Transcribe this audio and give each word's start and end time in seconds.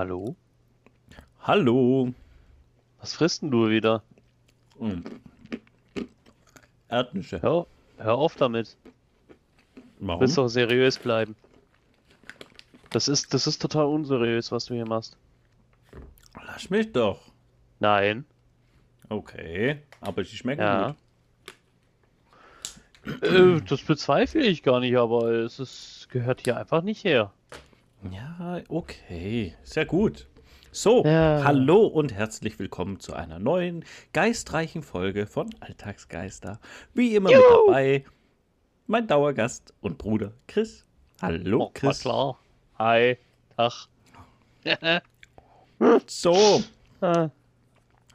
Hallo? 0.00 0.34
Hallo. 1.42 2.14
Was 3.00 3.12
frisst 3.12 3.42
denn 3.42 3.50
du 3.50 3.68
wieder? 3.68 4.02
Hm. 4.78 5.04
Erdnüsse. 6.88 7.42
Hör, 7.42 7.66
hör 7.98 8.14
auf 8.14 8.34
damit. 8.34 8.78
Du 9.74 9.82
Warum? 9.98 10.22
willst 10.22 10.38
doch 10.38 10.48
seriös 10.48 10.98
bleiben. 10.98 11.36
Das 12.88 13.08
ist, 13.08 13.34
das 13.34 13.46
ist 13.46 13.60
total 13.60 13.84
unseriös, 13.88 14.50
was 14.50 14.64
du 14.64 14.72
hier 14.74 14.88
machst. 14.88 15.18
Lass 16.46 16.70
mich 16.70 16.90
doch. 16.92 17.20
Nein. 17.78 18.24
Okay, 19.10 19.82
aber 20.00 20.24
sie 20.24 20.34
schmecken 20.34 20.62
Ja. 20.62 20.96
gut. 23.04 23.22
Äh, 23.22 23.60
das 23.68 23.82
bezweifle 23.82 24.40
ich 24.46 24.62
gar 24.62 24.80
nicht, 24.80 24.96
aber 24.96 25.28
es 25.30 25.58
ist, 25.58 26.08
gehört 26.10 26.40
hier 26.40 26.56
einfach 26.56 26.80
nicht 26.80 27.04
her. 27.04 27.34
Ja, 28.08 28.60
okay. 28.68 29.54
Sehr 29.62 29.84
gut. 29.84 30.26
So, 30.72 31.04
Ja. 31.04 31.42
hallo 31.44 31.86
und 31.86 32.14
herzlich 32.14 32.58
willkommen 32.58 33.00
zu 33.00 33.12
einer 33.12 33.38
neuen 33.38 33.84
geistreichen 34.12 34.82
Folge 34.82 35.26
von 35.26 35.50
Alltagsgeister. 35.60 36.60
Wie 36.94 37.14
immer 37.16 37.30
mit 37.30 37.40
dabei 37.66 38.04
mein 38.86 39.06
Dauergast 39.06 39.74
und 39.80 39.98
Bruder 39.98 40.32
Chris. 40.46 40.86
Hallo 41.20 41.64
Oh, 41.66 41.70
Chris. 41.74 42.00
klar. 42.00 42.38
Hi. 42.78 43.18
Tag. 43.56 43.88
So, 46.06 46.62
Ah, 47.00 47.30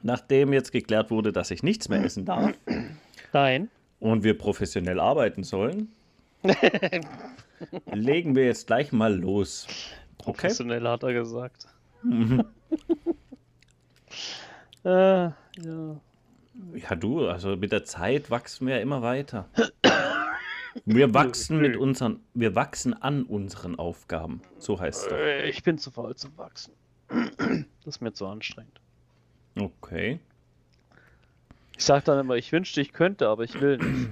nachdem 0.04 0.54
jetzt 0.54 0.71
geklärt 0.71 1.09
wurde, 1.09 1.31
dass 1.34 1.49
ich 1.49 1.63
nichts 1.63 1.90
mehr 1.90 2.04
essen 2.04 2.23
darf 2.26 2.52
Nein. 3.34 3.70
und 3.99 4.23
wir 4.23 4.38
professionell 4.38 4.99
arbeiten 4.99 5.43
sollen, 5.43 5.91
legen 7.91 8.36
wir 8.36 8.45
jetzt 8.45 8.68
gleich 8.68 8.91
mal 8.91 9.16
los. 9.16 9.68
Okay? 10.20 10.32
Professionell 10.32 10.88
hat 10.88 11.04
er 11.04 11.13
gesagt. 11.13 11.68
Mhm. 12.04 12.46
Äh, 14.84 14.90
ja. 14.90 15.34
Ja, 16.76 16.96
du, 16.96 17.27
also 17.27 17.55
mit 17.55 17.71
der 17.71 17.85
Zeit 17.85 18.29
wachsen 18.29 18.68
wir 18.68 18.76
ja 18.76 18.82
immer 18.82 19.02
weiter. 19.02 19.49
Wir 20.85 21.12
wachsen 21.13 21.57
mit 21.60 21.76
unseren, 21.76 22.20
wir 22.35 22.54
wachsen 22.54 22.94
an 22.94 23.24
unseren 23.24 23.79
Aufgaben. 23.79 24.41
So 24.60 24.79
heißt 24.79 25.07
es. 25.07 25.12
Äh, 25.12 25.49
Ich 25.49 25.63
bin 25.63 25.79
zu 25.79 25.90
faul 25.90 26.16
zum 26.16 26.38
Wachsen. 26.38 26.74
Das 27.84 27.96
ist 27.96 28.01
mir 28.01 28.13
zu 28.13 28.27
anstrengend. 28.27 28.79
Okay. 29.60 30.20
Ich 31.77 31.84
sag 31.84 32.04
dann 32.05 32.20
immer, 32.20 32.35
ich 32.35 32.51
wünschte, 32.51 32.82
ich 32.82 32.94
könnte, 32.94 33.27
aber 33.27 33.44
ich 33.44 33.60
will 33.60 33.77
nicht. 33.77 34.10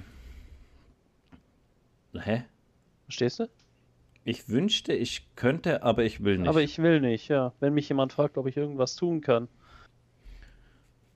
Hä? 2.16 2.45
Verstehst 3.06 3.40
du? 3.40 3.50
Ich 4.26 4.48
wünschte, 4.48 4.94
ich 4.94 5.28
könnte, 5.36 5.84
aber 5.84 6.04
ich 6.06 6.23
will 6.23 6.38
nicht. 6.38 6.48
Aber 6.50 6.62
ich 6.62 6.78
will 6.80 7.02
nicht, 7.02 7.28
ja. 7.28 7.52
Wenn 7.60 7.73
mich 7.73 7.90
jemand 7.90 8.14
fragt, 8.14 8.38
ob 8.38 8.48
ich 8.48 8.56
irgendwas 8.56 8.95
tun 8.95 9.20
kann. 9.22 9.48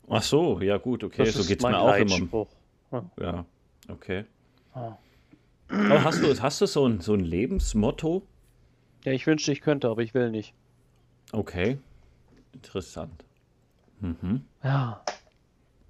Ach 0.10 0.22
so, 0.24 0.62
ja 0.62 0.78
gut, 0.78 1.04
okay, 1.04 1.26
das 1.26 1.36
so 1.36 1.44
geht's 1.46 1.64
mir 1.64 1.78
auch 1.80 1.96
immer. 1.96 2.18
Leitspruch. 2.18 2.48
Ja, 3.20 3.46
okay. 3.90 4.26
Ah. 4.74 4.98
Aber 5.70 6.04
hast 6.04 6.22
du, 6.24 6.42
hast 6.42 6.62
du 6.62 6.66
so 6.66 6.86
ein, 6.88 7.02
so 7.02 7.14
ein 7.14 7.20
Lebensmotto? 7.22 8.24
Ja, 9.04 9.12
ich 9.12 9.28
wünschte, 9.28 9.52
ich 9.52 9.62
könnte, 9.62 9.90
aber 9.90 10.02
ich 10.02 10.14
will 10.14 10.32
nicht. 10.32 10.54
Okay. 11.34 11.78
Interessant. 12.54 13.26
Mhm. 14.00 14.44
Ja. 14.64 15.04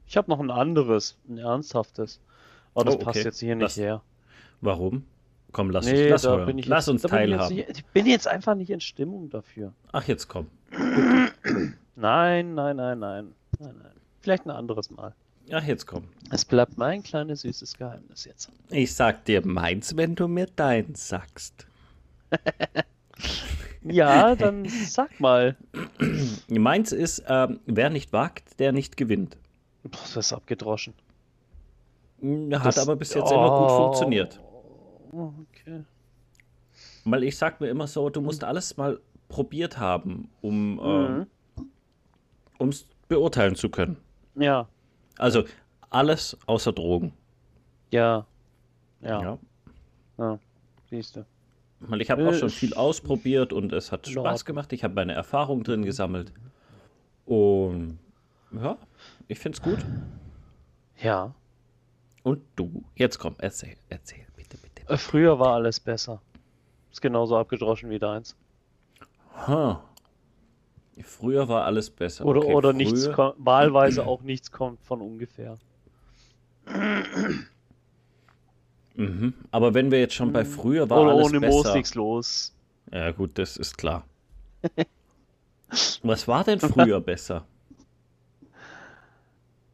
Ich 0.07 0.17
habe 0.17 0.29
noch 0.31 0.39
ein 0.39 0.49
anderes, 0.51 1.17
ein 1.27 1.37
ernsthaftes. 1.37 2.19
Aber 2.73 2.85
das 2.85 2.95
Oh, 2.95 2.99
passt 2.99 3.17
okay. 3.19 3.25
jetzt 3.27 3.39
hier 3.39 3.55
nicht 3.55 3.63
Lass- 3.63 3.77
her. 3.77 4.01
Warum? 4.61 5.03
Komm, 5.51 5.69
lass, 5.71 5.85
Nee, 5.85 6.09
lass 6.09 6.21
da 6.23 6.37
hören. 6.37 6.57
lass 6.65 6.85
jetzt, 6.85 6.89
uns 6.89 7.01
da 7.03 7.07
bin 7.07 7.17
ich 7.19 7.29
jetzt 7.29 7.39
teilhaben. 7.39 7.57
Ich 7.77 7.85
bin 7.85 8.05
jetzt 8.05 8.27
einfach 8.27 8.55
nicht 8.55 8.69
in 8.69 8.79
Stimmung 8.81 9.29
dafür. 9.29 9.73
Ach, 9.91 10.03
jetzt 10.03 10.27
komm. 10.27 10.47
Nein, 11.95 12.53
nein, 12.53 12.75
nein, 12.75 12.99
nein. 12.99 12.99
Nein, 13.59 13.75
nein. 13.81 13.91
Vielleicht 14.19 14.45
ein 14.45 14.51
anderes 14.51 14.91
Mal. 14.91 15.13
Ach, 15.51 15.63
jetzt 15.63 15.87
komm. 15.87 16.03
Es 16.31 16.43
bleibt 16.43 16.77
mein 16.77 17.01
kleines 17.01 17.41
süßes 17.41 17.77
Geheimnis 17.77 18.25
jetzt. 18.25 18.49
Ich 18.69 18.93
sag 18.93 19.23
dir 19.25 19.45
meins, 19.47 19.95
wenn 19.95 20.13
du 20.15 20.27
mir 20.27 20.47
deins 20.55 21.07
sagst. 21.07 21.65
Ja, 23.83 24.35
dann 24.35 24.67
sag 24.67 25.17
mal. 25.19 25.55
Meins 26.49 26.91
ist, 26.91 27.23
ähm, 27.27 27.61
wer 27.67 27.89
nicht 27.89 28.11
wagt, 28.11 28.59
der 28.59 28.73
nicht 28.73 28.97
gewinnt. 28.97 29.37
Das 29.83 30.17
ist 30.17 30.33
abgedroschen. 30.33 30.93
Hat 32.21 32.65
Das- 32.65 32.79
aber 32.79 32.97
bis 32.97 33.13
jetzt 33.13 33.31
immer 33.31 33.49
gut 33.49 33.69
Oh. 33.71 33.77
funktioniert. 33.85 34.41
Oh, 35.11 35.33
Okay. 35.51 35.83
Weil 37.05 37.23
ich 37.23 37.37
sag 37.37 37.59
mir 37.61 37.67
immer 37.69 37.87
so, 37.87 38.09
du 38.09 38.21
musst 38.21 38.43
alles 38.43 38.77
mal 38.77 38.99
probiert 39.29 39.77
haben, 39.79 40.29
um 40.41 40.79
ähm, 40.83 41.27
Mhm. 42.59 42.69
es 42.69 42.85
beurteilen 43.07 43.55
zu 43.55 43.69
können. 43.69 43.97
Ja, 44.35 44.67
Also 45.17 45.43
alles 45.89 46.37
außer 46.45 46.73
Drogen. 46.73 47.13
ja. 47.91 48.25
Ja, 49.01 49.21
Ja. 49.21 49.39
ja. 50.17 50.39
Siehst 50.89 51.15
du. 51.15 51.25
Weil 51.81 52.01
ich 52.01 52.09
habe 52.09 52.27
auch 52.27 52.31
Äh, 52.33 52.37
schon 52.39 52.49
viel 52.49 52.73
ausprobiert 52.73 53.53
und 53.53 53.71
es 53.73 53.91
hat 53.91 54.07
Spaß 54.07 54.43
gemacht. 54.45 54.73
Ich 54.73 54.83
habe 54.83 54.93
meine 54.95 55.13
Erfahrung 55.13 55.63
drin 55.63 55.83
gesammelt. 55.85 56.33
Und 57.25 57.99
ja, 58.51 58.77
ich 59.27 59.37
find's 59.39 59.61
gut. 59.61 59.79
Ja. 61.01 61.33
Und 62.23 62.41
du, 62.55 62.83
jetzt 62.95 63.19
komm, 63.19 63.35
erzähl, 63.37 63.77
erzähl. 63.89 64.21
Äh, 64.21 64.26
Früher 64.95 65.39
war 65.39 65.53
alles 65.55 65.79
besser. 65.79 66.21
Ist 66.91 67.01
genauso 67.01 67.37
abgedroschen 67.37 67.89
wie 67.89 67.99
deins. 67.99 68.35
Ha. 69.47 69.83
Früher 71.03 71.47
war 71.47 71.65
alles 71.65 71.89
besser. 71.89 72.25
Oder, 72.25 72.39
Okay, 72.41 72.53
oder 72.55 72.73
nichts, 72.73 73.05
früher- 73.07 73.35
wahlweise 73.37 74.07
auch 74.07 74.21
nichts 74.21 74.51
kommt 74.51 74.81
von 74.83 75.01
ungefähr. 75.01 75.57
Mhm. 78.95 79.33
Aber 79.51 79.73
wenn 79.73 79.91
wir 79.91 79.99
jetzt 79.99 80.15
schon 80.15 80.33
bei 80.33 80.43
früher 80.43 80.89
war 80.89 81.01
Oder 81.01 81.11
alles 81.11 81.27
ohne. 81.27 81.39
Moos 81.47 81.73
nichts 81.73 81.93
los. 81.95 82.53
Ja 82.91 83.11
gut, 83.11 83.37
das 83.37 83.57
ist 83.57 83.77
klar. 83.77 84.05
Was 86.01 86.27
war 86.27 86.43
denn 86.43 86.59
früher 86.59 86.99
besser? 86.99 87.45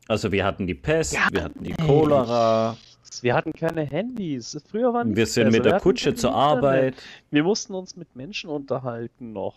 Also 0.09 0.31
wir 0.31 0.44
hatten 0.44 0.68
die 0.68 0.73
Pest, 0.75 1.13
wir 1.31 1.44
hatten 1.44 1.63
die 1.63 1.72
Cholera, 1.73 2.75
Wir 3.22 3.35
hatten 3.35 3.53
keine 3.53 3.84
Handys. 3.84 4.57
Früher 4.69 4.94
war 4.94 5.03
nichts 5.03 5.18
wir 5.18 5.25
sind 5.28 5.51
mit 5.51 5.66
der 5.66 5.79
Kutsche 5.79 6.16
zur 6.16 6.31
Internet. 6.31 6.57
Arbeit. 6.57 6.96
Wir 7.29 7.44
mussten 7.44 7.74
uns 7.75 7.96
mit 7.96 8.16
Menschen 8.16 8.50
unterhalten 8.50 9.34
noch, 9.34 9.56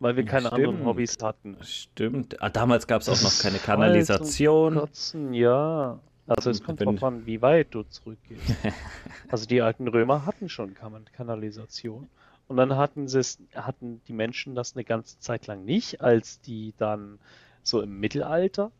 weil 0.00 0.16
wir 0.16 0.24
keine 0.24 0.52
anderen 0.52 0.74
stimmt. 0.76 0.86
Hobbys 0.88 1.16
hatten. 1.22 1.56
Stimmt. 1.62 2.42
Ah, 2.42 2.50
damals 2.50 2.86
gab 2.86 3.00
es 3.02 3.08
auch 3.08 3.22
noch 3.22 3.38
keine 3.40 3.58
Kanalisation. 3.58 4.74
Kotzen, 4.74 5.32
ja. 5.32 5.98
Also 6.26 6.50
es 6.50 6.62
kommt 6.62 6.82
drauf 6.82 7.02
an, 7.02 7.24
wie 7.24 7.40
weit 7.40 7.68
du 7.70 7.84
zurückgehst. 7.84 8.42
also 9.28 9.46
die 9.46 9.62
alten 9.62 9.88
Römer 9.88 10.26
hatten 10.26 10.50
schon 10.50 10.74
Kan- 10.74 11.06
Kanalisation. 11.16 12.08
Und 12.48 12.56
dann 12.58 12.76
hatten 12.76 13.08
sie 13.08 13.20
es, 13.20 13.38
hatten 13.54 14.00
die 14.08 14.12
Menschen 14.12 14.54
das 14.54 14.74
eine 14.74 14.84
ganze 14.84 15.18
Zeit 15.20 15.46
lang 15.46 15.64
nicht, 15.64 16.02
als 16.02 16.40
die 16.40 16.74
dann 16.76 17.18
so 17.62 17.80
im 17.80 17.98
Mittelalter 18.00 18.72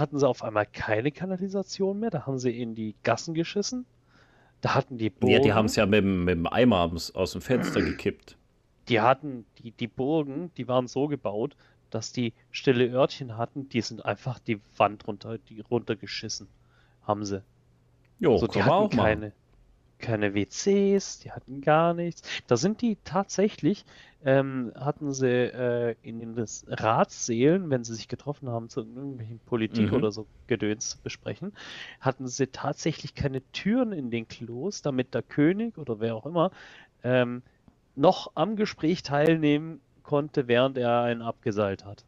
hatten 0.00 0.18
sie 0.18 0.26
auf 0.28 0.42
einmal 0.44 0.66
keine 0.66 1.10
Kanalisation 1.12 2.00
mehr. 2.00 2.10
Da 2.10 2.26
haben 2.26 2.38
sie 2.38 2.60
in 2.60 2.74
die 2.74 2.94
Gassen 3.02 3.34
geschissen. 3.34 3.86
Da 4.60 4.74
hatten 4.74 4.96
die 4.98 5.10
Burgen. 5.10 5.32
Ja, 5.34 5.40
die 5.40 5.52
haben 5.52 5.66
es 5.66 5.76
ja 5.76 5.86
mit, 5.86 6.04
dem- 6.04 6.24
mit 6.24 6.36
dem 6.36 6.46
Eimer 6.46 6.90
aus, 7.14 7.32
dem 7.32 7.40
Fenster 7.40 7.80
gekippt. 7.82 8.36
Die 8.88 9.00
hatten, 9.00 9.44
die, 9.58 9.70
die 9.72 9.88
Burgen, 9.88 10.50
die 10.56 10.68
waren 10.68 10.86
so 10.88 11.08
gebaut, 11.08 11.56
dass 11.90 12.12
die 12.12 12.32
stille 12.50 12.88
Örtchen 12.90 13.36
hatten, 13.36 13.68
die 13.68 13.80
sind 13.80 14.04
einfach 14.04 14.38
die 14.38 14.60
Wand 14.76 15.06
runter, 15.06 15.38
die 15.38 15.60
runtergeschissen. 15.60 16.48
Haben 17.02 17.24
sie. 17.24 17.42
Jo, 18.18 18.38
so, 18.38 18.46
die 18.46 18.58
kann 18.60 18.68
man 18.68 18.84
hatten 18.84 18.98
auch 19.00 19.04
keine, 19.04 19.32
keine 19.98 20.34
WCs, 20.34 21.20
die 21.20 21.32
hatten 21.32 21.60
gar 21.60 21.92
nichts. 21.94 22.22
Da 22.46 22.56
sind 22.56 22.80
die 22.82 22.96
tatsächlich, 23.04 23.84
ähm, 24.24 24.72
hatten 24.76 25.12
sie 25.12 25.28
äh, 25.28 25.96
in 26.02 26.20
den 26.20 26.34
Ratssälen, 26.68 27.70
wenn 27.70 27.84
sie 27.84 27.94
sich 27.94 28.08
getroffen 28.08 28.48
haben 28.50 28.68
zu 28.68 28.80
irgendwelchen 28.80 29.40
Politik 29.40 29.92
Mhm. 29.92 29.92
oder 29.92 30.12
so 30.12 30.28
Gedöns 30.46 30.90
zu 30.90 31.00
besprechen, 31.02 31.52
hatten 32.00 32.26
sie 32.28 32.48
tatsächlich 32.48 33.14
keine 33.14 33.42
Türen 33.52 33.92
in 33.92 34.10
den 34.10 34.28
Klos, 34.28 34.82
damit 34.82 35.14
der 35.14 35.22
König 35.22 35.78
oder 35.78 36.00
wer 36.00 36.14
auch 36.16 36.26
immer 36.26 36.50
ähm, 37.02 37.42
noch 37.94 38.32
am 38.36 38.56
Gespräch 38.56 39.02
teilnehmen 39.02 39.82
konnte, 40.02 40.48
während 40.48 40.78
er 40.78 41.02
einen 41.02 41.22
abgeseilt 41.22 41.84
hat. 41.84 42.06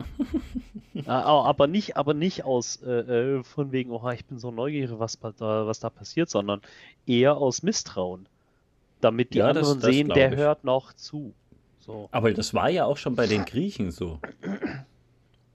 Ah, 1.04 1.42
aber 1.44 1.66
nicht, 1.66 1.96
aber 1.96 2.14
nicht 2.14 2.44
aus 2.44 2.76
äh, 2.82 2.90
äh, 3.38 3.44
von 3.44 3.72
wegen, 3.72 3.90
oh, 3.90 4.08
ich 4.10 4.26
bin 4.26 4.38
so 4.38 4.50
neugierig, 4.52 4.98
was 4.98 5.20
was 5.20 5.80
da 5.80 5.90
passiert, 5.90 6.28
sondern 6.30 6.60
eher 7.06 7.36
aus 7.36 7.62
Misstrauen. 7.62 8.28
Damit 9.02 9.34
die 9.34 9.38
Ja, 9.38 9.48
das- 9.52 9.58
anderen 9.68 9.80
das 9.80 9.90
sehen, 9.94 10.06
glaub 10.06 10.14
der 10.16 10.32
ich. 10.32 10.38
hört 10.38 10.64
noch 10.64 10.94
zu. 10.94 11.34
So, 11.80 12.08
Aber 12.12 12.32
das 12.32 12.54
war 12.54 12.70
ja 12.70 12.84
auch 12.86 12.96
schon 12.96 13.14
bei 13.16 13.26
den 13.26 13.44
Griechen 13.44 13.90
so. 13.90 14.18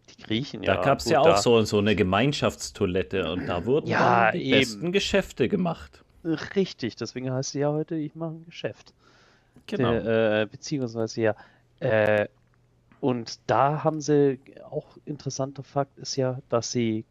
die 0.10 0.22
Griechen, 0.24 0.62
Da 0.62 0.76
ja. 0.76 0.82
gab 0.82 1.00
es 1.00 1.06
ja 1.10 1.22
auch 1.22 1.26
da- 1.26 1.38
so, 1.38 1.62
so 1.64 1.80
eine 1.80 1.96
Gemeinschaftstoilette 1.96 3.32
und 3.32 3.48
da 3.48 3.66
wurden 3.66 3.88
Ja, 3.88 4.32
die 4.32 4.44
eben. 4.44 4.52
besten 4.60 4.92
Geschäfte 4.92 5.48
gemacht. 5.50 6.04
Richtig, 6.24 6.96
deswegen 6.98 7.32
heißt 7.32 7.52
sie 7.54 7.60
ja 7.60 7.72
heute, 7.72 7.96
ich 7.96 8.14
mache 8.16 8.32
ein 8.32 8.46
Geschäft. 8.46 8.94
Genau. 9.68 9.92
Der, 9.92 10.42
äh, 10.42 10.46
beziehungsweise 10.46 11.22
ja, 11.22 11.36
äh, 11.80 12.28
Und 13.00 13.40
da 13.46 13.84
haben 13.84 14.02
sie, 14.02 14.40
auch 14.72 14.98
interessanter 15.06 15.62
Fakt 15.62 16.00
ist 16.00 16.16
ja, 16.16 16.40
dass 16.50 16.72
sie 16.72 17.06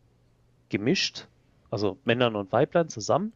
gemischt, 0.69 1.29
also 1.71 1.97
Männern 2.05 2.35
und 2.35 2.51
Weiblein 2.51 2.89
zusammen 2.89 3.33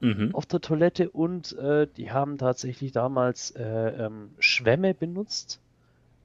Mhm. 0.00 0.34
auf 0.34 0.46
der 0.46 0.60
Toilette 0.60 1.10
und 1.10 1.56
äh, 1.58 1.86
die 1.96 2.10
haben 2.12 2.38
tatsächlich 2.38 2.92
damals 2.92 3.50
äh, 3.52 3.64
ähm, 4.06 4.30
Schwämme 4.38 4.94
benutzt, 4.94 5.60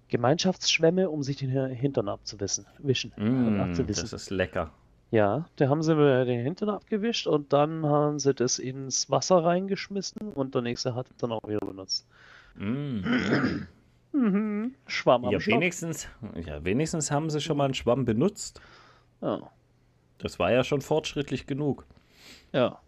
Gemeinschaftsschwämme, 0.09 1.09
um 1.09 1.23
sich 1.23 1.37
den 1.37 1.51
Hi- 1.51 1.73
Hintern 1.75 2.07
abzuwischen. 2.07 2.67
Wischen, 2.77 3.11
äh, 3.17 3.21
Mm, 3.23 3.59
abzuwischen. 3.61 4.03
das 4.03 4.13
ist 4.13 4.29
lecker. 4.29 4.71
Ja, 5.09 5.47
da 5.55 5.69
haben 5.69 5.81
sie 5.83 5.95
mir 5.95 6.25
den 6.25 6.41
Hintern 6.43 6.69
abgewischt 6.69 7.25
und 7.27 7.51
dann 7.53 7.85
haben 7.85 8.19
sie 8.19 8.33
das 8.33 8.59
ins 8.59 9.09
Wasser 9.09 9.43
reingeschmissen 9.43 10.33
und 10.33 10.53
der 10.55 10.61
nächste 10.61 10.93
hat 10.95 11.09
es 11.09 11.17
dann 11.17 11.31
auch 11.31 11.41
wieder 11.47 11.59
benutzt. 11.65 12.05
Mm. 12.55 12.99
Mhm. 14.11 14.75
Schwamm 14.85 15.25
am 15.25 15.31
Ja, 15.31 15.39
Stock. 15.39 15.55
wenigstens, 15.55 16.07
ja, 16.45 16.63
wenigstens 16.63 17.09
haben 17.09 17.29
sie 17.31 17.41
schon 17.41 17.57
mal 17.57 17.65
einen 17.65 17.73
Schwamm 17.73 18.05
benutzt. 18.05 18.61
Ja. 19.21 19.49
Das 20.19 20.37
war 20.37 20.51
ja 20.51 20.63
schon 20.63 20.81
fortschrittlich 20.81 21.47
genug. 21.47 21.85
ja. 22.51 22.79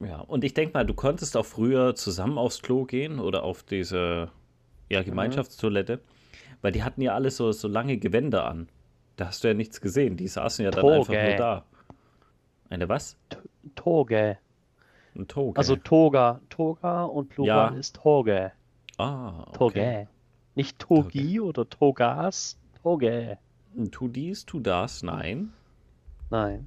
Ja, 0.00 0.20
und 0.20 0.44
ich 0.44 0.54
denke 0.54 0.72
mal, 0.74 0.84
du 0.86 0.94
konntest 0.94 1.36
auch 1.36 1.44
früher 1.44 1.94
zusammen 1.94 2.38
aufs 2.38 2.62
Klo 2.62 2.84
gehen 2.84 3.18
oder 3.20 3.42
auf 3.42 3.62
diese 3.62 4.30
ja, 4.88 5.02
Gemeinschaftstoilette, 5.02 6.00
weil 6.62 6.72
die 6.72 6.82
hatten 6.82 7.02
ja 7.02 7.14
alle 7.14 7.30
so, 7.30 7.52
so 7.52 7.68
lange 7.68 7.98
Gewänder 7.98 8.46
an. 8.46 8.68
Da 9.16 9.26
hast 9.26 9.44
du 9.44 9.48
ja 9.48 9.54
nichts 9.54 9.80
gesehen. 9.80 10.16
Die 10.16 10.28
saßen 10.28 10.64
ja 10.64 10.70
dann 10.70 10.80
Toge. 10.80 10.94
einfach 11.12 11.28
nur 11.28 11.36
da. 11.36 11.64
Eine 12.70 12.88
was? 12.88 13.16
Toge. 13.74 14.38
Ein 15.14 15.28
Toge. 15.28 15.58
Also 15.58 15.76
Toga. 15.76 16.40
Toga 16.48 17.04
und 17.04 17.28
Plural 17.28 17.72
Ja. 17.74 17.78
ist 17.78 17.96
Toge. 17.96 18.52
ah, 18.96 19.40
okay. 19.48 19.56
Toge. 19.58 20.08
Nicht 20.54 20.78
Togi 20.78 21.40
oder 21.40 21.68
Togas. 21.68 22.58
Toge. 22.82 23.38
Tu 23.90 24.08
dies, 24.08 24.46
tu 24.46 24.60
das, 24.60 25.02
nein. 25.02 25.52
Nein. 26.30 26.66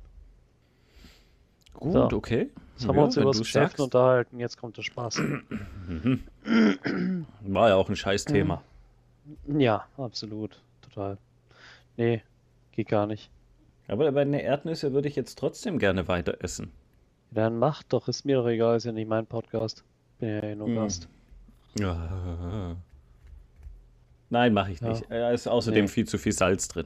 Gut, 1.74 1.94
So. 1.94 2.18
okay. 2.18 2.50
Jetzt 2.76 2.88
haben 2.88 2.96
wir 2.96 3.04
uns 3.04 3.16
über 3.18 3.26
das 3.32 3.40
Geschäft 3.40 3.72
sagst. 3.78 3.80
unterhalten. 3.80 4.40
Jetzt 4.40 4.58
kommt 4.58 4.78
der 4.78 4.82
Spaß. 4.84 5.20
War 7.42 7.70
ja 7.70 7.76
auch 7.76 7.90
ein 7.90 7.96
scheiß 7.96 8.26
Thema. 8.26 8.62
ja, 9.48 9.86
absolut. 9.98 10.62
Total. 10.82 11.18
Nee, 11.98 12.22
geht 12.72 12.90
gar 12.90 13.06
nicht. 13.08 13.30
Aber 13.88 14.12
bei 14.12 14.24
den 14.24 14.34
Erdnüsse 14.34 14.94
würde 14.94 15.08
ich 15.08 15.16
jetzt 15.16 15.38
trotzdem 15.38 15.78
gerne 15.78 16.08
weiter 16.08 16.38
essen. 16.40 16.72
Dann 17.32 17.58
macht 17.58 17.92
doch, 17.94 18.08
ist 18.08 18.26
mir 18.26 18.38
doch 18.38 18.48
egal, 18.48 18.78
ist 18.78 18.86
ja 18.86 18.92
nicht 18.92 19.08
mein 19.08 19.26
Podcast. 19.26 19.84
Bin 20.20 20.30
ja 20.30 20.40
eh 20.44 20.56
nur 20.56 20.68
Mm. 20.68 20.76
Gast. 20.76 21.08
Ja. 21.80 22.76
Nein, 24.30 24.54
mache 24.54 24.72
ich 24.72 24.80
Ja. 24.82 24.90
nicht. 24.90 25.06
Da 25.10 25.32
ist 25.32 25.48
außerdem 25.48 25.86
Nee. 25.86 25.90
viel 25.92 26.08
zu 26.08 26.18
viel 26.18 26.32
Salz 26.32 26.68
drin. 26.68 26.86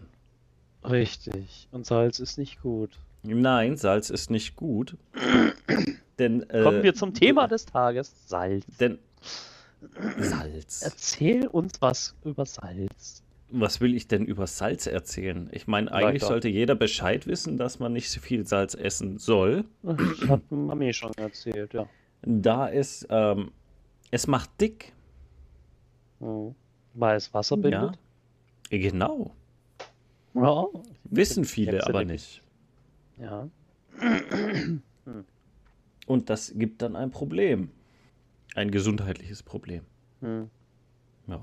Richtig. 0.84 1.68
Und 1.72 1.86
Salz 1.86 2.20
ist 2.20 2.38
nicht 2.38 2.62
gut. 2.62 2.98
Nein, 3.36 3.78
Salz 3.78 4.10
ist 4.10 4.30
nicht 4.30 4.56
gut. 4.56 4.96
denn, 6.20 6.50
äh, 6.50 6.64
Kommen 6.64 6.84
wir 6.84 6.94
zum 6.94 7.14
Thema 7.14 7.48
des 7.48 7.66
Tages. 7.66 8.14
Salz. 8.28 8.66
Denn 8.80 9.00
Salz. 10.18 10.82
Erzähl 10.82 11.48
uns 11.48 11.82
was 11.82 12.16
über 12.24 12.46
Salz. 12.46 13.24
Was 13.50 13.80
will 13.80 13.96
ich 13.96 14.08
denn 14.08 14.26
über 14.26 14.46
Salz 14.46 14.88
erzählen? 14.88 15.50
Ich 15.54 15.68
meine, 15.68 15.92
eigentlich 15.92 16.24
sollte 16.24 16.50
jeder 16.50 16.76
Bescheid 16.76 17.28
wissen, 17.28 17.58
dass 17.58 17.80
man 17.80 17.94
nicht 17.94 18.10
so 18.10 18.20
viel 18.20 18.46
Salz 18.46 18.74
essen 18.76 19.20
soll. 19.20 19.64
Das 19.84 19.98
hat 20.28 20.52
Mami 20.52 20.94
schon 20.94 21.14
erzählt, 21.14 21.74
ja. 21.74 21.88
Da 22.24 22.70
es, 22.70 23.08
ähm, 23.10 23.52
es 24.12 24.28
macht 24.28 24.50
dick. 24.60 24.94
Mhm. 26.20 26.56
Weil 26.94 27.16
es 27.16 27.34
Wasser 27.34 27.56
bindet. 27.56 27.98
Genau. 28.70 29.32
Ja. 30.34 30.68
Wissen 31.06 31.46
viele 31.46 31.86
aber 31.86 32.04
nicht. 32.04 32.42
Ja. 33.20 33.50
Und 36.08 36.30
das 36.30 36.54
gibt 36.56 36.82
dann 36.82 36.96
ein 36.96 37.12
Problem. 37.12 37.72
Ein 38.56 38.72
gesundheitliches 38.72 39.44
Problem. 39.44 39.84
Hm. 40.22 40.50
Ja. 41.28 41.42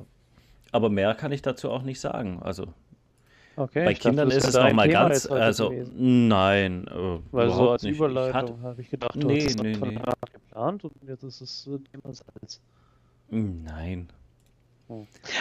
Aber 0.72 0.88
mehr 0.90 1.14
kann 1.14 1.32
ich 1.32 1.42
dazu 1.42 1.70
auch 1.70 1.82
nicht 1.82 2.00
sagen. 2.00 2.40
Also 2.42 2.72
Okay. 3.56 3.84
bei 3.84 3.92
dachte, 3.92 4.08
Kindern 4.08 4.28
das 4.30 4.38
ist 4.38 4.44
es 4.48 4.54
wäre 4.54 4.62
noch 4.64 4.68
dein 4.68 4.76
mal 4.76 4.88
Thema 4.88 5.08
ganz, 5.08 5.26
also 5.30 5.70
gewesen. 5.70 6.26
nein, 6.28 6.86
äh, 6.88 7.20
Weil 7.30 7.50
so 7.50 7.70
als 7.70 7.82
nicht. 7.84 7.92
Ich 7.92 7.96
Überleitung 7.98 8.60
habe 8.62 8.80
ich 8.82 8.90
gedacht, 8.90 9.14
du 9.14 9.28
Nee, 9.28 9.44
hast 9.44 9.62
nee, 9.62 9.76
nee. 9.76 9.98
Geplant 10.32 10.84
und 10.84 10.92
jetzt 11.06 11.22
ist 11.22 11.40
es 11.40 11.66
äh, 11.68 11.78
Thema 11.78 12.12
Salz. 12.12 12.60
nein. 13.30 14.08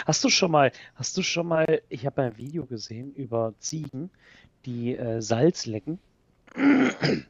Hast 0.06 0.22
du 0.24 0.30
schon 0.30 0.50
mal, 0.52 0.70
hast 0.94 1.16
du 1.16 1.22
schon 1.22 1.46
mal, 1.48 1.82
ich 1.88 2.06
habe 2.06 2.22
ein 2.22 2.36
Video 2.38 2.64
gesehen 2.66 3.12
über 3.14 3.52
Ziegen, 3.58 4.10
die 4.64 4.96
äh, 4.96 5.20
Salz 5.20 5.66
lecken. 5.66 5.98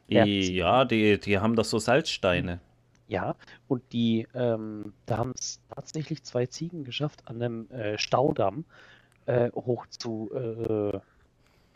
Ja. 0.07 0.85
Die, 0.85 1.19
die 1.19 1.39
haben 1.39 1.55
doch 1.55 1.65
so 1.65 1.79
Salzsteine. 1.79 2.59
Ja, 3.07 3.35
und 3.67 3.83
die, 3.93 4.27
ähm, 4.33 4.93
da 5.05 5.17
haben 5.17 5.33
es 5.35 5.59
tatsächlich 5.73 6.23
zwei 6.23 6.47
Ziegen 6.47 6.83
geschafft, 6.83 7.23
an 7.25 7.41
einem 7.41 7.69
äh, 7.69 7.97
Staudamm 7.97 8.65
äh, 9.25 9.51
hoch 9.51 9.85
zu. 9.87 10.31
Äh, 10.33 10.99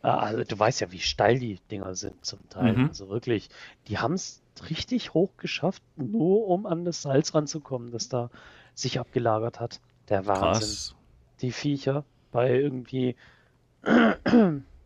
ah, 0.01 0.18
also 0.18 0.44
du 0.44 0.57
weißt 0.57 0.81
ja, 0.81 0.92
wie 0.92 1.00
steil 1.00 1.38
die 1.40 1.60
Dinger 1.69 1.94
sind 1.96 2.25
zum 2.25 2.40
Teil. 2.50 2.74
Mhm. 2.74 2.88
Also 2.88 3.10
wirklich, 3.10 3.50
die 3.88 4.00
haben 4.00 4.13
es 4.16 4.42
richtig 4.69 5.13
hoch 5.13 5.30
geschafft, 5.38 5.84
nur 5.95 6.48
um 6.48 6.66
an 6.66 6.84
das 6.84 7.04
Salz 7.04 7.36
ranzukommen, 7.36 7.92
das 7.92 8.10
da 8.10 8.30
sich 8.74 9.00
abgelagert 9.00 9.60
hat. 9.60 9.80
Der 10.10 10.25
Wahnsinn. 10.25 10.42
Krass. 10.42 10.95
Die 11.42 11.52
Viecher 11.52 12.04
bei 12.31 12.56
irgendwie 12.56 13.16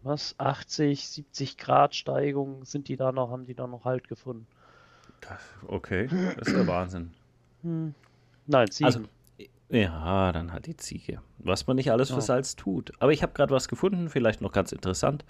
was 0.04 0.36
80, 0.38 1.08
70 1.08 1.58
Grad 1.58 1.96
Steigung 1.96 2.66
sind 2.66 2.88
die 2.88 2.96
da 2.96 3.12
noch, 3.12 3.30
haben 3.30 3.46
die 3.46 3.54
da 3.56 3.68
noch 3.68 3.86
Halt 3.86 4.08
gefunden. 4.08 4.48
Das, 5.22 5.42
okay, 5.68 6.08
das 6.38 6.48
ist 6.48 6.56
der 6.56 6.68
Wahnsinn. 6.68 7.12
Hm. 7.62 7.96
Nein, 8.46 8.70
Ziegen. 8.70 8.86
Also, 8.86 9.02
ja, 9.70 10.32
dann 10.32 10.52
hat 10.52 10.66
die 10.66 10.76
Ziege. 10.76 11.22
Was 11.40 11.66
man 11.66 11.78
nicht 11.78 11.92
alles 11.92 12.10
für 12.10 12.16
Ja. 12.16 12.22
Salz 12.22 12.56
tut. 12.56 12.92
Aber 13.00 13.12
ich 13.12 13.24
habe 13.24 13.34
gerade 13.34 13.54
was 13.54 13.68
gefunden, 13.68 14.10
vielleicht 14.10 14.42
noch 14.42 14.52
ganz 14.52 14.72
interessant. 14.72 15.24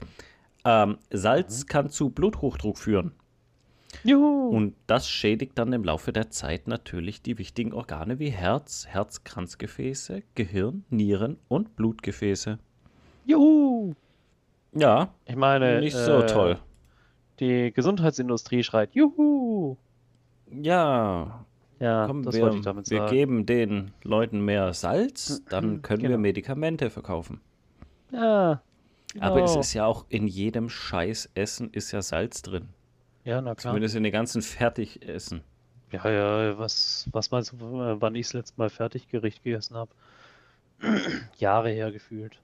Ähm, 0.65 0.97
Salz 1.11 1.67
kann 1.67 1.89
zu 1.89 2.09
Bluthochdruck 2.09 2.77
führen. 2.77 3.13
Juhu! 4.03 4.49
Und 4.49 4.75
das 4.87 5.07
schädigt 5.07 5.57
dann 5.57 5.71
im 5.71 5.83
Laufe 5.83 6.11
der 6.11 6.31
Zeit 6.31 6.67
natürlich 6.67 7.21
die 7.21 7.37
wichtigen 7.37 7.73
Organe 7.73 8.17
wie 8.17 8.29
Herz, 8.31 8.87
Herzkranzgefäße, 8.87 10.23
Gehirn, 10.35 10.83
Nieren 10.89 11.37
und 11.47 11.75
Blutgefäße. 11.75 12.57
Juhu! 13.25 13.93
Ja, 14.75 15.13
Ich 15.25 15.35
meine, 15.35 15.79
nicht 15.79 15.95
so 15.95 16.21
äh, 16.21 16.25
toll. 16.25 16.57
Die 17.39 17.71
Gesundheitsindustrie 17.73 18.63
schreit 18.63 18.93
Juhu! 18.93 19.77
Ja, 20.51 21.45
Ja, 21.79 22.05
komm, 22.07 22.23
das 22.23 22.35
wir, 22.35 22.41
wollte 22.43 22.57
ich 22.57 22.63
damit 22.63 22.89
wir 22.89 22.97
sagen. 22.99 23.11
geben 23.11 23.45
den 23.45 23.91
Leuten 24.03 24.43
mehr 24.45 24.73
Salz, 24.73 25.43
dann 25.49 25.81
können 25.81 26.01
wir 26.01 26.09
Genau. 26.09 26.21
Medikamente 26.21 26.89
verkaufen. 26.89 27.41
Ja, 28.11 28.61
Aber 29.19 29.43
es 29.43 29.51
genau. 29.51 29.59
ist 29.61 29.73
ja 29.73 29.85
auch 29.85 30.05
in 30.09 30.27
jedem 30.27 30.69
Scheißessen 30.69 31.71
ist 31.71 31.91
ja 31.91 32.01
Salz 32.01 32.41
drin. 32.43 32.69
Ja, 33.25 33.41
na 33.41 33.55
klar. 33.55 33.71
Zumindest 33.71 33.95
in 33.95 34.03
den 34.03 34.11
ganzen 34.11 34.41
Fertigessen. 34.41 35.41
Ja, 35.91 36.09
ja, 36.09 36.57
was, 36.57 37.07
was 37.11 37.31
meinst 37.31 37.53
du, 37.53 37.57
wann 37.59 38.15
ich 38.15 38.27
das 38.27 38.33
letzte 38.33 38.59
Mal 38.59 38.69
Fertiggericht 38.69 39.43
gegessen 39.43 39.75
habe? 39.75 39.91
Jahre 41.37 41.69
her 41.69 41.91
gefühlt. 41.91 42.39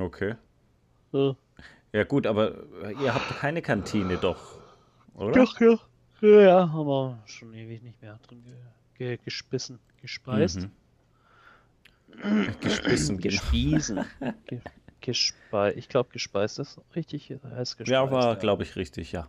Okay. 0.00 0.34
Ja. 1.12 1.36
Ja 1.92 2.04
gut, 2.04 2.26
aber 2.26 2.54
ihr 3.02 3.14
habt 3.14 3.38
keine 3.38 3.60
Kantine 3.60 4.16
doch, 4.16 4.58
oder? 5.14 5.32
Doch, 5.32 5.60
ja. 5.60 5.78
Ja, 6.22 6.40
ja, 6.40 6.72
haben 6.72 6.86
wir 6.86 7.22
schon 7.26 7.52
ewig 7.52 7.82
nicht 7.82 8.00
mehr 8.00 8.18
drin 8.26 8.42
ge 8.44 8.54
ge 8.96 9.18
gespissen, 9.24 9.78
gespeist. 10.00 10.68
Mhm. 12.22 12.54
Gespissen. 12.60 13.18
Gespiesen. 13.20 14.04
Ge 14.46 14.60
gespe 15.00 15.72
ich 15.76 15.88
glaube, 15.88 16.10
gespeist 16.12 16.60
ist 16.60 16.80
richtig, 16.94 17.30
heißt 17.30 17.78
gespeist. 17.78 17.88
Ja, 17.88 18.10
war, 18.10 18.36
glaube 18.36 18.62
ich, 18.62 18.76
richtig, 18.76 19.12
ja. 19.12 19.26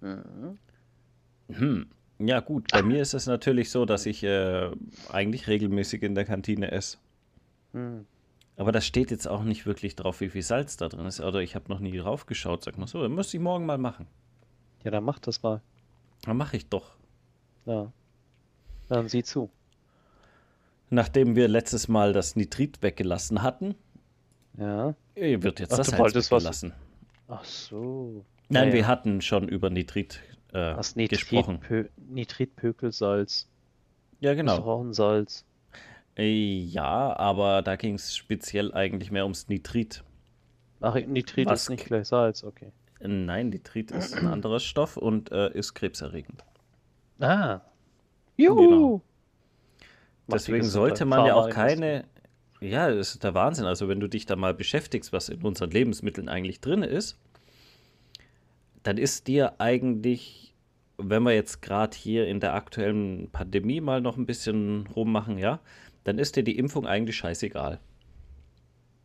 Mhm. 0.00 0.58
Hm. 1.48 1.86
Ja 2.18 2.40
gut, 2.40 2.70
bei 2.70 2.82
mir 2.82 3.02
ist 3.02 3.14
es 3.14 3.26
natürlich 3.26 3.70
so, 3.70 3.86
dass 3.86 4.06
ich 4.06 4.22
äh, 4.22 4.70
eigentlich 5.08 5.48
regelmäßig 5.48 6.02
in 6.02 6.14
der 6.14 6.24
Kantine 6.24 6.70
esse. 6.70 6.98
Hm. 7.72 8.06
Aber 8.56 8.72
da 8.72 8.80
steht 8.80 9.10
jetzt 9.10 9.26
auch 9.26 9.42
nicht 9.42 9.64
wirklich 9.66 9.96
drauf, 9.96 10.20
wie 10.20 10.28
viel 10.28 10.42
Salz 10.42 10.76
da 10.76 10.88
drin 10.88 11.06
ist. 11.06 11.20
Oder 11.20 11.40
ich 11.40 11.54
habe 11.54 11.68
noch 11.68 11.80
nie 11.80 11.96
drauf 11.96 12.26
geschaut, 12.26 12.62
sag 12.62 12.76
mal 12.76 12.86
so. 12.86 13.00
Das 13.02 13.10
müsste 13.10 13.36
ich 13.38 13.42
morgen 13.42 13.64
mal 13.66 13.78
machen. 13.78 14.06
Ja, 14.84 14.90
dann 14.90 15.04
mach 15.04 15.18
das 15.18 15.42
mal. 15.42 15.62
Dann 16.22 16.36
mache 16.36 16.56
ich 16.58 16.68
doch. 16.68 16.96
Ja. 17.64 17.90
Dann 18.88 19.08
sieh 19.08 19.22
zu. 19.22 19.50
Nachdem 20.90 21.36
wir 21.36 21.48
letztes 21.48 21.88
Mal 21.88 22.12
das 22.12 22.36
Nitrit 22.36 22.82
weggelassen 22.82 23.42
hatten, 23.42 23.74
Ja. 24.58 24.94
äh, 25.14 25.40
wird 25.42 25.60
jetzt 25.60 25.72
Ach, 25.72 25.78
das 25.78 25.86
Salz 25.88 26.00
wolltest 26.00 26.30
was- 26.30 26.42
weggelassen. 26.42 26.72
Ach 27.28 27.44
so. 27.44 28.24
Nein, 28.48 28.68
Ja, 28.68 28.74
wir 28.74 28.86
hatten 28.88 29.20
schon 29.20 29.48
über 29.48 29.70
Nitrit 29.70 30.20
äh, 30.48 30.74
Das 30.74 30.94
gesprochen. 30.94 31.60
Nitritpö 31.60 31.88
Nitritpökelsalz. 32.08 33.48
Ja, 34.18 34.32
Ist 34.32 34.38
doch 34.40 34.44
genau. 34.56 34.64
auch 34.64 34.80
ein 34.82 34.92
Salz. 34.92 35.44
Ja, 36.20 37.16
aber 37.16 37.62
da 37.62 37.76
ging 37.76 37.94
es 37.94 38.16
speziell 38.16 38.72
eigentlich 38.74 39.10
mehr 39.10 39.24
ums 39.24 39.48
Nitrit. 39.48 40.04
Ach, 40.80 40.94
Nitrit 40.94 41.46
Was 41.46 41.62
ist 41.62 41.70
nicht 41.70 41.86
gleich 41.86 42.08
Salz, 42.08 42.44
okay. 42.44 42.72
Nein, 43.00 43.48
Nitrit 43.48 43.90
ist 43.90 44.14
ein 44.14 44.26
anderer 44.26 44.60
Stoff 44.60 44.96
und 44.96 45.32
äh, 45.32 45.50
ist 45.52 45.74
krebserregend. 45.74 46.44
Ah. 47.18 47.60
Juhu! 48.36 48.56
Genau. 48.56 49.02
Macht 50.26 50.46
die 50.46 50.52
Deswegen 50.52 50.64
sollte 50.64 51.04
man 51.04 51.26
ja 51.26 51.34
auch 51.34 51.48
keine. 51.48 52.04
Ja, 52.60 52.90
das 52.90 53.12
ist 53.12 53.24
der 53.24 53.34
Wahnsinn. 53.34 53.64
Also, 53.64 53.88
wenn 53.88 54.00
du 54.00 54.08
dich 54.08 54.26
da 54.26 54.36
mal 54.36 54.52
beschäftigst, 54.52 55.12
was 55.12 55.30
in 55.30 55.42
unseren 55.42 55.70
Lebensmitteln 55.70 56.28
eigentlich 56.28 56.60
drin 56.60 56.82
ist, 56.82 57.18
dann 58.82 58.98
ist 58.98 59.28
dir 59.28 59.54
eigentlich, 59.58 60.54
wenn 60.98 61.22
wir 61.22 61.32
jetzt 61.32 61.62
gerade 61.62 61.96
hier 61.96 62.26
in 62.26 62.40
der 62.40 62.54
aktuellen 62.54 63.30
Pandemie 63.30 63.80
mal 63.80 64.02
noch 64.02 64.18
ein 64.18 64.26
bisschen 64.26 64.86
rummachen, 64.88 65.38
ja, 65.38 65.60
dann 66.10 66.18
ist 66.18 66.34
dir 66.34 66.42
die 66.42 66.58
Impfung 66.58 66.88
eigentlich 66.88 67.16
scheißegal. 67.18 67.78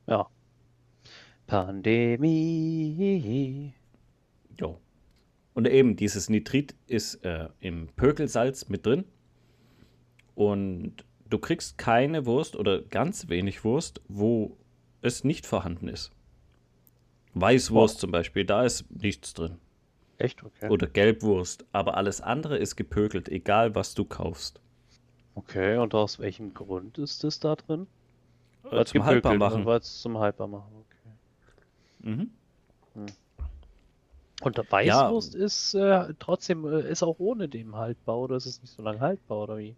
Ja. 0.07 0.27
Pandemie. 1.45 2.55
Jo. 4.59 4.81
Und 5.53 5.67
eben, 5.67 5.95
dieses 5.97 6.31
Nitrit 6.31 6.73
ist 6.87 7.23
äh, 7.23 7.49
im 7.59 7.89
Pökelsalz 7.95 8.69
mit 8.69 8.87
drin. 8.87 9.03
Und 10.33 11.05
du 11.29 11.37
kriegst 11.37 11.77
keine 11.77 12.25
Wurst 12.25 12.55
oder 12.55 12.81
ganz 12.81 13.29
wenig 13.29 13.63
Wurst, 13.63 14.01
wo 14.07 14.57
es 15.03 15.23
nicht 15.23 15.45
vorhanden 15.45 15.87
ist. 15.87 16.11
Weißwurst 17.35 17.97
Boah. 17.97 17.99
zum 17.99 18.09
Beispiel, 18.09 18.45
da 18.45 18.65
ist 18.65 18.89
nichts 18.89 19.35
drin. 19.35 19.59
Echt? 20.17 20.43
Okay. 20.43 20.69
Oder 20.69 20.87
Gelbwurst. 20.87 21.65
Aber 21.71 21.97
alles 21.97 22.19
andere 22.19 22.57
ist 22.57 22.75
gepökelt, 22.75 23.29
egal 23.29 23.75
was 23.75 23.93
du 23.93 24.05
kaufst. 24.05 24.59
Okay, 25.35 25.77
und 25.77 25.93
aus 25.93 26.19
welchem 26.19 26.53
Grund 26.53 26.97
ist 26.97 27.23
das 27.23 27.39
da 27.39 27.55
drin? 27.55 27.87
Weil's 28.63 28.91
zum 28.91 29.01
ne? 29.01 29.37
machen. 29.37 29.65
Weil's 29.65 30.01
zum 30.01 30.17
haltbar 30.17 30.47
machen, 30.47 30.71
okay. 30.73 32.09
Mhm. 32.09 32.31
Und 34.41 34.57
der 34.57 34.65
Weißwurst 34.71 35.35
ist 35.35 35.73
äh, 35.75 36.13
trotzdem, 36.19 36.65
äh, 36.65 36.89
ist 36.89 37.03
auch 37.03 37.19
ohne 37.19 37.47
dem 37.47 37.75
haltbar, 37.75 38.17
oder 38.19 38.35
ist 38.35 38.45
es 38.45 38.61
nicht 38.61 38.71
so 38.73 38.83
lange 38.83 38.99
haltbar, 38.99 39.39
oder 39.39 39.57
wie? 39.57 39.75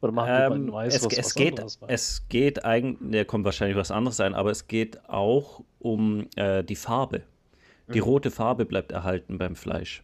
Oder 0.00 0.12
machen 0.12 0.28
die 0.34 0.40
Ähm, 0.40 0.68
es, 0.68 0.72
Weißwurst 0.72 1.18
es, 1.18 1.24
was 1.26 1.34
geht, 1.34 1.52
anderes 1.58 1.78
es 1.86 2.28
geht 2.28 2.64
eigentlich, 2.64 3.12
da 3.12 3.24
kommt 3.24 3.44
wahrscheinlich 3.44 3.76
was 3.76 3.90
anderes 3.90 4.16
sein, 4.16 4.34
aber 4.34 4.50
es 4.50 4.66
geht 4.66 5.08
auch 5.08 5.62
um 5.78 6.26
äh, 6.36 6.62
die 6.64 6.76
Farbe. 6.76 7.22
Die 7.94 7.98
Mhm. 7.98 8.04
rote 8.04 8.30
Farbe 8.30 8.64
bleibt 8.66 8.92
erhalten 8.92 9.38
beim 9.38 9.56
Fleisch, 9.56 10.02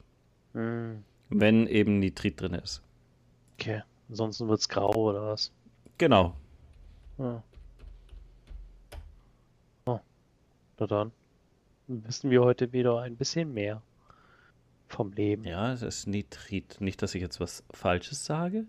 Hm, 0.55 1.05
wenn 1.31 1.67
eben 1.67 1.99
Nitrit 1.99 2.41
drin 2.41 2.55
ist. 2.55 2.83
okay, 3.59 3.83
ansonsten 4.09 4.49
wird's 4.49 4.69
grau, 4.69 4.93
oder 4.95 5.27
was? 5.27 5.53
Genau. 5.99 6.37
Ja. 7.19 7.43
Oh, 9.87 10.01
na 10.79 10.87
dann 10.87 11.13
wissen 11.87 12.31
wir 12.31 12.43
heute 12.43 12.73
wieder 12.73 13.01
ein 13.01 13.17
bisschen 13.17 13.53
mehr 13.53 13.83
vom 14.89 15.13
Leben. 15.13 15.45
Ja, 15.45 15.73
es 15.73 15.83
ist 15.83 16.07
Nitrit. 16.07 16.81
Nicht, 16.81 17.03
dass 17.03 17.15
ich 17.15 17.23
jetzt 17.23 17.41
was 17.41 17.65
Falsches 17.73 18.25
sage, 18.25 18.67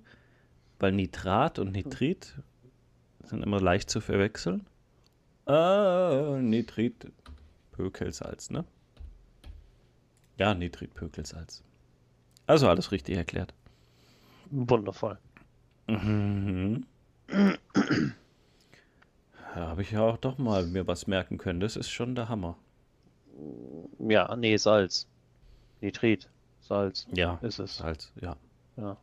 weil 0.80 0.92
Nitrat 0.92 1.60
und 1.60 1.72
Nitrit 1.72 2.36
sind 3.24 3.44
immer 3.44 3.60
leicht 3.60 3.90
zu 3.90 4.02
verwechseln. 4.02 4.66
Ah, 5.46 6.38
Nitrit, 6.40 7.12
Pökelsalz, 7.72 8.50
ne? 8.50 8.66
Ja, 10.38 10.54
Nitrit, 10.54 10.94
Pökelsalz. 10.94 11.64
Also 12.48 12.70
alles 12.70 12.92
richtig 12.92 13.18
erklärt. 13.18 13.54
Wundervoll. 14.52 15.18
Mhm. 15.90 16.86
Da 19.56 19.68
habe 19.68 19.82
ich 19.82 19.92
ja 19.92 20.02
auch 20.02 20.18
doch 20.18 20.38
mal 20.38 20.66
mir 20.68 20.88
was 20.88 21.08
merken 21.08 21.38
können. 21.38 21.60
Das 21.60 21.76
ist 21.76 21.90
schon 21.90 22.16
der 22.16 22.30
Hammer. 22.30 22.58
Ja, 24.00 24.36
nee, 24.36 24.58
Salz. 24.58 25.08
Nitrit. 25.82 26.30
Salz 26.62 27.08
Ja, 27.14 27.40
ist 27.42 27.60
es. 27.60 27.78
Salz, 27.78 28.12
ja. 28.22 28.36
Ja. 28.78 28.98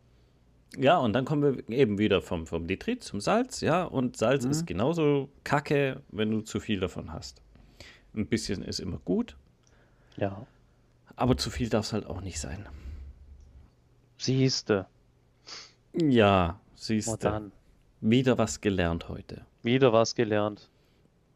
Ja, 0.76 0.98
und 0.98 1.12
dann 1.14 1.24
kommen 1.24 1.42
wir 1.68 1.68
eben 1.76 1.98
wieder 1.98 2.20
vom, 2.20 2.46
vom 2.46 2.66
Nitrit 2.66 3.02
zum 3.02 3.20
Salz, 3.20 3.60
ja. 3.60 3.84
Und 3.84 4.16
Salz 4.16 4.44
Mhm. 4.44 4.50
ist 4.50 4.66
genauso 4.66 5.30
kacke, 5.44 6.02
wenn 6.10 6.30
du 6.30 6.40
zu 6.42 6.60
viel 6.60 6.80
davon 6.80 7.12
hast. 7.12 7.40
Ein 8.14 8.26
bisschen 8.26 8.62
ist 8.62 8.78
immer 8.80 8.98
gut, 9.04 9.36
Ja. 10.16 10.46
aber 11.16 11.36
zu 11.36 11.50
viel 11.50 11.68
darf 11.68 11.86
es 11.86 11.92
halt 11.92 12.06
auch 12.06 12.20
nicht 12.20 12.38
sein. 12.40 12.66
Siehste. 14.18 14.86
Ja, 15.94 16.60
siehst 16.76 17.22
du, 17.24 17.50
wieder 18.00 18.38
was 18.38 18.60
gelernt 18.60 19.08
heute. 19.08 19.44
wieder 19.62 19.92
was 19.92 20.14
gelernt. 20.14 20.68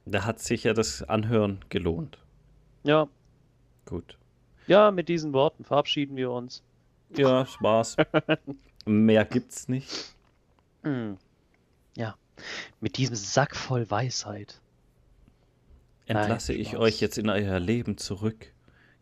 Da 0.07 0.25
hat 0.25 0.41
sich 0.41 0.65
ja 0.65 0.73
das 0.73 1.03
Anhören 1.03 1.65
gelohnt. 1.69 2.19
Ja. 2.85 3.09
Gut. 3.87 4.19
Ja, 4.67 4.91
mit 4.91 5.09
diesen 5.09 5.33
Worten 5.33 5.65
verabschieden 5.65 6.17
wir 6.17 6.31
uns. 6.31 6.63
Ja, 7.17 7.47
war's. 7.61 7.97
Mehr 8.85 9.25
gibt's 9.25 9.69
nicht. 9.69 10.15
Hm. 10.83 11.19
Ja. 11.97 12.15
Mit 12.81 12.97
diesem 12.97 13.17
Sack 13.17 13.57
voll 13.57 13.91
Weisheit. 13.91 14.61
Entlasse 16.07 16.53
Nein, 16.53 16.61
ich 16.61 16.69
Spaß. 16.69 16.81
euch 16.81 17.01
jetzt 17.01 17.19
in 17.19 17.29
euer 17.29 17.61
Leben 17.61 17.99
zurück. 17.99 18.53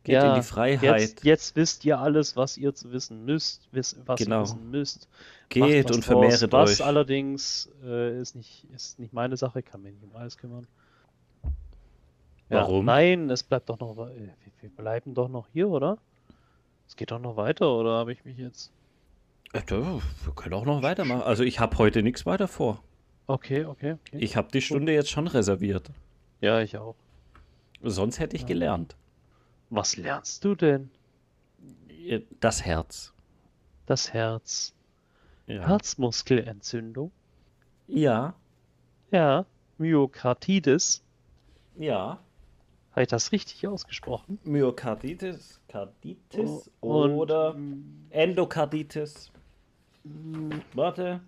Geht 0.09 0.15
Ja, 0.15 0.35
in 0.35 0.41
die 0.41 0.47
Freiheit. 0.47 1.01
Jetzt, 1.01 1.25
jetzt 1.25 1.55
wisst 1.57 1.85
ihr 1.85 1.99
alles, 1.99 2.35
was 2.35 2.57
ihr 2.57 2.75
zu 2.75 2.91
wissen 2.93 3.27
müsst, 3.27 3.69
wiss, 3.73 3.95
was 4.07 4.19
Genau. 4.19 4.39
ihr 4.39 4.43
wissen 4.45 4.71
müsst. 4.71 5.09
Geht 5.51 5.85
was 5.91 5.97
und 5.97 6.03
vermehret 6.03 6.51
Was 6.51 6.81
euch. 6.81 6.87
allerdings 6.87 7.69
äh, 7.85 8.19
ist, 8.19 8.35
nicht, 8.35 8.67
ist 8.75 8.99
nicht 8.99 9.13
meine 9.13 9.37
Sache, 9.37 9.63
kann 9.63 9.83
mich 9.83 9.93
nicht 9.93 10.05
um 10.05 10.17
alles 10.17 10.39
kümmern. 10.39 10.67
Ja, 12.49 12.63
Warum? 12.63 12.87
nein, 12.87 13.29
es 13.29 13.43
bleibt 13.43 13.69
doch 13.69 13.79
noch. 13.79 13.99
äh, 14.09 14.15
Wir, 14.17 14.33
wir 14.63 14.71
bleiben 14.71 15.13
doch 15.15 15.29
noch 15.29 15.47
hier, 15.53 15.69
oder? 15.69 15.99
Es 16.87 16.97
geht 16.97 17.11
doch 17.11 17.21
noch 17.21 17.37
weiter, 17.37 17.71
oder 17.71 17.91
habe 17.99 18.13
ich 18.13 18.25
mich 18.25 18.39
jetzt. 18.39 18.73
Äh, 19.53 19.61
da, 19.67 19.77
Wir 20.25 20.33
können 20.35 20.55
auch 20.55 20.65
noch 20.65 20.81
weitermachen. 20.83 21.21
Also 21.23 21.45
ich 21.45 21.61
habe 21.61 21.77
heute 21.77 22.03
nichts 22.03 22.25
weiter 22.25 22.49
vor. 22.49 22.83
Okay, 23.27 23.67
okay, 23.67 23.93
okay. 24.07 24.17
Ich 24.19 24.37
habe 24.37 24.49
die 24.51 24.63
Stunde 24.63 24.95
jetzt 24.95 25.11
schon 25.11 25.27
reserviert. 25.27 25.91
Ja, 26.41 26.61
ich 26.63 26.79
auch. 26.79 26.95
Sonst 27.83 28.19
hätte 28.21 28.37
ich 28.37 28.47
gelernt. 28.47 28.97
Was 29.71 29.97
lernst 29.97 30.45
du 30.45 30.55
denn? 30.55 30.91
Das 32.41 32.65
Herz. 32.65 33.13
Das 33.87 34.13
Herz. 34.13 34.75
Ja. 35.47 35.67
Herzmuskelentzündung. 35.67 37.11
Ja. 37.87 38.35
Ja. 39.11 39.47
Myokarditis. 39.79 41.03
Ja. 41.77 42.19
Habe 42.93 43.03
ich 43.03 43.09
das 43.09 43.33
richtig 43.33 43.67
ausgesprochen? 43.67 44.39
Myokarditis, 44.45 45.61
Karditis 45.69 46.71
Und, 46.81 47.13
oder 47.13 47.57
Endokarditis. 48.11 49.31
Warte, 50.75 51.21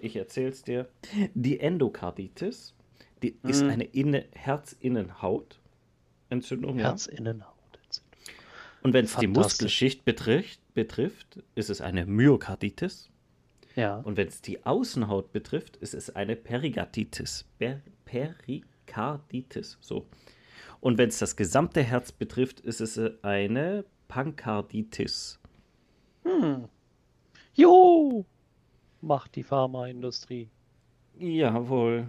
ich 0.00 0.16
erzähl's 0.16 0.62
dir. 0.62 0.88
Die 1.34 1.60
Endokarditis, 1.60 2.74
die 3.22 3.36
ist 3.44 3.62
Mhm. 3.62 3.70
eine 3.70 3.84
Inne 3.84 4.24
Herzinnenhautentzündung. 4.34 6.78
Ja. 6.78 6.94
Und 8.82 8.92
wenn 8.92 9.04
es 9.04 9.16
die. 9.16 9.26
Muskelschicht 9.26 10.04
betrifft, 10.04 10.60
betrifft, 10.74 11.42
ist 11.54 11.70
es 11.70 11.80
eine 11.80 12.06
Myokarditis. 12.06 13.10
Ja. 13.74 13.98
Und 13.98 14.16
wenn 14.16 14.28
es 14.28 14.40
die 14.40 14.64
Außenhaut 14.64 15.32
betrifft, 15.32 15.76
ist 15.76 15.94
es 15.94 16.14
eine 16.14 16.36
Perikarditis. 16.36 17.44
Per 17.58 17.80
Perikarditis. 18.04 19.78
So. 19.80 20.06
Und 20.80 20.98
wenn 20.98 21.08
es 21.08 21.18
das 21.18 21.36
gesamte 21.36 21.82
Herz 21.82 22.12
betrifft, 22.12 22.60
ist 22.60 22.80
es 22.80 22.96
äh, 22.96 23.12
eine 23.22 23.84
Pankarditis. 24.08 25.38
Hm. 26.24 26.68
Jo! 27.54 28.24
Macht 29.00 29.36
die 29.36 29.42
Pharmaindustrie. 29.42 30.48
Jawohl. 31.18 32.08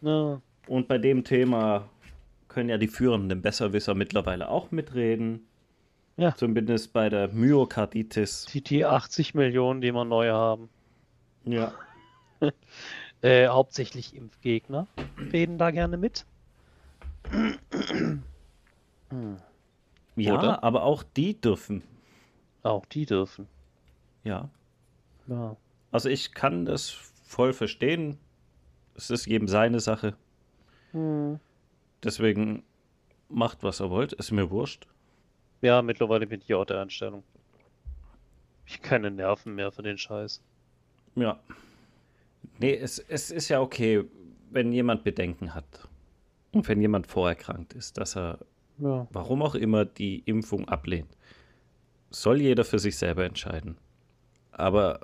Ja. 0.00 0.40
Und 0.66 0.88
bei 0.88 0.98
dem 0.98 1.24
Thema 1.24 1.88
können 2.48 2.68
ja 2.68 2.78
die 2.78 2.88
führenden 2.88 3.42
Besserwisser 3.42 3.94
mittlerweile 3.94 4.48
auch 4.48 4.70
mitreden. 4.70 5.46
Ja. 6.20 6.34
Zumindest 6.36 6.92
bei 6.92 7.08
der 7.08 7.28
Myokarditis. 7.28 8.44
Die, 8.52 8.60
die 8.60 8.84
80 8.84 9.32
Millionen, 9.34 9.80
die 9.80 9.90
wir 9.90 10.04
neu 10.04 10.30
haben. 10.30 10.68
Ja. 11.44 11.72
Äh, 13.22 13.48
hauptsächlich 13.48 14.16
Impfgegner 14.16 14.86
reden 15.30 15.58
da 15.58 15.70
gerne 15.72 15.98
mit. 15.98 16.24
Ja, 20.16 20.38
Oder? 20.38 20.64
aber 20.64 20.84
auch 20.84 21.02
die 21.02 21.38
dürfen. 21.38 21.82
Auch 22.62 22.86
die 22.86 23.04
dürfen. 23.04 23.46
Ja. 24.24 24.48
Ja. 25.26 25.54
Also 25.92 26.08
ich 26.08 26.32
kann 26.32 26.64
das 26.64 26.88
voll 27.24 27.52
verstehen. 27.52 28.16
Es 28.94 29.10
ist 29.10 29.26
jedem 29.26 29.48
seine 29.48 29.80
Sache. 29.80 30.14
Hm. 30.92 31.38
Deswegen 32.02 32.62
macht, 33.28 33.62
was 33.62 33.80
er 33.80 33.90
wollt. 33.90 34.14
Ist 34.14 34.30
mir 34.30 34.50
wurscht. 34.50 34.86
Ja, 35.62 35.82
mittlerweile 35.82 36.26
bin 36.26 36.40
ich 36.40 36.54
auch 36.54 36.64
der 36.64 36.80
Einstellung. 36.80 37.22
Ich 38.66 38.74
habe 38.78 38.82
keine 38.88 39.10
Nerven 39.10 39.54
mehr 39.54 39.72
für 39.72 39.82
den 39.82 39.98
Scheiß. 39.98 40.42
Ja. 41.16 41.40
Nee, 42.58 42.74
es, 42.76 42.98
es 42.98 43.30
ist 43.30 43.48
ja 43.48 43.60
okay, 43.60 44.04
wenn 44.50 44.72
jemand 44.72 45.04
Bedenken 45.04 45.54
hat 45.54 45.88
und 46.52 46.66
wenn 46.68 46.80
jemand 46.80 47.06
vorerkrankt 47.06 47.72
ist, 47.74 47.98
dass 47.98 48.16
er, 48.16 48.38
Ja. 48.78 49.06
warum 49.10 49.42
auch 49.42 49.54
immer, 49.54 49.84
die 49.84 50.20
Impfung 50.24 50.68
ablehnt. 50.68 51.16
Soll 52.10 52.40
jeder 52.40 52.64
für 52.64 52.78
sich 52.78 52.96
selber 52.96 53.24
entscheiden. 53.24 53.76
Aber 54.52 55.00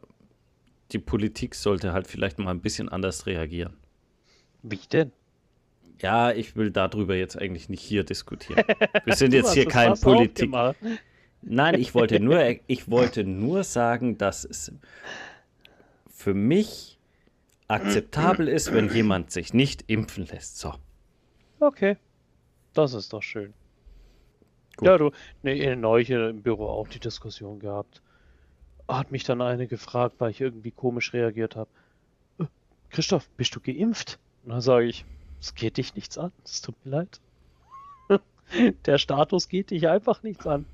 die 0.92 0.98
Politik 0.98 1.54
sollte 1.54 1.92
halt 1.92 2.06
vielleicht 2.06 2.38
mal 2.38 2.50
ein 2.50 2.60
bisschen 2.60 2.88
anders 2.88 3.26
reagieren. 3.26 3.76
Wie 4.62 4.78
denn? 4.92 5.12
Ja, 6.00 6.30
ich 6.32 6.56
will 6.56 6.70
darüber 6.70 7.14
jetzt 7.14 7.38
eigentlich 7.40 7.68
nicht 7.68 7.82
hier 7.82 8.04
diskutieren. 8.04 8.64
Wir 9.04 9.14
sind 9.14 9.32
jetzt 9.32 9.54
hier 9.54 9.66
kein 9.66 9.94
Politik. 9.98 10.52
Nein, 11.42 11.74
ich 11.74 11.94
wollte 11.94 12.20
nur, 12.20 12.42
ich 12.66 12.90
wollte 12.90 13.24
nur 13.24 13.64
sagen, 13.64 14.18
dass 14.18 14.44
es 14.44 14.72
für 16.10 16.34
mich 16.34 16.98
akzeptabel 17.68 18.48
ist, 18.48 18.72
wenn 18.72 18.92
jemand 18.92 19.30
sich 19.30 19.54
nicht 19.54 19.84
impfen 19.86 20.26
lässt. 20.26 20.58
So. 20.58 20.74
Okay. 21.60 21.96
Das 22.74 22.92
ist 22.94 23.12
doch 23.12 23.22
schön. 23.22 23.54
Gut. 24.76 24.86
Ja, 24.86 24.98
du, 24.98 25.10
ne, 25.42 25.74
neulich 25.76 26.10
im 26.10 26.42
Büro 26.42 26.66
auch 26.66 26.88
die 26.88 27.00
Diskussion 27.00 27.58
gehabt. 27.58 28.02
Hat 28.88 29.10
mich 29.10 29.24
dann 29.24 29.40
eine 29.40 29.66
gefragt, 29.66 30.16
weil 30.18 30.30
ich 30.30 30.40
irgendwie 30.40 30.70
komisch 30.70 31.12
reagiert 31.14 31.56
habe. 31.56 31.70
"Äh, 32.38 32.44
Christoph, 32.90 33.28
bist 33.30 33.54
du 33.56 33.60
geimpft? 33.60 34.18
Und 34.44 34.50
dann 34.50 34.60
sage 34.60 34.86
ich, 34.86 35.04
es 35.46 35.54
geht 35.54 35.76
dich 35.76 35.94
nichts 35.94 36.18
an. 36.18 36.32
Es 36.44 36.60
tut 36.60 36.74
mir 36.84 36.90
leid. 36.90 37.20
Der 38.86 38.98
Status 38.98 39.48
geht 39.48 39.70
dich 39.70 39.88
einfach 39.88 40.22
nichts 40.24 40.44
an. 40.46 40.66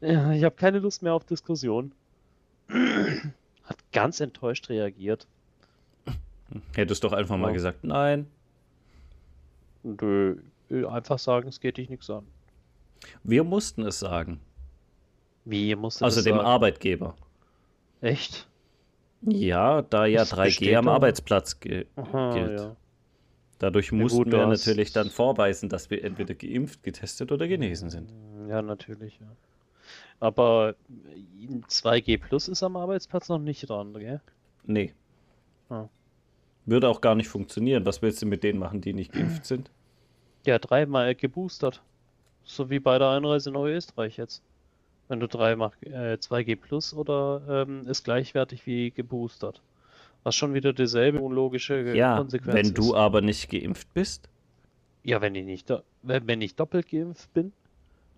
Ich 0.00 0.44
habe 0.44 0.54
keine 0.56 0.78
Lust 0.78 1.02
mehr 1.02 1.12
auf 1.14 1.24
Diskussion. 1.24 1.92
Hat 2.68 3.76
ganz 3.92 4.20
enttäuscht 4.20 4.68
reagiert. 4.70 5.26
Hättest 6.74 7.04
doch 7.04 7.12
einfach 7.12 7.36
mal 7.36 7.48
Ja. 7.48 7.52
gesagt, 7.54 7.84
nein. 7.84 8.26
Äh, 9.84 10.84
einfach 10.86 11.18
sagen, 11.18 11.48
es 11.48 11.60
geht 11.60 11.76
dich 11.76 11.88
nichts 11.90 12.08
an. 12.10 12.26
Wir 13.22 13.44
mussten 13.44 13.82
es 13.82 13.98
sagen. 13.98 14.40
Wie 15.44 15.68
ihr 15.68 15.76
musstet 15.76 16.04
Also 16.04 16.22
dem 16.22 16.36
sagen? 16.36 16.46
Arbeitgeber. 16.46 17.16
Echt? 18.00 18.48
Ja, 19.22 19.82
da 19.82 20.06
ja 20.06 20.20
Das 20.20 20.32
3G 20.32 20.44
besteht 20.44 20.76
am. 20.76 20.88
Arbeitsplatz 20.88 21.60
ge 21.60 21.86
Aha, 21.96 22.34
gilt. 22.34 22.60
ja. 22.60 22.76
Dadurch 23.58 23.92
Ja, 23.92 23.98
mussten 23.98 24.24
gut, 24.24 24.32
wir 24.32 24.46
natürlich 24.46 24.92
dann 24.92 25.10
vorweisen, 25.10 25.68
dass 25.68 25.90
wir 25.90 26.04
entweder 26.04 26.34
geimpft, 26.34 26.82
getestet 26.82 27.32
oder 27.32 27.46
genesen 27.46 27.90
sind. 27.90 28.12
Ja, 28.48 28.62
natürlich, 28.62 29.18
ja. 29.20 29.26
Aber 30.20 30.74
äh, 30.88 31.46
2G 31.68 32.18
Plus 32.20 32.48
ist 32.48 32.62
am 32.62 32.76
Arbeitsplatz 32.76 33.28
noch 33.28 33.38
nicht 33.38 33.68
dran, 33.68 33.94
gell? 33.94 34.20
Nee. 34.64 34.92
Ah. 35.68 35.88
Würde 36.66 36.88
auch 36.88 37.00
gar 37.00 37.14
nicht 37.14 37.28
funktionieren. 37.28 37.84
Was 37.84 38.02
willst 38.02 38.22
du 38.22 38.26
mit 38.26 38.42
denen 38.42 38.58
machen, 38.58 38.80
die 38.80 38.94
nicht 38.94 39.12
geimpft 39.12 39.44
sind? 39.46 39.70
Ja, 40.46 40.58
dreimal 40.58 41.14
geboostert. 41.14 41.82
So 42.44 42.70
wie 42.70 42.78
bei 42.78 42.98
der 42.98 43.10
Einreise 43.10 43.50
nach 43.50 43.64
Österreich 43.64 44.16
jetzt. 44.16 44.42
Wenn 45.08 45.20
du 45.20 45.28
dreimal 45.28 45.72
äh, 45.82 46.14
2G 46.14 46.56
Plus 46.56 46.94
oder 46.94 47.42
ähm, 47.48 47.86
ist 47.86 48.04
gleichwertig 48.04 48.66
wie 48.66 48.90
geboostert. 48.90 49.60
Was 50.24 50.34
schon 50.34 50.54
wieder 50.54 50.72
dieselbe 50.72 51.20
unlogische 51.20 51.94
Ja, 51.94 52.16
Konsequenz 52.16 52.54
wenn 52.54 52.64
ist. 52.66 52.78
du 52.78 52.96
aber 52.96 53.20
nicht 53.20 53.50
geimpft 53.50 53.92
bist. 53.94 54.28
Ja, 55.02 55.20
wenn 55.20 55.34
ich 55.34 55.44
nicht, 55.44 55.72
wenn, 56.02 56.40
ich 56.40 56.56
doppelt 56.56 56.88
geimpft 56.90 57.32
bin, 57.34 57.52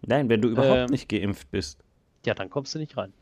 Nein, 0.07 0.29
wenn 0.29 0.41
du 0.41 0.49
überhaupt 0.49 0.77
Ähm. 0.79 0.87
nicht 0.91 1.09
geimpft 1.09 1.51
bist. 1.51 1.83
ja, 2.25 2.35
dann 2.35 2.49
kommst 2.49 2.75
du 2.75 2.79
nicht 2.79 2.97
rein. 2.97 3.13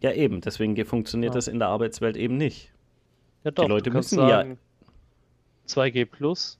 Ja, 0.00 0.12
eben. 0.12 0.40
Deswegen 0.40 0.74
ge- 0.74 0.84
funktioniert 0.84 1.32
Ja. 1.34 1.38
das 1.38 1.46
in 1.48 1.58
der 1.60 1.68
Arbeitswelt 1.68 2.16
eben 2.16 2.36
nicht. 2.36 2.72
Ja, 3.44 3.50
doch, 3.52 3.68
Leute 3.68 3.90
du 3.90 3.94
kannst 3.94 4.12
müssen 4.12 4.22
ja- 4.22 4.28
sagen, 4.28 4.58
2G 5.68 6.04
plus, 6.04 6.58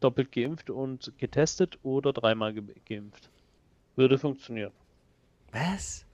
doppelt 0.00 0.30
geimpft 0.30 0.70
und 0.70 1.12
getestet 1.18 1.78
oder 1.82 2.12
dreimal 2.12 2.52
ge 2.54 2.62
geimpft. 2.88 3.28
Würde 3.96 4.18
funktionieren. 4.18 4.72
Was? 5.50 6.06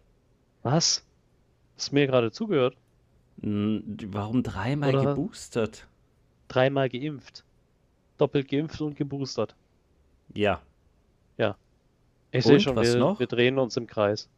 Was? 0.62 1.04
Hast 1.76 1.90
du 1.90 1.94
mir 1.94 2.06
gerade 2.06 2.30
zugehört? 2.32 2.76
Warum 3.36 4.42
dreimal 4.42 4.94
Oder- 4.94 5.14
geboostert? 5.14 5.86
Dreimal 6.48 6.88
geimpft. 6.88 7.44
Doppelt 8.18 8.48
geimpft 8.48 8.80
und 8.80 8.96
geboostert. 8.96 9.54
Ja. 10.34 10.60
Ich 12.36 12.44
sehe 12.44 12.58
schon, 12.58 12.74
was 12.74 12.92
wir, 12.94 12.98
noch? 12.98 13.20
wir 13.20 13.28
drehen 13.28 13.60
uns 13.60 13.76
im 13.76 13.86
Kreis. 13.86 14.28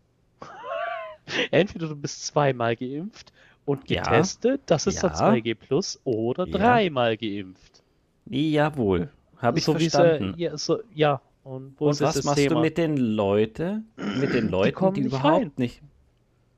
Entweder 1.50 1.88
du 1.88 1.96
bist 1.96 2.26
zweimal 2.26 2.76
geimpft 2.76 3.32
und 3.64 3.88
Ja. 3.90 4.02
getestet, 4.02 4.60
das 4.66 4.86
ist 4.86 5.02
dann 5.02 5.12
Ja. 5.12 5.16
2G 5.32 5.54
plus, 5.54 5.98
oder 6.04 6.46
Ja. 6.46 6.58
dreimal 6.58 7.16
geimpft. 7.16 7.82
Jawohl. 8.26 9.08
Habe 9.38 9.58
ich 9.58 9.64
so 9.64 9.78
wie 9.78 9.88
verstanden. 9.88 10.34
sie, 10.36 10.42
ja, 10.42 10.58
so, 10.58 10.80
ja. 10.94 11.22
Und 11.42 11.80
wo 11.80 11.86
Und 11.88 12.00
was 12.02 12.22
machst 12.24 12.36
Thema? 12.38 12.56
du 12.56 12.60
mit 12.60 12.76
den 12.76 12.98
Leuten, 12.98 13.86
mit 14.20 14.34
den 14.34 14.50
Leuten, 14.50 14.92
die, 14.92 15.00
nicht 15.00 15.08
überhaupt 15.14 15.42
rein. 15.44 15.52
nicht. 15.56 15.80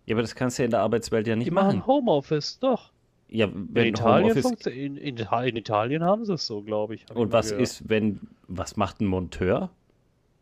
Ja, 0.09 0.15
aber 0.15 0.23
das 0.23 0.35
kannst 0.35 0.59
du 0.59 0.63
ja 0.63 0.65
in 0.65 0.71
der 0.71 0.81
Arbeitswelt 0.81 1.27
ja 1.27 1.37
nicht 1.37 1.47
Die 1.49 1.51
machen. 1.51 1.79
machen 1.79 1.87
Homeoffice, 1.87 2.59
doch. 2.59 2.91
Ja, 3.29 3.47
In 3.47 3.69
wenn 3.73 3.87
Italien, 3.89 4.31
Homeoffice. 4.35 4.67
in, 4.67 4.97
in, 4.97 5.17
in 5.19 5.57
Italien 5.57 6.03
haben 6.03 6.25
sie 6.25 6.33
es 6.33 6.47
so, 6.47 6.63
glaube 6.63 6.95
ich. 6.95 7.05
Und 7.15 7.31
was 7.31 7.51
gehört. 7.51 7.63
ist, 7.63 7.89
wenn, 7.89 8.21
was 8.47 8.77
macht 8.79 9.01
ein 9.01 9.07
Monteur? 9.07 9.69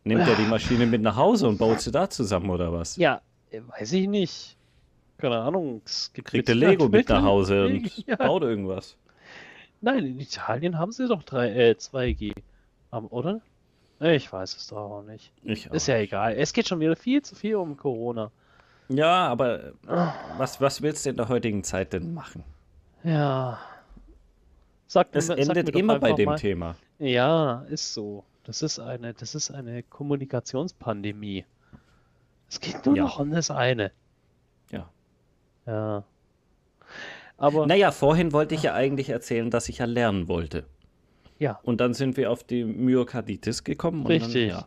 Nimmt 0.04 0.28
er 0.28 0.36
die 0.36 0.44
Maschine 0.46 0.86
mit 0.86 1.02
nach 1.02 1.16
Hause 1.16 1.48
und 1.48 1.58
baut 1.58 1.80
sie 1.80 1.90
da 1.90 2.08
zusammen 2.08 2.48
oder 2.50 2.72
was? 2.72 2.94
Ja, 2.96 3.20
äh, 3.50 3.60
weiß 3.66 3.92
ich 3.94 4.06
nicht. 4.06 4.56
Keine 5.18 5.38
Ahnung. 5.38 5.82
Kriegt 6.12 6.48
er 6.48 6.54
mit 6.54 6.62
Lego 6.64 6.88
mit 6.88 7.08
nach 7.08 7.24
Hause 7.24 7.66
und 7.66 7.96
ja. 8.06 8.14
baut 8.14 8.42
irgendwas? 8.42 8.96
Nein, 9.80 10.06
in 10.06 10.20
Italien 10.20 10.78
haben 10.78 10.92
sie 10.92 11.08
doch 11.08 11.24
drei, 11.24 11.50
äh, 11.50 11.70
2G. 11.76 12.32
Am, 12.92 13.06
oder? 13.06 13.40
Ich 13.98 14.32
weiß 14.32 14.56
es 14.56 14.68
doch 14.68 14.76
auch 14.76 15.02
nicht. 15.02 15.32
Ich 15.42 15.66
Ist 15.66 15.84
auch. 15.84 15.88
ja 15.88 15.98
egal. 15.98 16.34
Es 16.36 16.52
geht 16.52 16.68
schon 16.68 16.78
wieder 16.78 16.94
viel 16.94 17.22
zu 17.22 17.34
viel 17.34 17.56
um 17.56 17.76
Corona. 17.76 18.30
Ja, 18.88 19.26
aber 19.28 19.64
äh, 19.68 19.72
was, 20.38 20.60
was 20.60 20.80
willst 20.82 21.04
du 21.06 21.10
in 21.10 21.16
der 21.16 21.28
heutigen 21.28 21.64
Zeit 21.64 21.92
denn 21.92 22.14
machen? 22.14 22.44
Ja. 23.02 23.58
Sag, 24.86 25.08
Es 25.12 25.28
mir- 25.28 25.36
sag 25.44 25.56
endet 25.56 25.74
doch 25.74 25.78
immer 25.80 25.98
bei 25.98 26.12
dem 26.12 26.26
mal. 26.26 26.36
Thema. 26.38 26.76
Ja, 26.98 27.62
ist 27.68 27.92
so. 27.94 28.24
Das 28.44 28.62
ist 28.62 28.78
eine, 28.78 29.12
das 29.12 29.34
ist 29.34 29.50
eine 29.50 29.82
Kommunikationspandemie. 29.82 31.44
Es 32.48 32.60
geht 32.60 32.86
nur 32.86 32.96
Ja. 32.96 33.02
noch 33.04 33.18
um 33.18 33.32
das 33.32 33.50
eine. 33.50 33.90
Ja. 34.70 34.88
Ja. 35.66 36.04
Aber 37.38 37.66
Naja, 37.66 37.90
vorhin 37.90 38.32
wollte 38.32 38.54
ich 38.54 38.62
ja 38.62 38.74
eigentlich 38.74 39.08
erzählen, 39.10 39.50
dass 39.50 39.68
ich 39.68 39.78
ja 39.78 39.84
lernen 39.84 40.28
wollte. 40.28 40.64
ja, 41.38 41.58
Und 41.64 41.80
dann 41.80 41.92
sind 41.92 42.16
wir 42.16 42.30
auf 42.30 42.44
die 42.44 42.64
Myokarditis 42.64 43.64
gekommen. 43.64 44.02
Und 44.02 44.06
Richtig. 44.06 44.50
Dann, 44.50 44.60
ja. 44.60 44.66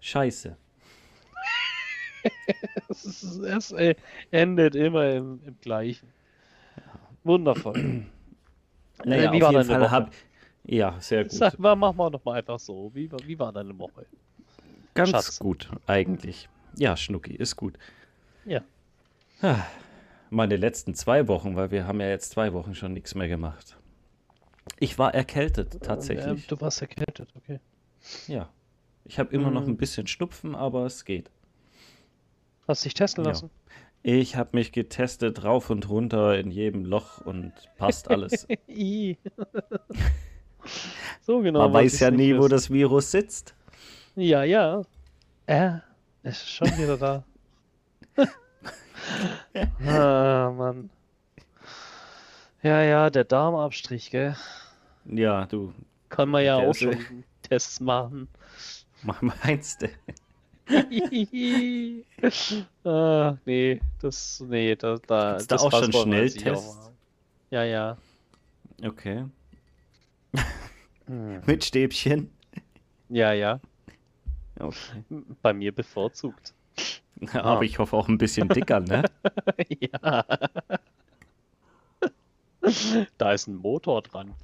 Scheiße. 0.00 0.56
es, 2.88 3.04
ist, 3.04 3.38
es 3.38 3.72
äh, 3.72 3.94
endet 4.30 4.74
immer 4.74 5.10
im, 5.10 5.40
im 5.44 5.60
Gleichen. 5.60 6.08
Wundervoll. 7.24 8.04
Naja, 9.04 9.32
wie 9.32 9.36
auf 9.36 9.42
war 9.42 9.50
jeden 9.52 9.68
deine 9.68 9.72
Fall 9.72 9.80
Woche? 9.80 9.90
hab, 9.90 10.12
Ja, 10.64 11.00
sehr 11.00 11.24
gut. 11.24 11.32
Sag 11.32 11.58
mal, 11.58 11.74
mach 11.76 11.92
mal 11.94 12.10
doch 12.10 12.24
mal 12.24 12.34
einfach 12.38 12.58
so. 12.58 12.90
Wie, 12.94 13.10
war- 13.10 13.20
wie 13.26 13.38
war 13.38 13.52
deine 13.52 13.76
Woche? 13.78 14.06
Ganz 14.94 15.10
Schatz. 15.10 15.38
gut, 15.38 15.68
eigentlich. 15.86 16.48
Ja, 16.76 16.96
Schnucki, 16.96 17.34
ist 17.34 17.56
gut. 17.56 17.76
Ja. 18.44 18.62
Ah, 19.42 19.64
Meine 20.30 20.56
letzten 20.56 20.94
zwei 20.94 21.28
Wochen, 21.28 21.56
weil 21.56 21.70
wir 21.70 21.86
haben 21.86 22.00
ja 22.00 22.08
jetzt 22.08 22.30
zwei 22.30 22.52
Wochen 22.52 22.74
schon 22.74 22.92
nichts 22.92 23.14
mehr 23.14 23.28
gemacht. 23.28 23.76
Ich 24.78 24.98
war 24.98 25.12
erkältet, 25.14 25.82
tatsächlich. 25.82 26.26
Ähm, 26.26 26.44
du 26.48 26.60
warst 26.60 26.80
erkältet, 26.80 27.28
okay. 27.36 27.60
Ja. 28.28 28.48
Ich 29.04 29.18
habe 29.18 29.34
immer 29.34 29.50
noch 29.50 29.62
Mhm. 29.62 29.70
ein 29.72 29.76
bisschen 29.76 30.06
Schnupfen, 30.06 30.54
aber 30.54 30.86
es 30.86 31.04
geht. 31.04 31.30
Hast 32.66 32.84
dich 32.84 32.94
testen 32.94 33.24
Ja. 33.24 33.30
lassen? 33.30 33.50
Ich 34.02 34.36
habe 34.36 34.50
mich 34.52 34.72
getestet, 34.72 35.44
rauf 35.44 35.70
und 35.70 35.88
runter 35.88 36.38
in 36.38 36.50
jedem 36.50 36.84
Loch 36.84 37.20
und 37.22 37.52
passt 37.78 38.10
alles. 38.10 38.46
So 41.20 41.40
genau. 41.40 41.60
Man 41.60 41.72
weiß 41.74 42.00
ja 42.00 42.10
nie, 42.10 42.34
wo 42.34 42.40
wissen. 42.40 42.50
das 42.50 42.70
Virus 42.70 43.10
sitzt. 43.10 43.54
Ja, 44.16 44.44
ja. 44.44 44.82
Äh, 45.46 45.78
es 46.22 46.38
ist 46.42 46.50
schon 46.50 46.68
wieder 46.78 46.96
da. 46.96 47.24
ah, 49.86 50.50
Mann. 50.50 50.90
Ja, 52.62 52.82
ja, 52.82 53.10
der 53.10 53.24
Darmabstrich, 53.24 54.10
gell? 54.10 54.36
Ja, 55.04 55.44
du, 55.46 55.74
Kann 56.08 56.30
man 56.30 56.44
ja 56.44 56.56
auch 56.56 56.74
schon 56.74 56.96
Tests 57.42 57.80
machen. 57.80 58.28
meinst 59.20 59.82
du? 59.82 59.88
ah, 62.84 63.36
nee, 63.44 63.80
das, 64.00 64.42
nee, 64.48 64.74
da, 64.76 64.96
da, 65.06 65.32
Gibt's 65.32 65.46
da 65.46 65.56
das 65.56 65.62
auch 65.62 65.70
schon 65.70 65.90
mal. 66.08 66.26
Ja, 67.50 67.64
ja. 67.64 67.98
Okay. 68.82 69.26
Hm. 71.06 71.42
Mit 71.46 71.64
Stäbchen? 71.64 72.30
Ja, 73.08 73.32
ja. 73.32 73.60
Okay. 74.58 75.04
Bei 75.42 75.52
mir 75.52 75.72
bevorzugt. 75.72 76.54
Aber 77.32 77.62
ich 77.62 77.78
hoffe 77.78 77.96
auch 77.96 78.08
ein 78.08 78.18
bisschen 78.18 78.48
dicker, 78.48 78.80
ne? 78.80 79.04
ja. 79.80 80.24
Da 83.18 83.32
ist 83.32 83.46
ein 83.46 83.56
Motor 83.56 84.02
dran. 84.02 84.34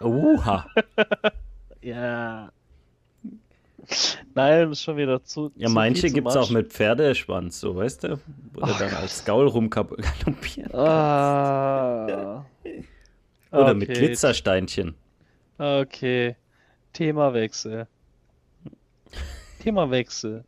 Oha. 0.00 0.66
Ja. 1.80 2.50
Nein, 4.34 4.72
ist 4.72 4.82
schon 4.82 4.96
wieder 4.96 5.22
zu. 5.22 5.50
Ja, 5.56 5.68
zu 5.68 5.74
manche 5.74 6.10
gibt 6.10 6.28
es 6.28 6.36
auch 6.36 6.50
mit 6.50 6.72
Pferdeschwanz, 6.72 7.60
so 7.60 7.76
weißt 7.76 8.04
du? 8.04 8.20
Wo 8.52 8.66
der 8.66 8.74
dann 8.74 8.94
als 8.94 9.24
Gaul 9.24 9.46
rumgaloppiert. 9.46 10.74
Ah. 10.74 12.44
Oder 13.50 13.74
mit 13.74 13.88
Okay, 13.88 13.98
Glitzersteinchen. 13.98 14.94
Okay. 15.56 16.36
Themawechsel. 16.92 17.86
Themawechsel. 19.60 20.44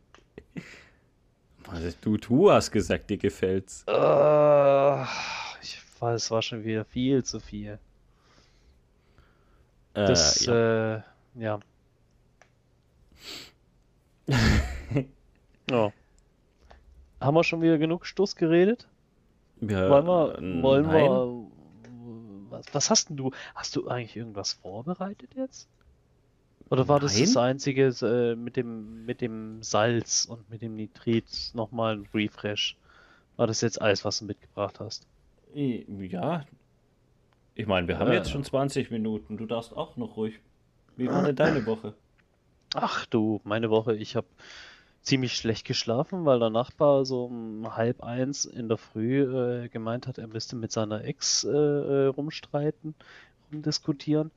Also, 1.67 1.97
du, 2.01 2.17
du 2.17 2.51
hast 2.51 2.71
gesagt, 2.71 3.09
dir 3.09 3.17
gefällt's. 3.17 3.87
Ah, 3.87 5.07
ich 5.61 5.81
weiß, 5.99 6.23
es 6.23 6.31
war 6.31 6.41
schon 6.41 6.63
wieder 6.63 6.85
viel 6.85 7.23
zu 7.23 7.39
viel. 7.39 7.79
Äh, 9.93 10.05
Das, 10.05 10.45
ja. 10.45 10.95
äh, 10.95 11.01
ja. 11.35 11.59
ja. 15.69 15.91
Haben 17.19 17.35
wir 17.35 17.43
schon 17.43 17.61
wieder 17.61 17.77
genug 17.77 18.05
Stuss 18.05 18.35
geredet? 18.35 18.87
Ja, 19.61 19.89
Wollen 19.89 20.05
wir, 20.07 20.39
äh, 20.39 20.63
wollen 20.63 20.85
nein. 20.87 21.03
wir, 21.11 21.47
was, 22.49 22.65
was 22.73 22.89
hast 22.89 23.09
denn 23.09 23.17
du? 23.17 23.31
Hast 23.53 23.75
du 23.75 23.87
eigentlich 23.87 24.15
irgendwas 24.15 24.53
vorbereitet 24.53 25.31
jetzt? 25.35 25.67
Oder 26.69 26.87
war 26.87 26.99
das 26.99 27.19
das 27.19 27.33
Nein. 27.33 27.51
einzige 27.51 27.87
äh, 28.01 28.35
mit 28.35 28.55
dem, 28.55 29.05
mit 29.05 29.19
dem 29.19 29.61
Salz 29.61 30.25
und 30.25 30.49
mit 30.49 30.61
dem 30.61 30.75
Nitrit 30.75 31.51
nochmal 31.53 31.97
ein 31.97 32.07
Refresh? 32.13 32.77
War 33.35 33.45
das 33.47 33.61
jetzt 33.61 33.81
alles, 33.81 34.05
was 34.05 34.19
du 34.19 34.25
mitgebracht 34.25 34.79
hast? 34.79 35.05
Ja. 35.53 36.45
Ich 37.55 37.67
meine, 37.67 37.87
wir 37.87 37.99
haben 37.99 38.07
Ja. 38.07 38.13
jetzt 38.15 38.31
schon 38.31 38.43
20 38.43 38.89
Minuten. 38.89 39.37
Du 39.37 39.45
darfst 39.45 39.75
auch 39.75 39.97
noch 39.97 40.15
ruhig. 40.15 40.39
Wie 40.95 41.07
war 41.07 41.23
denn 41.23 41.35
deine 41.35 41.65
Woche? 41.65 41.93
Ach 42.73 43.05
du, 43.05 43.41
meine 43.43 43.69
Woche, 43.69 43.95
ich 43.95 44.15
habe 44.15 44.27
ziemlich 45.01 45.35
schlecht 45.35 45.65
geschlafen, 45.65 46.25
weil 46.25 46.39
der 46.39 46.49
Nachbar 46.49 47.05
so 47.05 47.25
um 47.25 47.75
halb 47.75 48.01
eins 48.03 48.45
in 48.45 48.69
der 48.69 48.77
Früh 48.77 49.23
äh, 49.23 49.67
gemeint 49.69 50.07
hat, 50.07 50.17
er 50.17 50.27
müsste 50.27 50.55
mit 50.55 50.71
seiner 50.71 51.03
Ex 51.03 51.43
äh, 51.43 51.49
äh, 51.49 52.05
rumstreiten, 52.07 52.95
rumdiskutieren. 53.51 54.31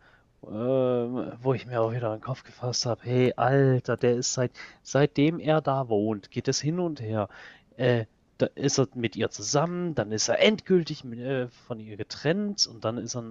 Ähm, 0.47 1.33
wo 1.41 1.55
ich 1.55 1.65
mir 1.67 1.81
auch 1.81 1.93
wieder 1.93 2.11
an 2.11 2.19
den 2.19 2.25
Kopf 2.25 2.45
gefasst 2.45 2.85
habe, 2.85 3.01
hey 3.05 3.33
Alter, 3.35 3.97
der 3.97 4.17
ist 4.17 4.35
seit 4.35 4.51
seitdem 4.83 5.39
er 5.41 5.63
da 5.63 5.89
wohnt, 5.89 6.31
geht 6.31 6.49
es 6.49 6.61
hin 6.61 6.81
und 6.81 7.01
her. 7.01 7.29
Äh, 7.77 8.05
da 8.37 8.47
ist 8.55 8.79
er 8.79 8.89
mit 8.95 9.17
ihr 9.17 9.31
zusammen, 9.31 9.95
dann 9.95 10.13
ist 10.13 10.29
er 10.29 10.41
endgültig 10.41 11.05
mit, 11.05 11.21
äh, 11.21 11.49
von 11.49 11.81
ihr 11.81 11.97
getrennt 11.97 12.67
und 12.67 12.85
dann 12.85 12.99
ist 12.99 13.15
er 13.17 13.23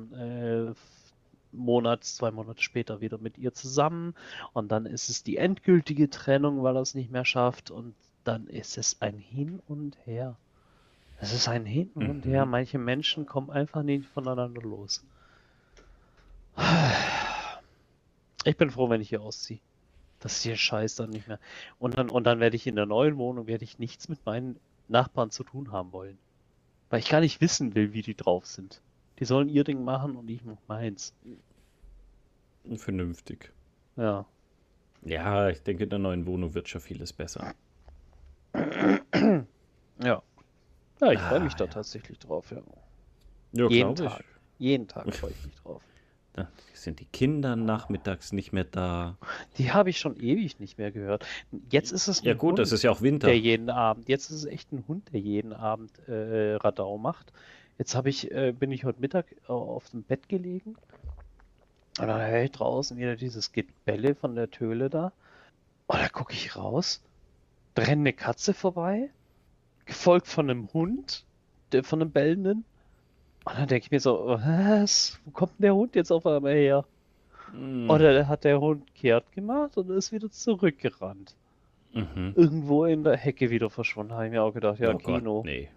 äh, 0.72 0.74
Monat, 1.54 2.04
zwei 2.04 2.32
Monate 2.32 2.62
später 2.62 3.02
wieder 3.02 3.18
mit 3.18 3.38
ihr 3.38 3.54
zusammen 3.54 4.16
und 4.54 4.72
dann 4.72 4.86
ist 4.86 5.10
es 5.10 5.24
die 5.24 5.38
endgültige 5.38 6.10
Trennung, 6.10 6.64
weil 6.64 6.76
er 6.78 6.82
es 6.82 6.96
nicht 6.96 7.12
mehr 7.12 7.26
schafft 7.26 7.72
und 7.72 7.96
dann 8.24 8.48
ist 8.48 8.78
es 8.78 9.02
ein 9.02 9.18
Hin 9.18 9.62
und 9.68 9.98
Her. 10.06 10.38
Es 11.20 11.34
ist 11.34 11.48
ein 11.48 11.66
Hin 11.66 11.92
und 11.96 12.26
Mhm. 12.26 12.30
Her. 12.30 12.46
Manche 12.46 12.78
Menschen 12.78 13.26
kommen 13.26 13.50
einfach 13.50 13.84
nicht 13.84 14.08
voneinander 14.08 14.62
los. 14.62 15.06
Ich 18.44 18.58
bin 18.58 18.72
froh, 18.72 18.90
wenn 18.90 19.02
ich 19.02 19.10
hier 19.10 19.22
ausziehe. 19.22 19.60
Das 20.20 20.38
ist 20.38 20.44
hier 20.44 20.56
Scheiß 20.56 20.96
dann 20.96 21.10
nicht 21.10 21.28
mehr. 21.28 21.40
Und 21.80 21.98
dann, 21.98 22.10
und 22.10 22.24
dann 22.26 22.40
werde 22.40 22.56
ich 22.56 22.68
in 22.68 22.76
der 22.76 22.86
neuen 22.86 23.18
Wohnung 23.18 23.48
werde 23.48 23.64
ich 23.64 23.80
nichts 23.80 24.08
mit 24.10 24.26
meinen 24.26 24.60
Nachbarn 24.88 25.32
zu 25.32 25.44
tun 25.44 25.72
haben 25.72 25.92
wollen. 25.92 26.18
Weil 26.90 27.00
ich 27.00 27.10
gar 27.10 27.22
nicht 27.22 27.42
wissen 27.42 27.76
will, 27.76 27.94
wie 27.94 28.02
die 28.02 28.16
drauf 28.16 28.46
sind. 28.46 28.82
Die 29.20 29.26
sollen 29.26 29.50
ihr 29.50 29.64
Ding 29.64 29.84
machen 29.84 30.16
und 30.16 30.30
ich 30.30 30.44
mach 30.44 30.58
meins. 30.68 31.14
Vernünftig. 32.78 33.52
Ja. 33.96 34.26
Ja, 35.06 35.50
ich 35.50 35.62
denke, 35.64 35.84
in 35.84 35.90
der 35.90 36.00
neuen 36.00 36.26
Wohnung 36.26 36.54
wird 36.54 36.70
schon 36.70 36.82
vieles 36.82 37.14
besser. 37.14 37.54
Ja. 40.04 40.22
Ja, 41.00 41.12
ich 41.12 41.20
freue 41.20 41.40
mich 41.42 41.54
Ah, 41.54 41.58
da 41.60 41.66
ja. 41.66 41.72
tatsächlich 41.72 42.18
drauf, 42.20 42.52
ja. 42.52 42.58
Ja, 43.54 43.68
Jeden 43.70 43.94
glaub 43.96 44.08
ich. 44.10 44.16
Tag. 44.18 44.26
Jeden 44.58 44.88
Tag 44.88 45.14
freue 45.16 45.32
ich 45.32 45.46
mich 45.46 45.56
drauf. 45.56 45.82
Da 46.34 46.48
sind 46.74 47.00
die 47.00 47.06
Kinder 47.06 47.56
nachmittags 47.56 48.32
nicht 48.34 48.54
mehr 48.54 48.64
da. 48.64 49.18
Die 49.60 49.72
habe 49.72 49.92
ich 49.92 50.00
schon 50.00 50.18
ewig 50.18 50.60
nicht 50.60 50.80
mehr 50.80 50.92
gehört. 50.92 51.26
Jetzt 51.70 51.92
ist 51.92 52.08
es 52.08 52.22
ein 52.22 52.26
Ja 52.26 52.34
gut, 52.34 52.50
Hund, 52.52 52.60
das 52.60 52.72
ist 52.72 52.82
ja 52.82 52.90
auch 52.90 53.02
Winter. 53.02 53.28
der 53.28 53.38
jeden 53.38 53.70
Abend, 53.70 54.10
jetzt 54.10 54.32
ist 54.32 54.38
es 54.38 54.46
echt 54.46 54.72
ein 54.72 54.84
Hund, 54.88 55.14
der 55.14 55.20
jeden 55.20 55.54
Abend 55.54 55.92
äh, 56.08 56.56
Radau 56.56 56.98
macht. 56.98 57.32
Jetzt 57.78 57.96
habe 57.96 58.10
ich, 58.10 58.32
äh, 58.32 58.52
bin 58.52 58.72
ich 58.72 58.86
heute 58.86 59.02
Mittag 59.02 59.32
äh, 59.32 59.52
auf 59.52 59.90
dem 59.90 60.04
Bett 60.04 60.30
gelegen 60.30 60.76
und 62.00 62.08
dann 62.08 62.22
höre 62.22 62.44
ich 62.44 62.52
draußen 62.52 62.98
wieder 62.98 63.16
dieses 63.16 63.52
Gebelle 63.52 64.16
von 64.16 64.36
der 64.36 64.50
Töle 64.50 64.90
da. 64.90 65.12
Und 65.88 66.00
da 66.00 66.10
gucke 66.10 66.34
ich 66.34 66.56
raus, 66.56 67.04
da 67.76 67.84
rennt 67.84 68.02
eine 68.02 68.14
Katze 68.14 68.54
vorbei, 68.54 69.10
gefolgt 69.86 70.28
von 70.28 70.50
einem 70.50 70.72
Hund, 70.74 71.26
der, 71.72 71.84
von 71.84 72.02
einem 72.02 72.12
bellenden. 72.12 72.66
Und 73.46 73.58
dann 73.58 73.68
denke 73.68 73.86
ich 73.86 73.92
mir 73.92 74.00
so, 74.00 74.26
was? 74.28 75.20
Wo 75.26 75.32
kommt 75.32 75.54
denn 75.60 75.64
der 75.64 75.76
Hund 75.76 75.96
jetzt 75.96 76.12
auf 76.12 76.26
einmal 76.26 76.54
her? 76.54 76.86
Hm. 77.52 77.90
Oder 77.90 78.28
hat 78.28 78.44
der 78.44 78.60
Hund 78.60 78.96
kehrt 78.96 79.32
gemacht 79.34 79.78
und 79.78 79.90
ist 79.92 80.12
wieder 80.12 80.32
zurückgerannt. 80.32 81.36
Mhm. 81.94 82.34
Irgendwo 82.36 82.86
in 82.86 83.04
der 83.04 83.18
Hecke 83.18 83.52
wieder 83.52 83.70
verschwunden, 83.70 84.14
habe 84.14 84.26
ich 84.26 84.32
mir 84.32 84.42
auch 84.42 84.54
gedacht, 84.54 84.80
ja, 84.80 84.90
oh 84.90 84.98
Gott, 84.98 85.20
Kino. 85.20 85.44
nee. 85.46 85.70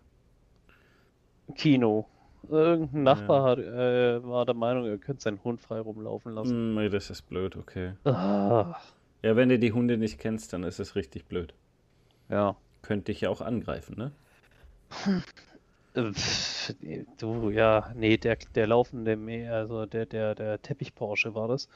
Kino. 1.54 2.06
Irgendein 2.48 3.02
Nachbar 3.02 3.38
Ja. 3.38 3.50
hat, 3.50 3.58
äh, 3.58 4.24
war 4.24 4.46
der 4.46 4.54
Meinung, 4.54 4.86
er 4.86 4.98
könnte 4.98 5.22
seinen 5.22 5.42
Hund 5.42 5.60
frei 5.60 5.80
rumlaufen 5.80 6.32
lassen. 6.32 6.50
Hm, 6.50 6.74
nee, 6.76 6.88
das 6.88 7.10
ist 7.10 7.22
blöd, 7.22 7.56
okay. 7.56 7.92
Ah, 8.04 8.76
Ja, 9.22 9.34
wenn 9.36 9.48
du 9.48 9.58
die 9.58 9.72
Hunde 9.72 9.96
nicht 9.96 10.18
kennst, 10.18 10.52
dann 10.52 10.62
ist 10.62 10.78
es 10.78 10.94
richtig 10.96 11.26
blöd. 11.26 11.54
ja. 12.28 12.56
Könnte 12.82 13.06
dich 13.06 13.22
ja 13.22 13.30
auch 13.30 13.40
angreifen, 13.40 13.96
ne? 13.98 14.12
Äh, 15.94 16.12
Du, 17.18 17.50
ja, 17.50 17.90
nee, 17.96 18.16
der, 18.16 18.36
der 18.54 18.66
laufende, 18.68 19.18
also 19.52 19.86
der, 19.86 20.06
der, 20.06 20.34
der 20.36 20.62
Teppich-Porsche 20.62 21.34
war 21.34 21.48
das. 21.48 21.68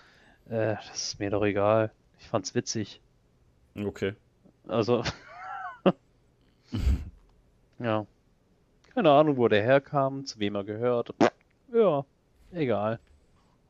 Äh, 0.49 0.77
das 0.77 0.91
ist 1.13 1.19
mir 1.19 1.31
doch 1.31 1.43
egal. 1.43 1.91
Ich 2.21 2.29
fand's 2.29 2.55
witzig. 2.55 3.01
Okay. 3.77 4.15
Also, 4.69 5.03
ja. 7.81 8.07
Keine 8.94 9.11
Ahnung, 9.11 9.37
wo 9.37 9.48
der 9.48 9.62
herkam, 9.62 10.26
zu 10.26 10.38
wem 10.38 10.55
er 10.57 10.64
gehört. 10.64 11.14
Ja, 11.72 12.05
egal. 12.53 12.98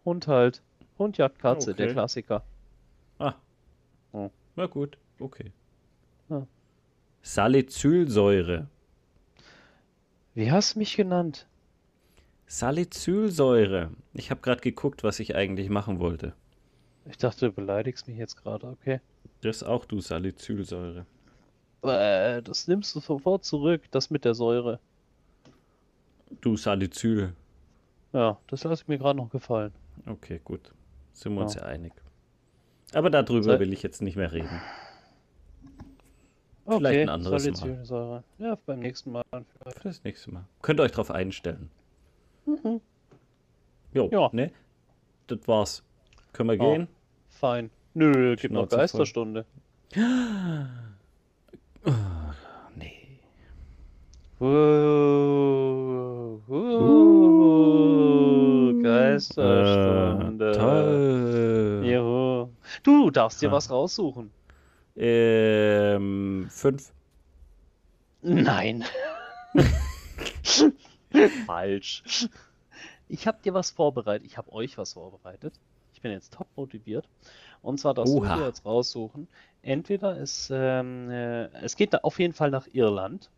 Hund 0.05 0.27
halt. 0.27 0.63
Hund 0.99 1.19
jagt 1.19 1.39
Katze, 1.39 1.75
der 1.75 1.87
Okay. 1.87 1.95
Klassiker. 1.95 2.43
Ah. 3.19 3.35
Oh. 4.13 4.31
Na 4.57 4.67
gut, 4.67 4.99
okay. 5.19 5.53
Ja. 6.29 6.47
Salicylsäure. 7.23 8.67
Wie 10.35 10.51
hast 10.51 10.75
du 10.75 10.79
mich 10.79 10.97
genannt? 10.97 11.47
Salicylsäure. 12.47 13.91
Ich 14.15 14.31
habe 14.31 14.41
gerade 14.41 14.61
geguckt, 14.61 15.05
was 15.05 15.21
ich 15.21 15.37
eigentlich 15.37 15.69
machen 15.69 15.99
wollte. 16.01 16.35
Ich 17.09 17.19
dachte, 17.19 17.47
du 17.47 17.53
beleidigst 17.53 18.09
mich 18.09 18.17
jetzt 18.17 18.37
gerade, 18.37 18.67
okay. 18.67 19.01
Das 19.43 19.63
auch 19.63 19.85
du 19.85 20.01
Salicylsäure. 20.01 21.07
Äh, 21.83 22.43
das 22.43 22.69
nimmst 22.69 22.95
du 22.95 23.01
sofort 23.01 23.45
zurück, 23.45 23.83
das 23.91 24.11
mit 24.11 24.25
der 24.25 24.35
Säure. 24.35 24.79
Du 26.41 26.57
Salicyl. 26.57 27.35
Ja, 28.13 28.39
das 28.49 28.65
lasse 28.65 28.83
ich 28.83 28.89
mir 28.89 28.99
gerade 28.99 29.17
noch 29.19 29.31
gefallen. 29.31 29.73
Okay, 30.07 30.41
gut. 30.45 30.73
Sind 31.13 31.35
wir 31.35 31.43
uns 31.43 31.55
Ja. 31.55 31.63
ja 31.63 31.67
einig. 31.69 31.93
Aber 32.93 33.11
darüber 33.11 33.43
Sei- 33.43 33.61
will 33.61 33.73
ich 33.73 33.83
jetzt 33.83 34.03
nicht 34.03 34.17
mehr 34.17 34.33
reden. 34.33 34.61
Okay, 36.65 36.79
Vielleicht 36.79 37.01
ein 37.01 37.09
anderes 37.09 37.45
Mal. 37.47 37.55
Salicylsäure. 37.57 38.25
Ja, 38.39 38.57
beim 38.67 38.81
nächsten 38.81 39.13
Mal 39.13 39.25
vielleicht. 39.33 39.79
Für 39.81 39.89
das 39.89 40.05
nächste 40.05 40.31
Mal. 40.33 40.45
Könnt 40.63 40.81
ihr 40.81 40.85
euch 40.85 40.93
drauf 40.93 41.11
einstellen. 41.11 41.71
Mhm. 42.47 42.81
Jo, 43.93 44.09
Ja. 44.13 44.29
ne? 44.33 44.53
Das 45.27 45.39
war's. 45.47 45.83
Können 46.33 46.51
wir 46.51 46.57
Ja. 46.57 46.65
gehen? 46.77 46.89
Fein. 47.29 47.71
Nö, 47.95 48.37
gibt 48.37 48.55
noch 48.55 48.63
Schnauze 48.63 48.71
voll. 48.71 48.79
Geisterstunde. 48.79 49.47
Nee. 52.77 53.19
Uh, 54.41 54.45
Geisterstunde. 59.29 60.51
Äh, 60.51 60.59
toll. 60.59 61.83
Juhu. 61.85 62.49
Du 62.83 63.11
darfst 63.11 63.43
dir 63.43 63.51
Ha. 63.51 63.55
was 63.55 63.71
raussuchen. 63.71 64.31
Ähm, 64.97 66.47
fünf. 66.51 66.93
Nein. 68.23 68.85
Falsch. 71.47 72.29
Ich 73.09 73.27
habe 73.27 73.39
dir 73.45 73.55
was 73.55 73.71
vorbereitet. 73.71 74.27
Ich 74.27 74.37
habe 74.37 74.53
euch 74.53 74.79
was 74.79 74.93
vorbereitet. 74.95 75.55
Ich 75.95 76.01
bin 76.01 76.13
jetzt 76.13 76.33
top 76.35 76.47
motiviert. 76.57 77.09
Und 77.63 77.79
zwar 77.79 77.95
darfst 77.95 78.15
Oha. 78.15 78.35
du 78.35 78.41
dir 78.41 78.47
jetzt 78.47 78.65
raussuchen. 78.65 79.29
Entweder 79.63 80.17
ist, 80.17 80.51
ähm, 80.53 81.11
äh, 81.11 81.47
es 81.63 81.77
geht 81.77 81.93
da 81.93 81.99
auf 82.03 82.19
jeden 82.19 82.33
Fall 82.33 82.51
nach 82.51 82.67
Irland. 82.73 83.31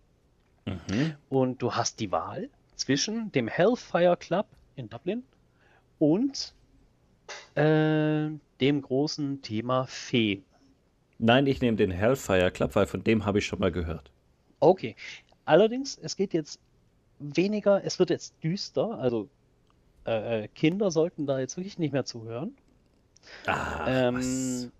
Mhm. 0.66 1.14
Und 1.28 1.60
du 1.62 1.74
hast 1.74 1.98
die 1.98 2.12
Wahl 2.12 2.48
zwischen 2.76 3.32
dem 3.32 3.48
Hellfire 3.48 4.16
Club 4.16 4.46
in 4.76 4.88
Dublin 4.88 5.24
und 6.02 6.52
äh, 7.54 8.28
dem 8.60 8.82
großen 8.82 9.40
Thema 9.40 9.86
Fee. 9.86 10.42
Nein, 11.18 11.46
ich 11.46 11.60
nehme 11.60 11.76
den 11.76 11.92
Hellfire 11.92 12.50
Club, 12.50 12.74
weil 12.74 12.86
von 12.86 13.04
dem 13.04 13.24
habe 13.24 13.38
ich 13.38 13.46
schon 13.46 13.60
mal 13.60 13.70
gehört. 13.70 14.10
Okay. 14.58 14.96
Allerdings, 15.44 15.96
es 16.02 16.16
geht 16.16 16.34
jetzt 16.34 16.58
weniger, 17.20 17.84
es 17.84 18.00
wird 18.00 18.10
jetzt 18.10 18.34
düster, 18.42 18.98
also 18.98 19.28
äh, 20.04 20.42
äh 20.42 20.48
Kinder 20.48 20.90
sollten 20.90 21.24
da 21.24 21.38
jetzt 21.38 21.56
wirklich 21.56 21.78
nicht 21.78 21.92
mehr 21.92 22.04
zuhören. 22.04 22.56
Ah, 23.46 23.86
ähm, 23.86 24.72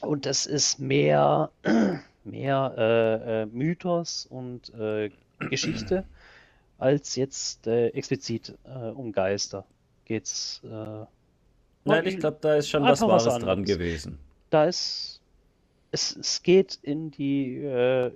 und 0.00 0.26
das 0.26 0.46
ist 0.46 0.80
mehr, 0.80 1.52
mehr 2.24 2.74
äh, 2.76 3.42
äh, 3.42 3.46
Mythos 3.46 4.26
und 4.26 4.74
äh, 4.74 5.10
Geschichte 5.38 6.04
als 6.78 7.14
jetzt 7.14 7.68
explizit 7.68 8.58
um 8.94 9.12
Geister. 9.12 9.64
Geht's. 10.10 10.60
Nein, 10.64 12.04
ich 12.04 12.18
glaube, 12.18 12.38
da 12.40 12.56
ist 12.56 12.68
schon 12.68 12.82
was 12.82 13.00
Wahres 13.00 13.26
was 13.26 13.38
dran 13.38 13.64
gewesen. 13.64 14.18
Da 14.50 14.64
ist. 14.64 15.20
Es, 15.92 16.16
es 16.16 16.42
geht 16.42 16.80
in 16.82 17.12
die 17.12 17.54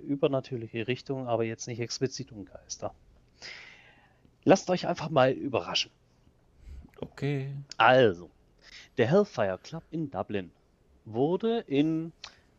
übernatürliche 0.05 0.89
Richtung, 0.89 1.25
aber 1.27 1.45
jetzt 1.45 1.67
nicht 1.69 1.79
explizit 1.79 2.33
um 2.33 2.43
Geister. 2.43 2.93
Lasst 4.43 4.69
euch 4.69 4.87
einfach 4.87 5.09
mal 5.09 5.31
überraschen. 5.31 5.89
Okay. 6.99 7.53
Also, 7.77 8.29
der 8.97 9.07
Hellfire 9.07 9.57
Club 9.63 9.83
in 9.91 10.11
Dublin 10.11 10.51
wurde 11.05 11.59
in 11.61 12.11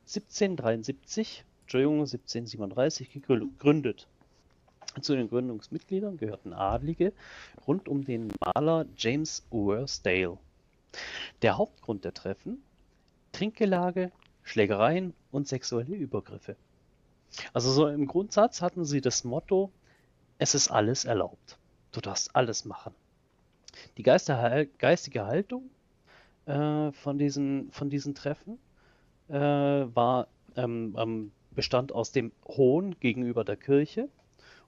1773, 0.06 1.44
Entschuldigung, 1.62 2.00
1737 2.00 3.10
gegründet. 3.10 4.06
Zu 5.00 5.14
den 5.14 5.28
Gründungsmitgliedern 5.28 6.16
gehörten 6.16 6.52
Adlige 6.52 7.12
rund 7.66 7.88
um 7.88 8.04
den 8.04 8.32
Maler 8.40 8.86
James 8.96 9.44
Worsdale. 9.50 10.38
Der 11.42 11.58
Hauptgrund 11.58 12.04
der 12.04 12.14
Treffen: 12.14 12.62
Trinkgelage, 13.32 14.10
Schlägereien 14.42 15.12
und 15.30 15.48
sexuelle 15.48 15.94
Übergriffe. 15.94 16.56
Also 17.52 17.70
so 17.72 17.88
im 17.88 18.06
Grundsatz 18.06 18.62
hatten 18.62 18.84
sie 18.84 19.02
das 19.02 19.24
Motto: 19.24 19.70
Es 20.38 20.54
ist 20.54 20.70
alles 20.70 21.04
erlaubt. 21.04 21.58
Du 21.92 22.00
darfst 22.00 22.34
alles 22.34 22.64
machen. 22.64 22.94
Die 23.98 24.02
geistige 24.02 25.26
Haltung 25.26 25.70
äh, 26.46 26.92
von, 26.92 27.18
diesen, 27.18 27.70
von 27.70 27.90
diesen 27.90 28.14
Treffen 28.14 28.58
äh, 29.28 29.34
war, 29.34 30.28
ähm, 30.56 31.32
bestand 31.50 31.92
aus 31.92 32.12
dem 32.12 32.32
Hohn 32.46 32.98
gegenüber 33.00 33.44
der 33.44 33.56
Kirche 33.56 34.08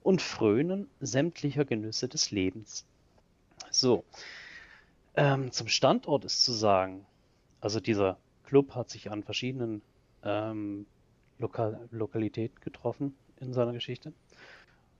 und 0.03 0.23
Frönen 0.23 0.89
sämtlicher 1.01 1.65
Genüsse 1.65 2.09
des 2.09 2.31
Lebens. 2.31 2.87
So, 3.71 4.05
ähm, 5.17 5.53
zum 5.53 5.69
Standort 5.69 6.25
ist 6.25 6.45
zu 6.45 6.53
sagen, 6.53 7.05
also 7.61 7.81
dieser 7.81 8.19
Club 8.45 8.75
hat 8.75 8.91
sich 8.91 9.11
an 9.11 9.23
verschiedenen 9.23 9.83
ähm, 10.23 10.87
Lokal 11.39 11.89
Lokalitäten 11.91 12.61
getroffen 12.61 13.15
in 13.41 13.53
seiner 13.53 13.73
Geschichte. 13.73 14.13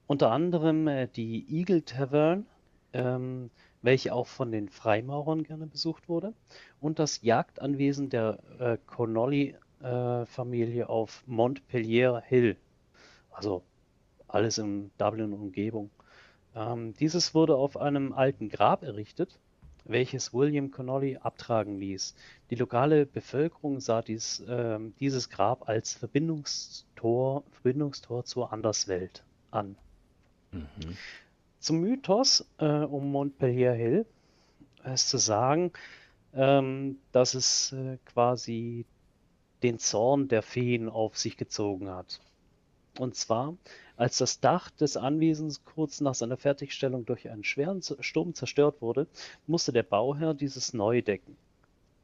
Unter 0.07 0.31
anderem 0.31 0.89
äh, 0.89 1.07
die 1.09 1.47
Eagle 1.49 1.83
Tavern, 1.83 2.47
ähm, 2.93 3.51
welche 3.83 4.13
auch 4.13 4.27
von 4.27 4.51
den 4.51 4.69
Freimaurern 4.69 5.45
gerne 5.45 5.67
besucht 5.67 6.09
wurde, 6.09 6.35
und 6.81 6.99
das 6.99 7.23
Jagdanwesen 7.23 8.11
der 8.11 8.39
äh, 8.59 8.79
Connolly-Familie 8.87 10.83
äh, 10.83 10.87
auf 10.87 11.23
Montpellier 11.27 12.23
Hill, 12.27 12.57
also 13.31 13.63
alles 14.29 14.59
in 14.59 14.91
Dublin 14.99 15.33
Umgebung. 15.33 15.91
Ähm, 16.55 16.95
dieses 16.95 17.35
wurde 17.35 17.57
auf 17.57 17.77
einem 17.77 18.13
alten 18.13 18.49
Grab 18.49 18.83
errichtet, 18.83 19.39
welches 19.85 20.35
William 20.35 20.71
Connolly 20.71 21.17
abtragen 21.17 21.79
ließ. 21.79 22.15
Die 22.51 22.55
lokale 22.55 23.07
Bevölkerung 23.07 23.81
sah 23.81 24.03
dies, 24.03 24.41
äh, 24.41 24.79
dieses 25.01 25.31
Grab 25.31 25.69
als 25.69 25.95
Verbindungstor, 25.95 27.43
Verbindungstor 27.53 28.25
zur 28.25 28.53
Anderswelt 28.53 29.25
an. 29.51 29.77
Mhm. 30.53 30.97
Zum 31.59 31.81
Mythos 31.81 32.47
äh, 32.59 32.67
um 32.67 33.11
Montpellier 33.11 33.73
Hill 33.73 34.07
ist 34.85 35.09
zu 35.09 35.19
sagen, 35.19 35.73
ähm, 36.35 36.99
dass 37.13 37.35
es 37.35 37.73
äh, 37.73 37.99
quasi 38.05 38.85
den 39.63 39.79
Zorn 39.79 40.29
der 40.29 40.43
Feen 40.43 40.89
auf 40.89 41.19
sich 41.19 41.37
gezogen 41.37 41.91
hat. 41.91 42.21
Und 42.99 43.17
zwar, 43.17 43.57
als 43.99 44.17
das 44.19 44.39
Dach 44.39 44.71
des 44.71 44.97
Anwesens 44.97 45.65
kurz 45.65 46.01
nach 46.01 46.15
seiner 46.15 46.37
Fertigstellung 46.37 47.05
durch 47.05 47.29
einen 47.29 47.43
schweren 47.43 47.83
Sturm 47.83 48.33
zerstört 48.33 48.81
wurde, 48.81 49.09
musste 49.49 49.73
der 49.73 49.83
Bauherr 49.83 50.35
dieses 50.35 50.73
neu 50.73 51.03
decken. 51.03 51.37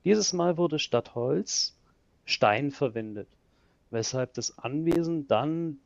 Dieses 0.04 0.32
Mal 0.32 0.58
wurde 0.58 0.80
statt 0.80 1.14
Holz 1.14 1.76
Stein 2.26 2.72
verwendet, 2.72 3.28
weshalb 3.90 4.34
das 4.34 4.58
Anwesen 4.58 5.28
dann 5.28 5.78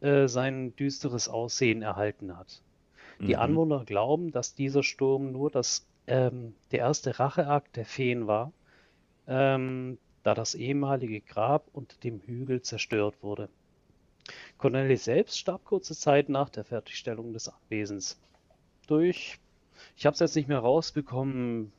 äh, 0.00 0.26
sein 0.26 0.74
düsteres 0.76 1.28
Aussehen 1.28 1.82
erhalten 1.82 2.36
hat. 2.38 2.62
Die 3.20 3.34
mhm. 3.34 3.40
Anwohner 3.40 3.84
glauben, 3.84 4.32
dass 4.32 4.54
dieser 4.54 4.82
Sturm 4.82 5.32
nur 5.32 5.50
das, 5.50 5.86
ähm, 6.06 6.54
der 6.72 6.80
erste 6.80 7.18
Racheakt 7.18 7.76
der 7.76 7.84
Feen 7.84 8.26
war, 8.26 8.52
ähm, 9.26 9.98
da 10.22 10.34
das 10.34 10.54
ehemalige 10.54 11.20
Grab 11.20 11.68
unter 11.74 11.96
dem 11.98 12.20
Hügel 12.20 12.62
zerstört 12.62 13.16
wurde. 13.22 13.50
Cornelis 14.58 15.04
selbst 15.04 15.38
starb 15.38 15.64
kurze 15.64 15.94
Zeit 15.94 16.28
nach 16.28 16.48
der 16.48 16.64
Fertigstellung 16.64 17.32
des 17.32 17.48
Anwesens. 17.48 18.18
Durch, 18.86 19.38
ich 19.96 20.06
habe 20.06 20.14
es 20.14 20.20
jetzt 20.20 20.36
nicht 20.36 20.48
mehr 20.48 20.58
rausbekommen, 20.58 21.72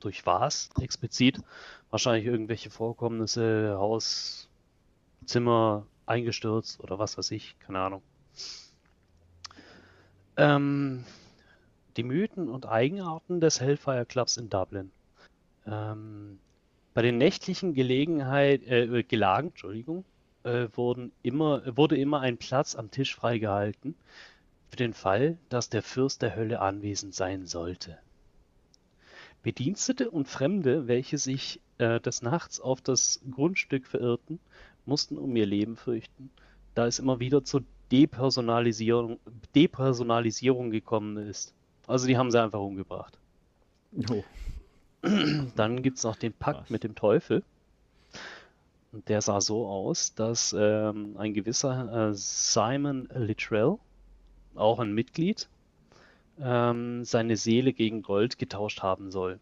durch 0.00 0.26
was 0.26 0.70
explizit. 0.80 1.40
Wahrscheinlich 1.90 2.26
irgendwelche 2.26 2.70
Vorkommnisse, 2.70 3.76
Haus, 3.78 4.48
Zimmer 5.24 5.86
eingestürzt 6.06 6.80
oder 6.80 6.98
was 6.98 7.18
weiß 7.18 7.30
ich, 7.32 7.58
keine 7.60 7.80
Ahnung. 7.80 8.02
Ähm, 10.36 11.04
die 11.96 12.02
Mythen 12.02 12.48
und 12.48 12.66
Eigenarten 12.66 13.40
des 13.40 13.60
Hellfire 13.60 14.06
Clubs 14.06 14.36
in 14.36 14.48
Dublin. 14.48 14.90
Ähm, 15.66 16.38
bei 16.94 17.02
den 17.02 17.18
nächtlichen 17.18 17.74
Gelegenheit, 17.74 18.66
äh, 18.66 19.02
Gelagen, 19.02 19.48
Entschuldigung, 19.48 20.04
äh, 20.44 20.68
wurden 20.72 21.12
immer, 21.22 21.76
wurde 21.76 21.96
immer 21.96 22.20
ein 22.20 22.36
Platz 22.36 22.74
am 22.74 22.90
Tisch 22.90 23.14
freigehalten, 23.14 23.94
für 24.68 24.76
den 24.76 24.94
Fall, 24.94 25.36
dass 25.48 25.68
der 25.68 25.82
Fürst 25.82 26.22
der 26.22 26.36
Hölle 26.36 26.60
anwesend 26.60 27.14
sein 27.14 27.46
sollte. 27.46 27.98
Bedienstete 29.42 30.10
und 30.10 30.28
Fremde, 30.28 30.86
welche 30.86 31.18
sich 31.18 31.60
äh, 31.78 31.98
des 32.00 32.22
Nachts 32.22 32.60
auf 32.60 32.80
das 32.80 33.20
Grundstück 33.30 33.86
verirrten, 33.86 34.38
mussten 34.86 35.18
um 35.18 35.34
ihr 35.34 35.46
Leben 35.46 35.76
fürchten, 35.76 36.30
da 36.74 36.86
es 36.86 36.98
immer 36.98 37.20
wieder 37.20 37.44
zu 37.44 37.60
Depersonalisierung, 37.90 39.18
Depersonalisierung 39.54 40.70
gekommen 40.70 41.16
ist. 41.16 41.54
Also 41.86 42.06
die 42.06 42.16
haben 42.16 42.30
sie 42.30 42.40
einfach 42.40 42.60
umgebracht. 42.60 43.18
Oh. 44.10 44.22
Dann 45.56 45.82
gibt 45.82 45.98
es 45.98 46.04
noch 46.04 46.16
den 46.16 46.32
Pakt 46.32 46.62
Was? 46.62 46.70
mit 46.70 46.84
dem 46.84 46.94
Teufel. 46.94 47.42
Und 48.92 49.08
der 49.08 49.20
sah 49.20 49.40
so 49.40 49.68
aus, 49.68 50.14
dass 50.14 50.54
ähm, 50.58 51.16
ein 51.16 51.32
gewisser 51.32 52.10
äh, 52.10 52.14
Simon 52.14 53.08
Littrell, 53.14 53.78
auch 54.56 54.80
ein 54.80 54.92
Mitglied, 54.92 55.48
ähm, 56.40 57.04
seine 57.04 57.36
Seele 57.36 57.72
gegen 57.72 58.02
Gold 58.02 58.38
getauscht 58.38 58.82
haben 58.82 59.10
soll. 59.10 59.38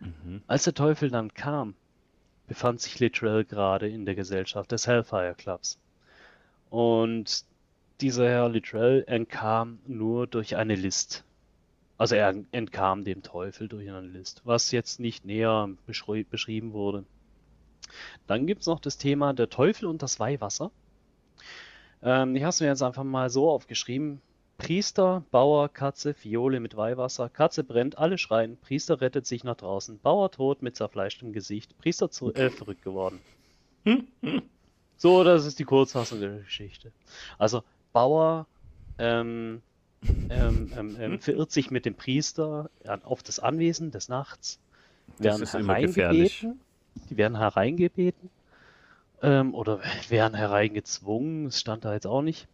Mhm. 0.00 0.42
Als 0.46 0.64
der 0.64 0.74
Teufel 0.74 1.10
dann 1.10 1.34
kam, 1.34 1.74
befand 2.46 2.80
sich 2.80 2.98
Littrell 3.00 3.44
gerade 3.44 3.88
in 3.88 4.06
der 4.06 4.14
Gesellschaft 4.14 4.70
des 4.70 4.86
Hellfire 4.86 5.34
Clubs. 5.36 5.78
Und 6.70 7.44
dieser 8.00 8.28
Herr 8.28 8.48
Littrell 8.48 9.04
entkam 9.06 9.80
nur 9.86 10.26
durch 10.26 10.56
eine 10.56 10.76
List. 10.76 11.24
Also 11.96 12.14
er 12.14 12.32
entkam 12.52 13.04
dem 13.04 13.22
Teufel 13.22 13.66
durch 13.66 13.90
eine 13.90 14.06
List, 14.06 14.42
was 14.44 14.70
jetzt 14.70 15.00
nicht 15.00 15.24
näher 15.24 15.68
beschri 15.86 16.22
beschrieben 16.22 16.72
wurde. 16.72 17.04
Dann 18.26 18.46
gibt 18.46 18.62
es 18.62 18.66
noch 18.66 18.80
das 18.80 18.98
Thema 18.98 19.32
der 19.32 19.50
Teufel 19.50 19.86
und 19.86 20.02
das 20.02 20.20
Weihwasser. 20.20 20.70
Ähm, 22.02 22.36
ich 22.36 22.42
habe 22.42 22.50
es 22.50 22.60
mir 22.60 22.66
jetzt 22.68 22.82
einfach 22.82 23.04
mal 23.04 23.30
so 23.30 23.50
aufgeschrieben. 23.50 24.20
Priester, 24.58 25.22
Bauer, 25.30 25.68
Katze, 25.68 26.14
Fiole 26.14 26.58
mit 26.58 26.76
Weihwasser, 26.76 27.28
Katze 27.28 27.62
brennt, 27.62 27.96
alle 27.96 28.18
schreien, 28.18 28.56
Priester 28.56 29.00
rettet 29.00 29.24
sich 29.24 29.44
nach 29.44 29.56
draußen, 29.56 30.00
Bauer 30.00 30.32
tot 30.32 30.62
mit 30.62 30.74
zerfleischtem 30.74 31.32
Gesicht, 31.32 31.78
Priester 31.78 32.10
zu, 32.10 32.34
äh, 32.34 32.50
verrückt 32.50 32.82
geworden. 32.82 33.20
So, 35.00 35.22
das 35.22 35.46
ist 35.46 35.60
die 35.60 35.64
Kurzfassung 35.64 36.18
der 36.18 36.38
Geschichte. 36.40 36.90
Also, 37.38 37.62
Bauer 37.92 38.48
ähm, 38.98 39.62
ähm, 40.28 40.72
ähm, 40.76 40.96
ähm 40.98 41.20
verirrt 41.20 41.52
sich 41.52 41.70
mit 41.70 41.84
dem 41.84 41.94
Priester 41.94 42.68
auf 43.04 43.22
das 43.22 43.38
Anwesen 43.38 43.92
des 43.92 44.08
Nachts, 44.08 44.58
werden 45.18 45.46
hereingebeten, 45.46 46.58
die 47.10 47.16
werden 47.16 47.36
hereingebeten 47.36 48.30
ähm, 49.22 49.54
oder 49.54 49.80
werden 50.08 50.34
hereingezwungen, 50.34 51.46
das 51.46 51.60
stand 51.60 51.84
da 51.84 51.94
jetzt 51.94 52.06
auch 52.06 52.22
nicht. 52.22 52.48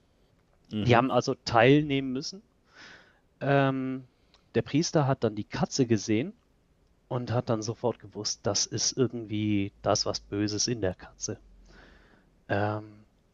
Mhm. 0.70 0.84
Die 0.84 0.96
haben 0.96 1.10
also 1.10 1.34
teilnehmen 1.44 2.12
müssen. 2.12 2.42
Ähm, 3.40 4.04
der 4.54 4.62
Priester 4.62 5.06
hat 5.06 5.24
dann 5.24 5.34
die 5.34 5.44
Katze 5.44 5.86
gesehen 5.86 6.32
und 7.08 7.32
hat 7.32 7.48
dann 7.50 7.62
sofort 7.62 7.98
gewusst, 7.98 8.40
das 8.44 8.66
ist 8.66 8.96
irgendwie 8.96 9.72
das, 9.82 10.06
was 10.06 10.20
Böses 10.20 10.68
in 10.68 10.80
der 10.80 10.94
Katze. 10.94 11.38
Ähm, 12.48 12.84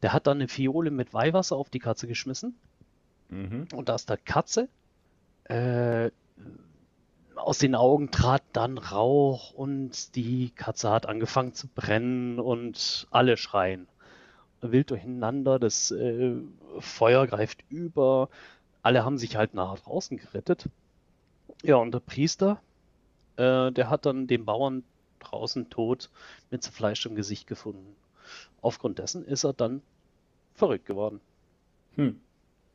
der 0.02 0.12
hat 0.12 0.26
dann 0.26 0.38
eine 0.38 0.48
Fiole 0.48 0.90
mit 0.90 1.12
Weihwasser 1.12 1.56
auf 1.56 1.70
die 1.70 1.78
Katze 1.78 2.06
geschmissen 2.06 2.54
Mhm. 3.28 3.68
und 3.74 3.88
aus 3.90 4.06
der 4.06 4.16
Katze 4.16 4.68
äh, 5.44 6.10
aus 7.40 7.58
den 7.58 7.74
Augen 7.74 8.10
trat 8.10 8.42
dann 8.52 8.78
Rauch 8.78 9.52
und 9.52 10.14
die 10.16 10.50
Katze 10.50 10.90
hat 10.90 11.06
angefangen 11.06 11.54
zu 11.54 11.68
brennen 11.68 12.38
und 12.38 13.06
alle 13.10 13.36
schreien. 13.36 13.86
Wild 14.60 14.90
durcheinander, 14.90 15.58
das 15.58 15.90
äh, 15.90 16.34
Feuer 16.78 17.26
greift 17.26 17.64
über, 17.70 18.28
alle 18.82 19.04
haben 19.04 19.18
sich 19.18 19.36
halt 19.36 19.54
nach 19.54 19.78
draußen 19.78 20.18
gerettet. 20.18 20.68
Ja, 21.62 21.76
und 21.76 21.92
der 21.92 22.00
Priester, 22.00 22.60
äh, 23.36 23.70
der 23.72 23.90
hat 23.90 24.06
dann 24.06 24.26
den 24.26 24.44
Bauern 24.44 24.84
draußen 25.20 25.70
tot 25.70 26.10
mit 26.50 26.62
zerfleischtem 26.62 27.14
Gesicht 27.14 27.46
gefunden. 27.46 27.96
Aufgrund 28.62 28.98
dessen 28.98 29.24
ist 29.24 29.44
er 29.44 29.52
dann 29.52 29.82
verrückt 30.54 30.86
geworden. 30.86 31.20
Hm. 31.96 32.20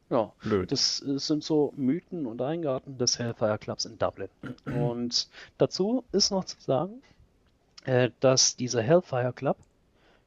Ja, 0.09 0.31
Blöd. 0.43 0.71
das 0.71 0.97
sind 0.97 1.43
so 1.43 1.73
Mythen 1.77 2.25
und 2.27 2.41
Eingarten 2.41 2.97
des 2.97 3.17
Hellfire 3.17 3.57
Clubs 3.57 3.85
in 3.85 3.97
Dublin. 3.97 4.29
Und 4.65 5.29
dazu 5.57 6.03
ist 6.11 6.29
noch 6.31 6.45
zu 6.45 6.57
sagen, 6.61 7.01
äh, 7.85 8.11
dass 8.19 8.55
dieser 8.55 8.81
Hellfire 8.83 9.33
Club 9.33 9.57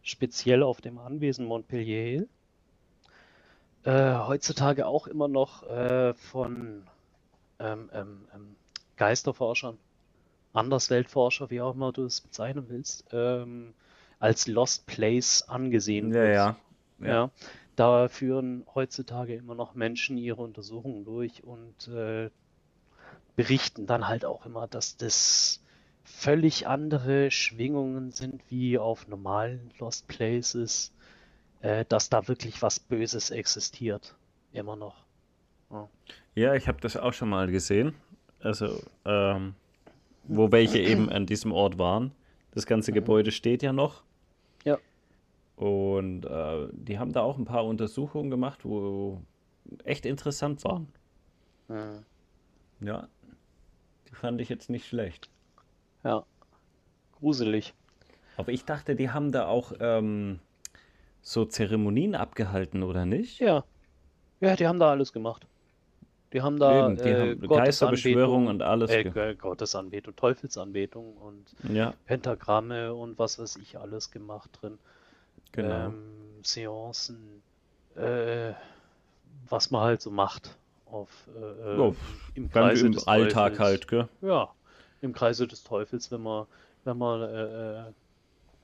speziell 0.03 0.63
auf 0.65 0.81
dem 0.81 0.99
Anwesen 0.99 1.47
Montpellier 1.47 2.03
Hill 2.03 2.29
äh, 3.85 4.15
heutzutage 4.27 4.87
auch 4.87 5.07
immer 5.07 5.29
noch 5.29 5.63
äh, 5.65 6.13
von 6.15 6.83
ähm, 7.61 7.89
ähm, 7.93 8.29
ähm, 8.35 8.57
Geisterforschern, 8.97 9.79
Andersweltforscher, 10.53 11.51
wie 11.51 11.61
auch 11.61 11.75
immer 11.75 11.93
du 11.93 12.05
es 12.05 12.21
bezeichnen 12.21 12.67
willst, 12.69 13.05
ähm, 13.13 13.75
als 14.19 14.47
Lost 14.49 14.87
Place 14.87 15.45
angesehen 15.49 16.09
Ja, 16.13 16.15
wird. 16.15 16.35
ja. 16.35 16.57
Ja, 17.01 17.31
da 17.79 18.09
führen 18.09 18.65
heutzutage 18.75 19.35
immer 19.35 19.55
noch 19.55 19.75
Menschen 19.75 20.19
ihre 20.19 20.43
Untersuchungen 20.43 21.05
durch 21.05 21.45
und 21.45 21.89
äh, 21.89 22.31
berichten 23.37 23.87
dann 23.87 24.09
halt 24.09 24.25
auch 24.25 24.47
immer, 24.47 24.67
dass 24.67 24.97
das 24.97 25.63
völlig 26.03 26.67
andere 26.67 27.31
Schwingungen 27.31 28.11
sind 28.11 28.43
wie 28.49 28.79
auf 28.79 29.07
normalen 29.07 29.71
Lost 29.79 30.09
Places, 30.09 30.93
äh, 31.61 31.85
dass 31.89 32.11
da 32.11 32.27
wirklich 32.27 32.63
was 32.63 32.81
Böses 32.81 33.31
existiert. 33.31 34.17
Immer 34.53 34.75
noch. 34.75 35.05
Ja, 36.35 36.55
ich 36.55 36.67
habe 36.67 36.81
das 36.81 36.97
auch 36.97 37.13
schon 37.13 37.29
mal 37.29 37.49
gesehen. 37.49 37.95
Also, 38.41 38.83
ähm, 39.05 39.55
wo 40.25 40.51
welche 40.51 40.79
eben 40.79 41.11
an 41.11 41.27
diesem 41.27 41.53
Ort 41.53 41.79
waren. 41.79 42.13
Das 42.53 42.67
ganze 42.67 42.93
Gebäude 42.93 43.31
steht 43.31 43.63
ja 43.63 43.73
noch. 43.73 44.03
Und 45.59 46.25
äh, 46.25 46.69
die 46.71 47.01
haben 47.01 47.13
da 47.13 47.23
auch 47.23 47.37
ein 47.37 47.45
paar 47.45 47.65
Untersuchungen 47.65 48.31
gemacht, 48.31 48.65
wo 48.65 49.21
echt 49.83 50.07
interessant 50.07 50.63
waren. 50.63 50.87
Hm. 51.67 52.05
Ja. 52.81 53.09
Die 54.09 54.15
fand 54.15 54.41
ich 54.41 54.49
jetzt 54.49 54.71
nicht 54.71 54.87
schlecht. 54.87 55.29
Ja. 56.05 56.25
Gruselig. 57.19 57.75
Aber 58.37 58.53
ich 58.53 58.65
dachte, 58.65 58.95
die 58.95 59.11
haben 59.11 59.33
da 59.33 59.49
auch 59.49 59.73
ähm, 59.81 60.39
so 61.23 61.45
Zeremonien 61.45 62.15
abgehalten, 62.15 62.85
oder 62.85 63.05
nicht? 63.05 63.41
Ja. 63.41 63.65
Ja, 64.39 64.55
die 64.55 64.69
haben 64.69 64.79
da 64.79 64.91
alles 64.91 65.13
gemacht. 65.13 65.45
Die 66.33 66.41
haben 66.41 66.61
da 66.61 66.87
Eben, 66.87 66.97
die 66.99 67.03
äh, 67.03 67.31
haben 67.37 67.49
Geisterbeschwörung 67.49 68.47
und 68.47 68.63
alles. 68.63 68.93
äh, 68.93 69.35
Gottesanbetung, 69.35 70.15
Teufelsanbetung 70.15 71.17
und 71.17 71.53
Ja, 71.69 71.95
Pentagramme 72.07 72.95
und 72.95 73.19
was 73.19 73.41
weiß 73.41 73.57
ich 73.57 73.77
alles 73.77 74.13
gemacht 74.13 74.51
drin. 74.53 74.79
Genau. 75.53 75.89
Ähm, 75.89 76.43
Seancen, 76.45 77.43
äh, 77.97 78.53
was 79.49 79.71
man 79.71 79.83
halt 79.83 80.03
so 80.03 80.11
macht 80.11 80.57
auf 80.87 81.29
äh, 81.37 81.79
Ja, 81.79 81.95
im 82.35 82.51
Kreise 82.51 82.87
im 82.87 82.93
des 82.93 83.07
Alltag 83.07 83.53
Teufels. 83.53 83.59
halt, 83.59 83.89
gell? 83.89 84.09
Ja, 84.23 84.55
im 85.01 85.13
Kreise 85.13 85.47
des 85.47 85.65
Teufels, 85.65 86.11
wenn 86.11 86.23
man, 86.23 86.47
wenn 86.85 86.99
man 86.99 87.23
äh, 87.23 87.89
äh, 87.89 87.93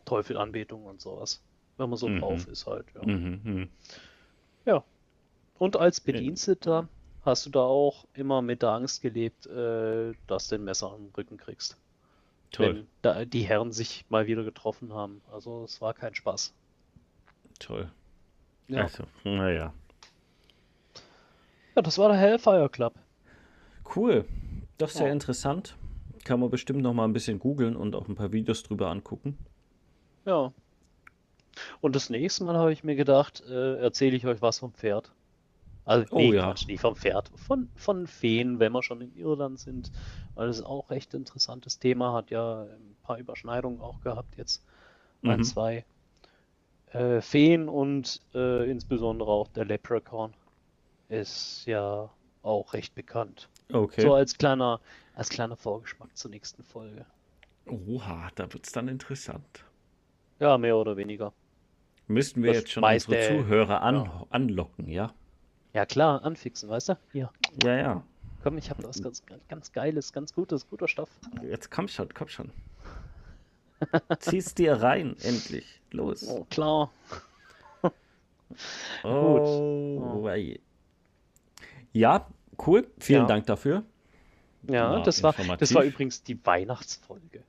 Teufelanbetung 0.05 0.85
und 0.85 1.01
sowas, 1.01 1.43
wenn 1.79 1.91
man 1.91 1.99
so 1.99 2.09
Mhm. 2.09 2.21
drauf 2.21 2.47
ist 2.49 2.67
halt. 2.67 2.87
Ja. 2.95 3.03
Mhm, 3.03 3.41
mhm. 3.45 3.69
Und 5.59 5.77
als 5.77 6.01
Bediensteter 6.01 6.89
hast 7.23 7.47
du 7.47 7.51
da 7.51 7.61
auch 7.61 8.05
immer 8.13 8.43
mit 8.43 8.63
der 8.63 8.71
Angst 8.71 9.01
gelebt, 9.03 9.47
äh, 9.47 10.13
dass 10.27 10.49
du 10.49 10.57
ein 10.57 10.65
Messer 10.65 10.93
am 10.93 11.11
Rücken 11.17 11.39
kriegst. 11.39 11.77
Toll, 12.53 12.75
Wenn 12.75 12.89
da 13.03 13.25
die 13.25 13.43
Herren 13.43 13.73
sich 13.73 14.05
mal 14.11 14.27
wieder 14.27 14.45
getroffen 14.45 14.93
haben. 14.93 15.23
Also 15.33 15.65
es 15.65 15.81
war 15.81 15.95
kein 15.95 16.15
Spaß. 16.15 16.55
Toll. 17.59 17.91
Ja, 18.69 18.83
Also, 18.83 19.05
naja. 19.25 19.73
ja 21.75 21.83
das 21.83 21.99
war 21.99 22.09
der 22.09 22.19
Hellfire 22.19 22.69
Club. 22.69 22.95
Cool. 23.95 24.25
Das 24.79 24.93
ist 24.93 24.99
sehr 24.99 25.09
Ja. 25.09 25.13
interessant. 25.13 25.77
Kann 26.25 26.41
man 26.41 26.51
bestimmt 26.51 26.81
noch 26.83 26.95
mal 26.95 27.05
ein 27.05 27.13
bisschen 27.13 27.39
googeln 27.39 27.77
und 27.77 27.95
auch 27.95 28.09
ein 28.09 28.15
paar 28.15 28.33
Videos 28.33 28.63
drüber 28.63 28.91
angucken. 28.91 29.37
Ja. 30.25 30.53
Und 31.81 31.95
das 31.95 32.11
nächste 32.11 32.45
Mal 32.45 32.57
habe 32.57 32.73
ich 32.73 32.83
mir 32.83 32.97
gedacht, 32.97 33.43
äh, 33.49 33.77
erzähle 33.77 34.17
ich 34.17 34.27
euch 34.27 34.41
was 34.43 34.59
vom 34.59 34.73
Pferd. 34.73 35.13
Also, 35.85 36.07
Oh 36.13 36.17
nee, 36.19 36.33
ja. 36.35 36.45
Quatsch, 36.47 36.67
nicht 36.67 36.81
vom 36.81 36.97
Pferd, 36.97 37.31
von, 37.37 37.69
von 37.77 38.07
Feen, 38.07 38.59
wenn 38.59 38.73
wir 38.73 38.83
schon 38.83 39.03
in 39.03 39.15
Irland 39.17 39.59
sind. 39.61 39.93
Weil 40.35 40.47
das 40.49 40.59
ist 40.61 40.65
auch 40.65 40.89
recht 40.91 41.13
interessantes 41.13 41.79
Thema, 41.79 42.15
hat 42.15 42.31
ja 42.31 42.63
ein 42.63 42.97
paar 43.03 43.19
Überschneidungen 43.19 43.81
auch 43.83 44.01
gehabt 44.01 44.37
jetzt. 44.39 44.65
Ein, 45.23 45.41
Mhm. 45.41 45.45
zwei. 45.45 45.85
Äh, 46.95 47.21
Feen 47.21 47.69
und 47.69 48.21
äh, 48.35 48.71
insbesondere 48.71 49.29
auch 49.31 49.49
der 49.49 49.65
Leprechaun 49.65 50.33
ist 51.09 51.65
ja 51.67 52.09
auch 52.43 52.73
recht 52.73 52.95
bekannt. 52.95 53.49
Okay. 53.73 54.03
So 54.03 54.15
als 54.15 54.39
kleiner, 54.39 54.81
als 55.15 55.29
kleiner 55.29 55.57
Vorgeschmack 55.57 56.17
zur 56.17 56.31
nächsten 56.31 56.63
Folge. 56.63 57.05
Oha, 57.67 58.29
da 58.37 58.53
wird 58.53 58.67
es 58.67 58.73
dann 58.73 58.89
interessant. 58.89 59.65
Ja, 60.39 60.57
mehr 60.57 60.77
oder 60.77 60.97
weniger. 60.97 61.33
Müssten 62.07 62.43
wir 62.43 62.53
Das 62.53 62.63
jetzt 62.63 62.73
schon 62.73 62.85
unsere 62.85 63.21
Zuhörer 63.21 63.81
an, 63.83 64.05
ja. 64.05 64.27
anlocken, 64.31 64.89
ja? 64.89 65.13
Ja 65.73 65.87
klar, 65.87 66.23
anfixen, 66.23 66.69
weißt 66.69 66.91
du? 66.91 66.99
Hier, 67.13 67.31
Ja, 67.65 67.77
ja. 67.77 68.05
komm, 68.43 68.59
ich 68.59 68.71
habe 68.71 68.85
was 68.85 69.03
ganz, 69.03 69.23
ganz 69.49 69.73
Geiles, 69.73 70.13
ganz 70.13 70.33
Gutes, 70.33 70.69
guter 70.69 70.87
Stoff. 70.87 71.11
Jetzt 71.43 71.71
komm 71.71 71.89
schon, 71.89 72.13
komm 72.15 72.29
schon. 72.29 72.51
Zieh's 74.21 74.55
dir 74.55 74.75
rein, 74.75 75.17
endlich. 75.23 75.81
Los. 75.91 76.27
Oh, 76.29 76.45
klar. 76.51 76.91
Oh, 79.03 80.23
wei. 80.23 80.61
Ja, 81.93 82.27
cool. 82.67 82.87
Vielen 82.99 83.23
Ja. 83.23 83.27
Dank 83.27 83.47
dafür. 83.47 83.83
Ja, 84.69 84.97
Ja, 84.99 85.03
das 85.03 85.23
war, 85.23 85.35
das 85.59 85.75
war 85.75 85.83
übrigens 85.83 86.23
die 86.23 86.39
Weihnachtsfolge. 86.47 87.43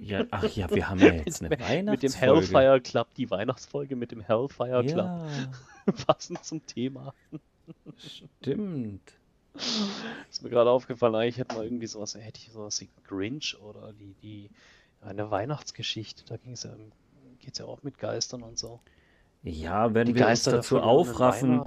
Ja, 0.00 0.24
ach 0.30 0.44
ja, 0.54 0.68
wir 0.70 0.88
haben 0.90 0.98
ja 0.98 1.12
jetzt 1.12 1.40
eine 1.40 1.48
Mit 1.50 1.60
dem 1.60 1.66
Weihnachtsfolge. 1.68 2.16
Hellfire 2.18 2.80
Club, 2.80 3.08
die 3.16 3.30
Weihnachtsfolge 3.30 3.96
mit 3.96 4.10
dem 4.12 4.20
Hellfire 4.20 4.84
Club, 4.84 5.06
Ja, 5.06 5.92
passend 6.06 6.44
zum 6.44 6.66
Thema. 6.66 7.14
stimmt. 7.96 9.00
Ist 10.30 10.42
mir 10.42 10.50
gerade 10.50 10.70
aufgefallen, 10.70 11.14
eigentlich 11.14 11.38
hätte 11.38 11.54
man 11.54 11.64
irgendwie 11.64 11.86
sowas, 11.86 12.14
hätte 12.14 12.40
ich 12.42 12.50
sowas 12.52 12.80
wie 12.80 12.88
Grinch 13.06 13.56
oder 13.62 13.92
die, 13.92 14.14
die 14.22 14.50
eine 15.02 15.30
Weihnachtsgeschichte, 15.30 16.24
da 16.26 16.36
ging 16.36 16.52
es 16.52 16.62
ja, 16.62 16.70
geht's 17.40 17.58
ja 17.58 17.64
auch 17.66 17.82
mit 17.82 17.98
Geistern 17.98 18.42
und 18.42 18.58
so. 18.58 18.80
Ja, 19.42 19.92
wenn 19.94 20.06
Die 20.06 20.14
wir 20.14 20.22
uns 20.22 20.28
Geister 20.28 20.50
der 20.52 20.60
dazu 20.60 20.80
aufraffen, 20.80 21.62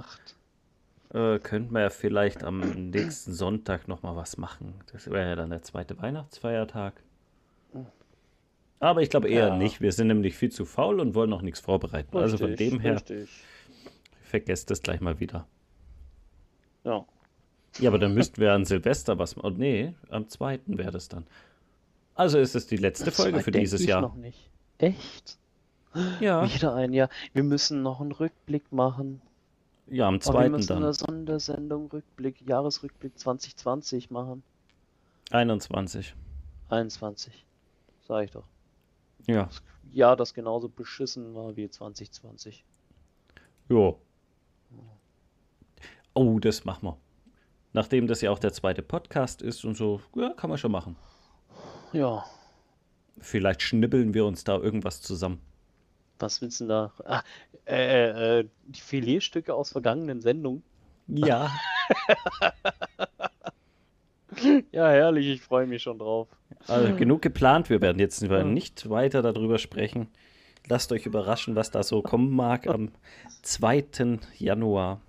äh, 1.12 1.38
könnten 1.38 1.72
wir 1.74 1.82
ja 1.82 1.90
vielleicht 1.90 2.42
am 2.42 2.60
nächsten 2.90 3.32
Sonntag 3.34 3.86
nochmal 3.88 4.16
was 4.16 4.38
machen. 4.38 4.74
Das 4.92 5.10
wäre 5.10 5.28
ja 5.30 5.36
dann 5.36 5.50
der 5.50 5.62
zweite 5.62 6.00
Weihnachtsfeiertag. 6.00 7.02
Aber 8.78 9.00
ich 9.00 9.08
glaube 9.08 9.28
eher 9.28 9.48
Ja. 9.48 9.56
nicht. 9.56 9.80
Wir 9.80 9.92
sind 9.92 10.08
nämlich 10.08 10.36
viel 10.36 10.50
zu 10.50 10.64
faul 10.66 11.00
und 11.00 11.14
wollen 11.14 11.30
noch 11.30 11.42
nichts 11.42 11.60
vorbereiten. 11.60 12.16
also 12.16 12.36
von 12.36 12.48
Richtig, 12.48 12.70
dem 12.70 12.80
her, 12.80 12.96
Richtig. 12.96 13.28
vergesst 14.22 14.70
das 14.70 14.82
gleich 14.82 15.00
mal 15.00 15.18
wieder. 15.18 15.46
Ja. 16.84 17.04
Ja, 17.78 17.90
aber 17.90 17.98
dann 17.98 18.14
müssten 18.14 18.40
wir 18.40 18.52
an 18.52 18.64
Silvester 18.64 19.18
was 19.18 19.36
machen. 19.36 19.54
Oh, 19.54 19.58
nee, 19.58 19.94
am 20.08 20.28
zweiten 20.28 20.78
wäre 20.78 20.90
das 20.90 21.08
dann. 21.08 21.26
Also 22.16 22.38
ist 22.38 22.54
es 22.56 22.66
die 22.66 22.76
letzte 22.78 23.04
Das 23.04 23.16
Folge 23.16 23.40
für 23.40 23.50
dieses 23.52 23.80
ich 23.82 23.88
Jahr. 23.88 24.00
noch 24.00 24.14
nicht. 24.16 24.50
Echt? 24.78 25.38
Ja, 26.20 26.44
Wieder 26.52 26.74
ein 26.74 26.92
Jahr. 26.92 27.08
Wir 27.32 27.42
müssen 27.44 27.82
noch 27.82 28.00
einen 28.00 28.12
Rückblick 28.12 28.72
machen. 28.72 29.22
ja, 29.86 30.08
am 30.08 30.14
Und 30.14 30.24
wir 30.26 30.32
zweiten 30.32 30.52
müssen 30.52 30.72
eine 30.72 30.86
dann. 30.86 30.92
Sondersendung 30.94 31.88
Rückblick, 31.90 32.40
Jahresrückblick 32.48 33.18
2020 33.18 34.10
machen. 34.10 34.42
21. 35.30 36.14
21. 36.68 37.44
Sag 38.08 38.24
ich 38.24 38.30
doch. 38.32 38.44
Ja, 39.26 39.48
Jahr, 39.92 40.16
das 40.16 40.34
genauso 40.34 40.68
beschissen 40.68 41.34
war 41.34 41.56
wie 41.56 41.68
2020. 41.70 42.64
jo. 43.68 44.00
Oh, 46.14 46.38
das 46.38 46.64
machen 46.64 46.84
wir. 46.88 46.98
nachdem 47.74 48.06
das 48.06 48.22
ja 48.22 48.30
auch 48.30 48.38
der 48.38 48.52
zweite 48.52 48.82
Podcast 48.82 49.42
ist 49.42 49.64
und 49.66 49.76
so, 49.76 50.00
ja, 50.16 50.32
kann 50.34 50.48
man 50.48 50.58
schon 50.58 50.72
machen. 50.72 50.96
Ja. 51.96 52.24
Vielleicht 53.18 53.62
schnibbeln 53.62 54.12
wir 54.12 54.26
uns 54.26 54.44
da 54.44 54.58
irgendwas 54.58 55.00
zusammen. 55.00 55.40
Was 56.18 56.42
willst 56.42 56.60
du 56.60 56.64
denn 56.64 56.68
da? 56.68 56.92
Ah, 57.04 57.22
äh, 57.66 58.40
äh, 58.40 58.48
die 58.66 58.80
Filetstücke 58.80 59.54
aus 59.54 59.72
vergangenen 59.72 60.20
Sendungen. 60.20 60.62
Ja. 61.08 61.50
ja, 64.72 64.88
herrlich, 64.88 65.26
ich 65.26 65.40
freue 65.40 65.66
mich 65.66 65.82
schon 65.82 65.98
drauf. 65.98 66.28
Also 66.66 66.94
genug 66.96 67.22
geplant, 67.22 67.70
wir 67.70 67.80
werden 67.80 67.98
jetzt 67.98 68.22
nicht 68.22 68.90
weiter 68.90 69.22
darüber 69.22 69.58
sprechen. 69.58 70.08
Lasst 70.68 70.92
euch 70.92 71.06
überraschen, 71.06 71.56
was 71.56 71.70
da 71.70 71.82
so 71.82 72.02
kommen 72.02 72.30
mag 72.30 72.66
am 72.66 72.90
2. 73.42 74.18
Januar. 74.36 75.00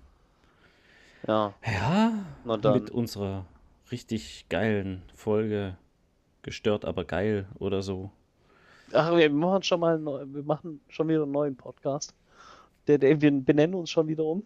Ja. 1.26 1.52
Ja, 1.66 2.12
mit 2.44 2.90
unserer 2.90 3.44
richtig 3.90 4.46
geilen 4.48 5.02
Folge 5.14 5.76
Gestört, 6.48 6.86
aber 6.86 7.04
geil 7.04 7.46
oder 7.58 7.82
so. 7.82 8.10
Ach, 8.94 9.14
wir 9.14 9.28
machen 9.28 9.62
schon 9.62 9.80
mal, 9.80 10.02
wir 10.02 10.42
machen 10.42 10.80
schon 10.88 11.08
wieder 11.08 11.24
einen 11.24 11.32
neuen 11.32 11.54
Podcast. 11.54 12.14
Der, 12.86 12.96
der, 12.96 13.20
wir 13.20 13.30
benennen 13.30 13.74
uns 13.74 13.90
schon 13.90 14.08
wieder 14.08 14.24
um. 14.24 14.42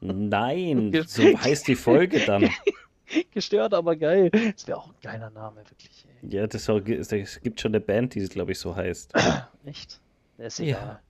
Nein, 0.00 0.90
so 1.06 1.22
heißt 1.22 1.68
die 1.68 1.74
Folge 1.74 2.20
dann. 2.20 2.48
Gestört, 3.30 3.74
aber 3.74 3.94
geil. 3.96 4.30
Das 4.30 4.66
wäre 4.66 4.78
auch 4.78 4.88
ein 4.88 4.94
geiler 5.02 5.28
Name, 5.28 5.56
wirklich. 5.68 6.06
Ey. 6.22 6.30
Ja, 6.34 6.46
das, 6.46 6.66
es 6.66 7.40
gibt 7.42 7.60
schon 7.60 7.72
eine 7.72 7.80
Band, 7.80 8.14
die, 8.14 8.24
glaube 8.26 8.52
ich, 8.52 8.58
so 8.58 8.74
heißt. 8.74 9.12
Echt? 9.66 10.00
ist 10.38 10.60
egal. 10.60 11.00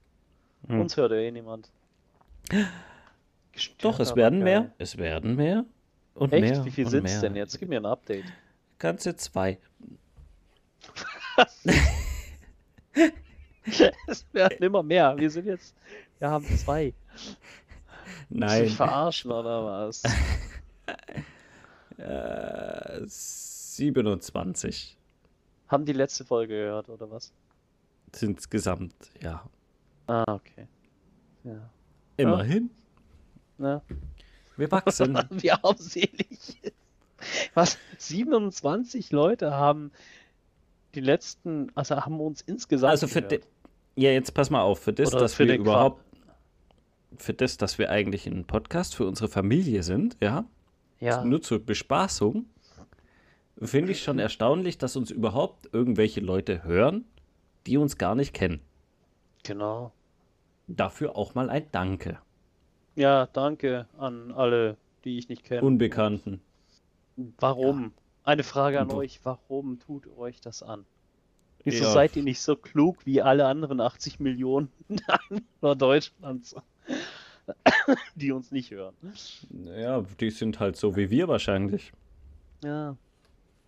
Ja. 0.67 0.73
Hm. 0.73 0.81
Uns 0.81 0.97
hört 0.97 1.13
ja 1.13 1.17
eh 1.17 1.31
niemand. 1.31 1.71
Gestört, 3.53 3.85
Doch, 3.85 3.99
es 4.01 4.17
werden 4.17 4.39
geil. 4.39 4.61
mehr. 4.61 4.71
Es 4.79 4.97
werden 4.97 5.37
mehr. 5.37 5.63
Und 6.13 6.33
Echt? 6.33 6.41
mehr. 6.41 6.65
Wie 6.65 6.71
viel 6.71 6.89
sind 6.89 7.05
es 7.05 7.21
denn 7.21 7.37
jetzt? 7.37 7.57
Gib 7.57 7.69
mir 7.69 7.79
ein 7.79 7.85
Update. 7.85 8.25
Ganze 8.79 9.15
zwei. 9.15 9.59
Es 14.07 14.25
werden 14.33 14.63
immer 14.63 14.83
mehr. 14.83 15.17
Wir 15.17 15.29
sind 15.29 15.45
jetzt. 15.45 15.75
Wir 16.19 16.29
haben 16.29 16.45
zwei. 16.57 16.93
Nein. 18.29 18.65
Sich 18.65 18.75
verarschen 18.75 19.31
oder 19.31 19.65
was? 19.65 20.03
äh, 21.97 23.01
27. 23.05 24.97
Haben 25.67 25.85
die 25.85 25.93
letzte 25.93 26.25
Folge 26.25 26.55
gehört 26.55 26.89
oder 26.89 27.09
was? 27.11 27.31
Insgesamt, 28.19 28.95
ja. 29.21 29.47
Ah, 30.07 30.23
okay. 30.27 30.67
Ja. 31.43 31.69
Immerhin. 32.17 32.71
Ja. 33.59 33.81
Wir 34.57 34.71
wachsen. 34.71 35.17
Wie 35.29 35.51
armselig. 35.51 36.59
Was? 37.53 37.77
27 37.97 39.11
Leute 39.11 39.51
haben 39.51 39.91
die 40.95 41.01
letzten, 41.01 41.71
also 41.75 41.95
haben 41.95 42.19
uns 42.19 42.41
insgesamt. 42.41 42.91
Also 42.91 43.07
für 43.07 43.21
de, 43.21 43.41
ja, 43.95 44.11
jetzt 44.11 44.33
pass 44.33 44.49
mal 44.49 44.61
auf, 44.61 44.79
für 44.79 44.93
das, 44.93 45.09
Oder 45.13 45.21
dass 45.21 45.33
für 45.33 45.47
wir 45.47 45.55
überhaupt, 45.55 46.03
für 47.17 47.33
das, 47.33 47.57
dass 47.57 47.77
wir 47.77 47.89
eigentlich 47.89 48.27
ein 48.27 48.45
Podcast 48.45 48.95
für 48.95 49.05
unsere 49.05 49.29
Familie 49.29 49.83
sind, 49.83 50.17
ja, 50.21 50.45
ja. 50.99 51.23
nur 51.23 51.41
zur 51.41 51.59
Bespaßung, 51.59 52.45
finde 53.61 53.91
ich 53.91 54.01
schon 54.01 54.19
erstaunlich, 54.19 54.77
dass 54.77 54.95
uns 54.95 55.11
überhaupt 55.11 55.69
irgendwelche 55.73 56.21
Leute 56.21 56.63
hören, 56.63 57.05
die 57.67 57.77
uns 57.77 57.97
gar 57.97 58.15
nicht 58.15 58.33
kennen. 58.33 58.61
Genau. 59.43 59.91
Dafür 60.67 61.15
auch 61.15 61.35
mal 61.35 61.49
ein 61.49 61.65
Danke. 61.71 62.19
Ja, 62.95 63.27
danke 63.27 63.87
an 63.97 64.31
alle, 64.31 64.77
die 65.03 65.17
ich 65.17 65.29
nicht 65.29 65.43
kenne. 65.43 65.61
Unbekannten. 65.61 66.41
Warum? 67.37 67.83
Ja. 67.83 67.91
Eine 68.29 68.43
Frage 68.43 68.79
an 68.79 68.91
euch, 68.91 69.21
warum 69.23 69.79
tut 69.79 70.05
euch 70.15 70.39
das 70.39 70.61
an? 70.61 70.85
Wieso 71.63 71.85
ja. 71.85 71.89
seid 71.89 72.15
ihr 72.15 72.21
nicht 72.21 72.39
so 72.39 72.55
klug 72.55 73.03
wie 73.03 73.23
alle 73.23 73.47
anderen 73.47 73.81
80 73.81 74.19
Millionen 74.19 74.71
Deutschlands, 75.61 76.55
die 78.13 78.31
uns 78.31 78.51
nicht 78.51 78.69
hören? 78.69 78.93
Ja, 79.65 80.05
die 80.19 80.29
sind 80.29 80.59
halt 80.59 80.75
so 80.75 80.95
wie 80.95 81.09
wir 81.09 81.27
wahrscheinlich. 81.27 81.91
Ja, 82.63 82.95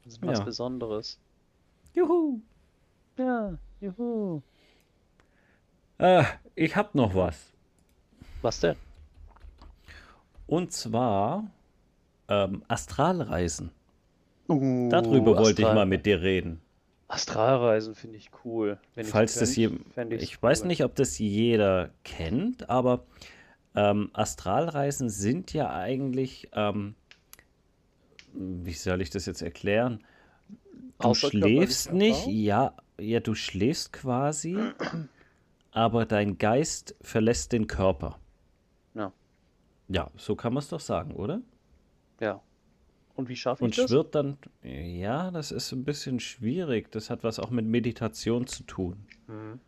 das 0.03 0.13
ist 0.13 0.21
was 0.21 0.37
ja. 0.37 0.45
Besonderes. 0.45 1.17
Juhu! 1.95 2.39
Ja, 3.17 3.57
juhu! 3.79 4.43
Äh, 5.97 6.23
ich 6.53 6.75
hab 6.75 6.93
noch 6.93 7.15
was. 7.15 7.51
Was 8.43 8.59
denn? 8.59 8.75
Und 10.45 10.71
zwar 10.71 11.49
ähm, 12.27 12.63
Astralreisen. 12.67 13.71
Uh, 14.51 14.89
Darüber 14.89 15.31
Astral 15.31 15.45
wollte 15.45 15.61
ich 15.61 15.67
mal 15.67 15.85
mit 15.85 16.05
dir 16.05 16.21
reden. 16.21 16.61
Astralreisen 17.07 17.93
finde 17.93 18.17
ich 18.17 18.31
cool. 18.45 18.79
Falls 19.03 19.35
das 19.35 19.55
je, 19.55 19.69
ich 20.09 20.37
cool. 20.37 20.41
weiß 20.41 20.63
nicht, 20.63 20.83
ob 20.83 20.95
das 20.95 21.19
jeder 21.19 21.89
kennt, 22.03 22.69
aber 22.69 23.03
ähm, 23.75 24.09
Astralreisen 24.13 25.09
sind 25.09 25.53
ja 25.53 25.73
eigentlich, 25.73 26.49
ähm, 26.53 26.95
wie 28.33 28.73
soll 28.73 29.01
ich 29.01 29.09
das 29.09 29.25
jetzt 29.25 29.41
erklären? 29.41 30.03
Du 30.99 31.13
schläfst 31.13 31.91
nicht, 31.91 32.27
ja, 32.27 32.75
ja, 32.99 33.19
du 33.19 33.35
schläfst 33.35 33.91
quasi, 33.91 34.57
aber 35.71 36.05
dein 36.05 36.37
Geist 36.37 36.95
verlässt 37.01 37.51
den 37.51 37.67
Körper. 37.67 38.19
Ja. 38.93 39.11
Ja, 39.89 40.11
so 40.15 40.35
kann 40.35 40.53
man 40.53 40.61
es 40.61 40.69
doch 40.69 40.79
sagen, 40.79 41.13
oder? 41.13 41.41
Ja. 42.19 42.41
Und 43.21 43.29
wie 43.29 43.35
schaffe 43.35 43.65
ich 43.65 43.75
das? 43.75 43.85
Und 43.85 43.89
schwirrt 43.89 44.15
dann, 44.15 44.37
ja, 44.63 45.29
das 45.29 45.51
ist 45.51 45.71
ein 45.71 45.83
bisschen 45.83 46.19
schwierig. 46.19 46.91
Das 46.91 47.11
hat 47.11 47.23
was 47.23 47.39
auch 47.39 47.51
mit 47.51 47.65
Meditation 47.65 48.47
zu 48.47 48.63
tun. 48.63 49.05
Mhm. 49.27 49.59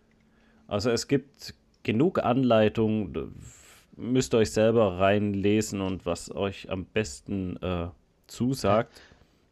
Also 0.67 0.89
es 0.89 1.07
gibt 1.07 1.53
genug 1.83 2.23
Anleitungen, 2.23 3.35
müsst 3.95 4.33
ihr 4.33 4.39
euch 4.39 4.51
selber 4.51 4.99
reinlesen 4.99 5.81
und 5.81 6.07
was 6.07 6.33
euch 6.33 6.71
am 6.71 6.85
besten 6.85 7.57
äh, 7.57 7.89
zusagt, 8.25 8.99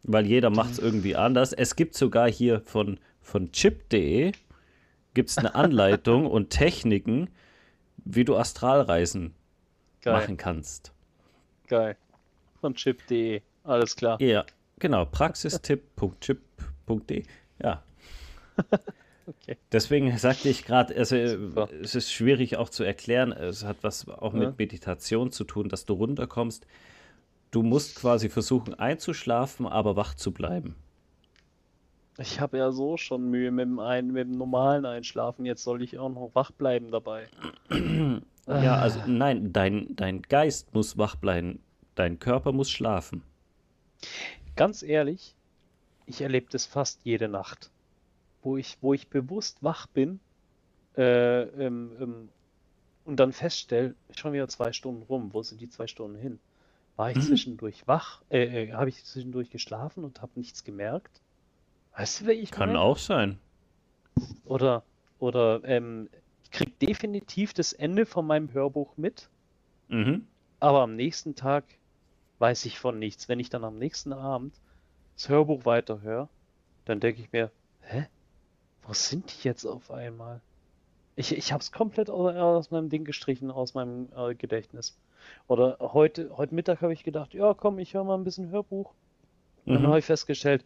weil 0.02 0.26
jeder 0.26 0.50
macht 0.50 0.72
es 0.72 0.80
irgendwie 0.80 1.16
anders. 1.16 1.54
Es 1.54 1.76
gibt 1.76 1.94
sogar 1.94 2.28
hier 2.28 2.62
von, 2.62 3.00
von 3.22 3.52
chip.de 3.52 4.32
gibt 5.14 5.30
es 5.30 5.38
eine 5.38 5.54
Anleitung 5.54 6.26
und 6.32 6.50
Techniken, 6.50 7.30
wie 7.98 8.24
du 8.24 8.36
Astralreisen 8.36 9.36
Geil. 10.02 10.14
machen 10.14 10.38
kannst. 10.38 10.92
Geil. 11.68 11.98
Von 12.62 12.74
chip.de. 12.74 13.42
Alles 13.64 13.96
klar. 13.96 14.22
Ja, 14.22 14.46
genau. 14.80 15.06
Praxistipp.chip.de. 15.06 17.24
Ja. 17.62 17.84
okay. 19.28 19.58
Deswegen 19.72 20.18
sagte 20.18 20.50
ich 20.50 20.66
gerade, 20.66 20.96
also, 20.96 21.16
es 21.16 21.96
ist 21.96 22.12
schwierig 22.12 22.58
auch 22.58 22.70
zu 22.70 22.84
erklären. 22.84 23.32
Es 23.32 23.64
hat 23.64 23.78
was 23.82 24.08
auch 24.08 24.34
mit 24.34 24.58
Meditation 24.58 25.32
zu 25.32 25.44
tun, 25.44 25.70
dass 25.70 25.86
du 25.86 25.94
runterkommst. 25.94 26.66
Du 27.52 27.64
musst 27.64 27.96
quasi 27.96 28.30
versuchen 28.30 28.76
einzuschlafen, 28.76 29.68
aber 29.68 29.96
wach 29.96 30.16
zu 30.16 30.32
bleiben. 30.32 30.76
Ich 32.18 32.40
habe 32.40 32.58
ja 32.58 32.72
so 32.72 32.98
schon 32.98 33.30
Mühe 33.30 33.52
mit 33.52 33.66
dem, 33.66 33.80
ein, 33.80 34.12
mit 34.12 34.28
dem 34.28 34.38
normalen 34.38 34.86
Einschlafen. 34.86 35.46
Jetzt 35.46 35.64
soll 35.64 35.82
ich 35.82 35.98
auch 35.98 36.10
noch 36.10 36.32
wach 36.34 36.52
bleiben 36.52 36.92
dabei. 36.92 37.28
ja, 38.48 38.76
also 38.76 39.00
nein, 39.08 39.54
dein, 39.54 39.96
dein 39.96 40.22
Geist 40.22 40.74
muss 40.74 40.98
wach 40.98 41.16
bleiben. 41.16 41.60
Dein 41.96 42.20
Körper 42.20 42.52
muss 42.52 42.70
schlafen. 42.70 43.24
Ganz 44.56 44.84
ehrlich, 44.84 45.36
ich 46.06 46.22
erlebe 46.22 46.48
das 46.52 46.66
fast 46.66 47.02
jede 47.04 47.28
Nacht, 47.28 47.72
wo 48.42 48.58
ich, 48.58 48.78
wo 48.82 48.94
ich 48.94 49.08
bewusst 49.08 49.64
wach 49.64 49.88
bin 49.88 50.20
äh, 50.98 51.42
ähm, 51.44 51.92
ähm, 52.00 52.30
und 53.06 53.20
dann 53.20 53.34
feststelle, 53.34 53.96
schon 54.16 54.34
wieder 54.34 54.48
zwei 54.48 54.74
Stunden 54.74 55.04
rum, 55.04 55.34
wo 55.34 55.42
sind 55.42 55.62
die 55.62 55.70
zwei 55.70 55.88
Stunden 55.88 56.18
hin? 56.18 56.40
War 56.98 57.12
ich 57.12 57.18
mhm. 57.18 57.22
zwischendurch 57.22 57.88
wach? 57.88 58.22
Äh, 58.30 58.66
äh, 58.66 58.74
Habe 58.74 58.90
ich 58.90 59.04
zwischendurch 59.04 59.50
geschlafen 59.50 60.04
und 60.04 60.22
habe 60.22 60.34
nichts 60.36 60.64
gemerkt? 60.64 61.22
Weißt 61.96 62.22
du, 62.22 62.26
wer 62.26 62.36
ich 62.36 62.52
Kann 62.52 62.70
meine? 62.70 62.82
auch 62.82 62.98
sein. 62.98 63.40
Oder, 64.46 64.84
oder 65.20 65.64
ähm, 65.64 66.10
ich 66.44 66.52
krieg 66.52 66.78
definitiv 66.80 67.54
das 67.54 67.74
Ende 67.74 68.06
von 68.06 68.28
meinem 68.28 68.54
Hörbuch 68.54 68.98
mit, 68.98 69.30
mhm. 69.88 70.28
aber 70.60 70.82
am 70.82 70.96
nächsten 70.96 71.36
Tag 71.36 71.64
weiß 72.42 72.66
ich 72.66 72.80
von 72.80 73.00
nichts. 73.00 73.30
Wenn 73.30 73.40
ich 73.40 73.50
dann 73.50 73.64
am 73.64 73.78
nächsten 73.78 74.12
Abend 74.12 74.54
das 75.16 75.30
Hörbuch 75.30 75.66
weiterhöre, 75.66 76.28
dann 76.86 77.00
denke 77.00 77.22
ich 77.22 77.32
mir, 77.32 77.52
hä? 77.82 78.08
Wo 78.84 78.94
sind 78.94 79.32
die 79.32 79.48
jetzt 79.48 79.66
auf 79.66 79.92
einmal? 79.92 80.42
Ich, 81.16 81.38
ich 81.38 81.54
habe 81.54 81.62
es 81.62 81.72
komplett 81.72 82.10
aus, 82.10 82.36
aus, 82.36 82.72
meinem 82.72 82.90
Ding 82.90 83.06
gestrichen, 83.06 83.52
aus 83.52 83.76
meinem 83.76 84.10
äh, 84.16 84.34
Gedächtnis. 84.34 84.98
Oder 85.48 85.78
heute, 85.80 86.36
heute 86.36 86.56
Mittag 86.56 86.82
habe 86.82 86.94
ich 86.94 87.04
gedacht, 87.04 87.36
ja 87.36 87.54
komm, 87.54 87.78
ich 87.78 87.94
höre 87.94 88.04
mal 88.04 88.18
ein 88.18 88.24
bisschen 88.24 88.50
Hörbuch. 88.50 88.92
Und 89.66 89.74
dann 89.76 89.84
mhm. 89.84 89.88
habe 89.88 90.00
ich 90.00 90.06
festgestellt, 90.06 90.66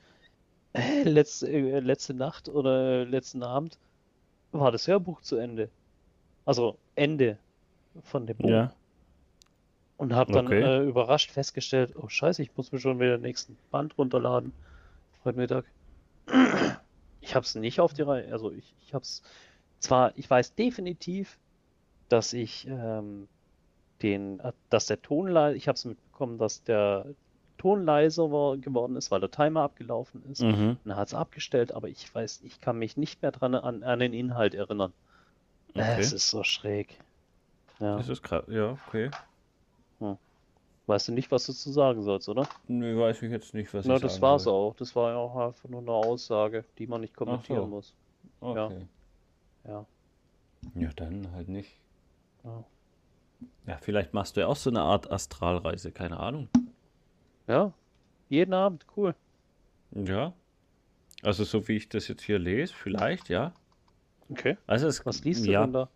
äh, 0.72 1.04
letzte, 1.04 1.52
äh, 1.52 1.80
letzte 1.82 2.14
Nacht 2.14 2.48
oder 2.48 3.04
letzten 3.04 3.44
Abend 3.44 3.78
war 4.54 4.72
das 4.72 4.88
Hörbuch 4.88 5.22
zu 5.22 5.36
Ende. 5.36 5.70
Also 6.46 6.78
Ende 6.96 7.38
von 8.04 8.26
dem 8.28 8.38
Buch. 8.38 8.50
Ja. 8.50 8.74
Und 9.98 10.14
habe 10.14 10.34
dann 10.34 10.48
Okay. 10.48 10.62
äh, 10.62 10.84
überrascht 10.84 11.32
festgestellt, 11.32 11.94
oh 11.96 12.10
scheiße, 12.10 12.42
ich 12.42 12.56
muss 12.58 12.72
mir 12.72 12.80
schon 12.80 13.00
wieder 13.00 13.18
den 13.18 13.22
nächsten 13.22 13.58
Band 13.72 13.98
runterladen. 13.98 14.52
Heute 15.24 15.38
Mittag. 15.38 15.66
Ich 17.22 17.34
habe 17.34 17.46
es 17.46 17.56
nicht 17.56 17.80
auf 17.80 17.94
die 17.94 18.02
Reihe. 18.02 18.32
Also 18.32 18.52
ich, 18.52 18.74
ich 18.82 18.94
habe 18.94 19.04
es 19.04 19.24
zwar, 19.80 20.12
ich 20.18 20.30
weiß 20.30 20.56
definitiv, 20.56 21.38
dass 22.10 22.34
ich 22.34 22.68
ähm, 22.68 23.28
den, 24.02 24.40
äh, 24.42 24.52
dass 24.70 24.86
der 24.86 25.02
Ton 25.02 25.28
leise, 25.28 25.58
ich 25.58 25.68
habe 25.68 25.76
es 25.76 25.86
mitbekommen, 25.86 26.38
dass 26.38 26.64
der 26.64 27.06
Ton 27.58 27.86
leiser 27.86 28.32
war, 28.32 28.58
geworden 28.58 28.96
ist, 28.96 29.12
weil 29.12 29.22
der 29.22 29.32
Timer 29.32 29.62
abgelaufen 29.62 30.24
ist. 30.30 30.42
Mhm. 30.42 30.78
Dann 30.84 30.96
hat 30.98 31.08
es 31.08 31.14
abgestellt, 31.14 31.72
aber 31.72 31.88
ich 31.88 32.14
weiß, 32.14 32.42
ich 32.44 32.60
kann 32.60 32.78
mich 32.78 32.98
nicht 32.98 33.22
mehr 33.22 33.32
dran 33.32 33.56
an, 33.56 33.82
an 33.82 34.00
den 34.00 34.14
Inhalt 34.14 34.54
erinnern. 34.54 34.92
Okay. 35.74 35.96
Es 36.00 36.12
ist 36.12 36.30
so 36.30 36.44
schräg. 36.44 37.00
Ja. 37.80 37.98
Das 37.98 38.10
ist 38.10 38.24
krass. 38.24 38.44
Ja, 38.48 38.78
okay. 38.88 39.10
Weißt 40.88 41.08
du 41.08 41.14
nicht, 41.14 41.32
was 41.32 41.48
du 41.48 41.54
zu 41.54 41.72
sagen 41.72 42.04
sollst, 42.04 42.30
oder? 42.30 42.48
Nee, 42.68 42.96
weiß 42.96 43.24
ich 43.24 43.32
jetzt 43.32 43.54
nicht, 43.56 43.74
was 43.74 43.86
Na, 43.86 43.96
ich 43.96 44.02
das 44.02 44.14
sagen 44.14 44.22
war's 44.22 44.44
soll. 44.44 44.54
auch. 44.54 44.76
Das 44.76 44.96
war 44.96 45.12
ja 45.12 45.18
auch 45.18 45.36
einfach 45.36 45.68
nur 45.68 45.82
eine 45.82 45.92
Aussage, 45.92 46.64
die 46.78 46.86
man 46.86 47.02
nicht 47.02 47.16
kommentieren 47.16 47.62
so. 47.62 47.68
muss. 47.68 47.94
Okay. 48.40 48.86
Ja. 49.68 49.86
Ja, 50.76 50.90
dann 50.96 51.32
halt 51.32 51.48
nicht. 51.50 51.72
Ja. 52.44 52.64
Ja, 53.66 53.78
vielleicht 53.82 54.14
machst 54.14 54.36
du 54.38 54.42
ja 54.42 54.48
auch 54.48 54.56
so 54.56 54.70
eine 54.70 54.82
Art 54.82 55.12
Astralreise, 55.12 55.92
keine 55.92 56.20
Ahnung. 56.20 56.50
Ja. 57.48 57.74
Jeden 58.30 58.54
Abend, 58.54 58.86
cool. 58.96 59.16
Ja. 59.92 60.34
Also 61.24 61.44
so 61.46 61.68
wie 61.68 61.78
ich 61.78 61.90
das 61.90 62.08
jetzt 62.08 62.22
hier 62.24 62.38
lese, 62.38 62.74
vielleicht, 62.74 63.30
ja. 63.30 63.54
Okay. 64.30 64.58
Also 64.68 64.88
es, 64.88 65.04
Was 65.06 65.24
liest 65.24 65.48
du 65.48 65.52
ja, 65.52 65.64
denn 65.64 65.74
da? 65.74 65.90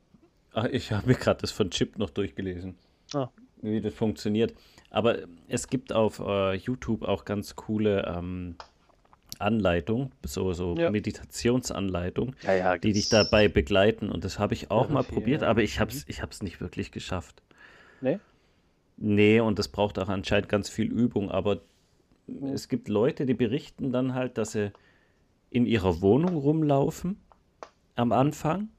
Ah, 0.54 0.66
Ich 0.72 0.92
habe 0.92 1.06
mir 1.08 1.16
gerade 1.16 1.42
das 1.42 1.52
von 1.52 1.70
Chip 1.70 1.98
noch 2.00 2.10
durchgelesen, 2.10 2.76
Ah, 3.14 3.30
wie 3.62 3.82
das 3.82 3.94
funktioniert. 3.94 4.54
Aber 4.90 5.20
es 5.48 5.68
gibt 5.68 5.94
auf 5.94 6.20
äh, 6.20 6.56
YouTube 6.56 7.04
auch 7.04 7.26
ganz 7.26 7.56
coole 7.56 8.06
ähm, 8.08 8.56
Anleitungen, 9.38 10.12
so, 10.26 10.54
so 10.54 10.76
Ja. 10.76 10.90
Meditationsanleitungen, 10.90 12.36
ja, 12.44 12.54
ja, 12.54 12.78
die 12.78 12.94
dich 12.94 13.10
dabei 13.10 13.48
begleiten. 13.48 14.10
Und 14.10 14.24
das 14.24 14.40
habe 14.40 14.54
ich 14.54 14.72
auch 14.72 14.90
mal 14.90 15.04
viel, 15.04 15.14
probiert, 15.16 15.44
aber 15.44 15.62
ich 15.62 15.80
habe 15.80 15.92
es 15.92 16.06
ich 16.08 16.22
hab's 16.22 16.42
nicht 16.42 16.60
wirklich 16.60 16.92
geschafft. 16.92 17.42
Nee? 18.02 18.20
Nee, 18.98 19.40
und 19.40 19.60
das 19.60 19.70
braucht 19.70 19.98
auch 19.98 20.10
anscheinend 20.10 20.50
ganz 20.50 20.70
viel 20.70 20.92
Übung, 20.92 21.32
aber 21.32 21.62
es 22.54 22.68
gibt 22.68 22.90
Leute, 22.90 23.26
die 23.26 23.34
berichten 23.34 23.92
dann 23.92 24.14
halt, 24.14 24.38
dass 24.38 24.52
sie 24.52 24.72
in 25.50 25.66
ihrer 25.66 26.02
Wohnung 26.02 26.36
rumlaufen 26.36 27.18
am 27.96 28.12
Anfang 28.12 28.70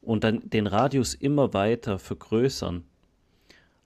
und 0.00 0.22
dann 0.24 0.48
den 0.50 0.66
Radius 0.66 1.14
immer 1.14 1.54
weiter 1.54 1.98
vergrößern. 1.98 2.84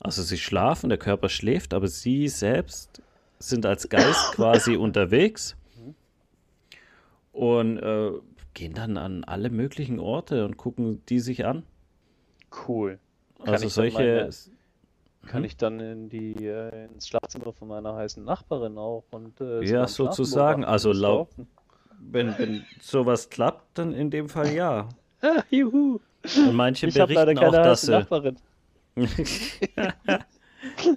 Also 0.05 0.23
sie 0.23 0.37
schlafen, 0.39 0.89
der 0.89 0.99
Körper 0.99 1.29
schläft, 1.29 1.73
aber 1.75 1.87
sie 1.87 2.27
selbst 2.29 3.01
sind 3.39 3.65
als 3.67 3.89
Geist 3.89 4.33
quasi 4.35 4.77
unterwegs 4.77 5.57
und 7.33 7.79
äh, 7.79 8.11
gehen 8.55 8.75
dann 8.75 8.97
an 8.97 9.25
alle 9.25 9.49
möglichen 9.51 9.99
Orte 10.01 10.45
und 10.45 10.57
gucken 10.57 11.03
die 11.09 11.21
sich 11.21 11.47
an. 11.47 11.63
Cool. 12.69 12.99
Kann 13.39 13.55
Also 13.55 13.69
solche, 13.69 13.99
meine- 13.99 14.31
Kann 15.27 15.39
Hm? 15.39 15.45
ich 15.45 15.57
dann 15.57 15.79
in 15.81 16.09
die, 16.09 16.35
äh, 16.47 16.87
ins 16.87 17.07
Schlafzimmer 17.09 17.53
von 17.53 17.69
meiner 17.69 17.95
heißen 17.95 18.25
Nachbarin 18.25 18.77
auch 18.77 19.05
und 19.13 19.41
äh, 19.41 19.63
Ja, 19.65 19.87
sozusagen. 19.87 20.65
Also 20.65 20.91
und 20.91 20.97
lau- 20.97 21.25
stalken? 21.27 21.47
wenn, 22.01 22.37
wenn 22.39 22.65
sowas 22.81 23.31
klappt, 23.31 23.79
dann 23.79 23.95
in 23.95 24.11
dem 24.11 24.29
Fall 24.29 24.53
ja. 24.53 24.89
Ah, 25.21 25.43
juhu. 25.51 26.01
Und 26.37 26.55
manche 26.55 26.89
Ich 26.89 26.95
berichten 26.95 27.39
auch, 27.39 27.53
dass 27.53 27.83
sie. 27.83 27.93
Nachbarin. 27.93 28.37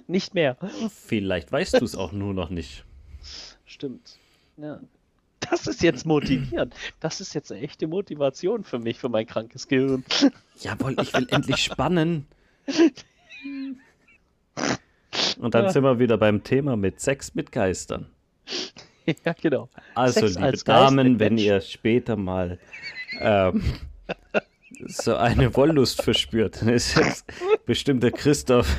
Nicht 0.06 0.34
mehr. 0.34 0.56
Vielleicht 1.06 1.50
weißt 1.50 1.80
du 1.80 1.84
es 1.84 1.96
auch 1.96 2.12
nur 2.12 2.34
noch 2.34 2.50
nicht. 2.50 2.84
Stimmt. 3.64 4.18
Ja. 4.56 4.78
Das 5.50 5.66
ist 5.66 5.82
jetzt 5.82 6.06
motivierend. 6.06 6.74
Das 7.00 7.20
ist 7.20 7.34
jetzt 7.34 7.52
eine 7.52 7.60
echte 7.62 7.86
Motivation 7.86 8.64
für 8.64 8.78
mich, 8.78 8.98
für 8.98 9.08
mein 9.08 9.26
krankes 9.26 9.68
Gehirn. 9.68 10.04
Jawohl, 10.60 10.96
ich 11.00 11.12
will 11.14 11.26
endlich 11.30 11.58
spannen. 11.64 12.26
Und 15.38 15.54
dann 15.54 15.64
Ja. 15.64 15.70
sind 15.72 15.82
wir 15.84 15.98
wieder 15.98 16.16
beim 16.18 16.42
Thema 16.42 16.76
mit 16.76 17.00
Sex 17.00 17.34
mit 17.34 17.52
Geistern. 17.52 18.06
ja, 19.24 19.32
genau. 19.40 19.68
Also, 19.94 20.20
Sex 20.20 20.34
liebe 20.34 20.46
als 20.46 20.64
Damen, 20.64 21.20
wenn 21.20 21.38
ihr 21.38 21.60
später 21.60 22.16
mal 22.16 22.58
ähm, 23.20 23.62
so 24.86 25.16
eine 25.16 25.54
Wollust 25.54 26.02
verspürt, 26.02 26.60
dann 26.62 26.70
ist 26.70 26.96
jetzt 26.96 27.24
bestimmt 27.66 28.02
der 28.02 28.12
Christoph, 28.12 28.74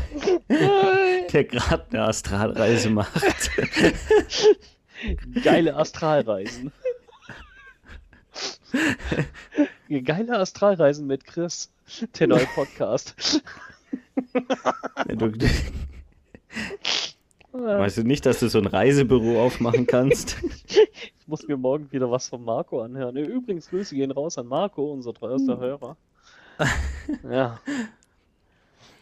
der 0.49 1.43
gerade 1.43 1.85
eine 1.91 2.03
Astralreise 2.05 2.89
macht. 2.89 3.51
Geile 5.43 5.75
Astralreisen. 5.75 6.71
Geile 10.03 10.39
Astralreisen 10.39 11.05
mit 11.05 11.25
Chris. 11.25 11.71
Der 12.19 12.27
neue 12.27 12.47
Podcast. 12.47 13.41
Weißt 17.51 17.97
du 17.97 18.03
nicht, 18.03 18.25
dass 18.25 18.39
du 18.39 18.49
so 18.49 18.59
ein 18.59 18.65
Reisebüro 18.65 19.41
aufmachen 19.41 19.85
kannst? 19.87 20.37
Ich 20.67 21.27
muss 21.27 21.47
mir 21.47 21.57
morgen 21.57 21.91
wieder 21.91 22.09
was 22.09 22.29
von 22.29 22.43
Marco 22.43 22.81
anhören. 22.81 23.15
Übrigens, 23.17 23.69
Grüße 23.69 23.95
gehen 23.95 24.11
raus 24.11 24.37
an 24.37 24.47
Marco, 24.47 24.91
unser 24.91 25.13
treuester 25.13 25.57
Hörer. 25.57 25.97
Ja. 27.29 27.59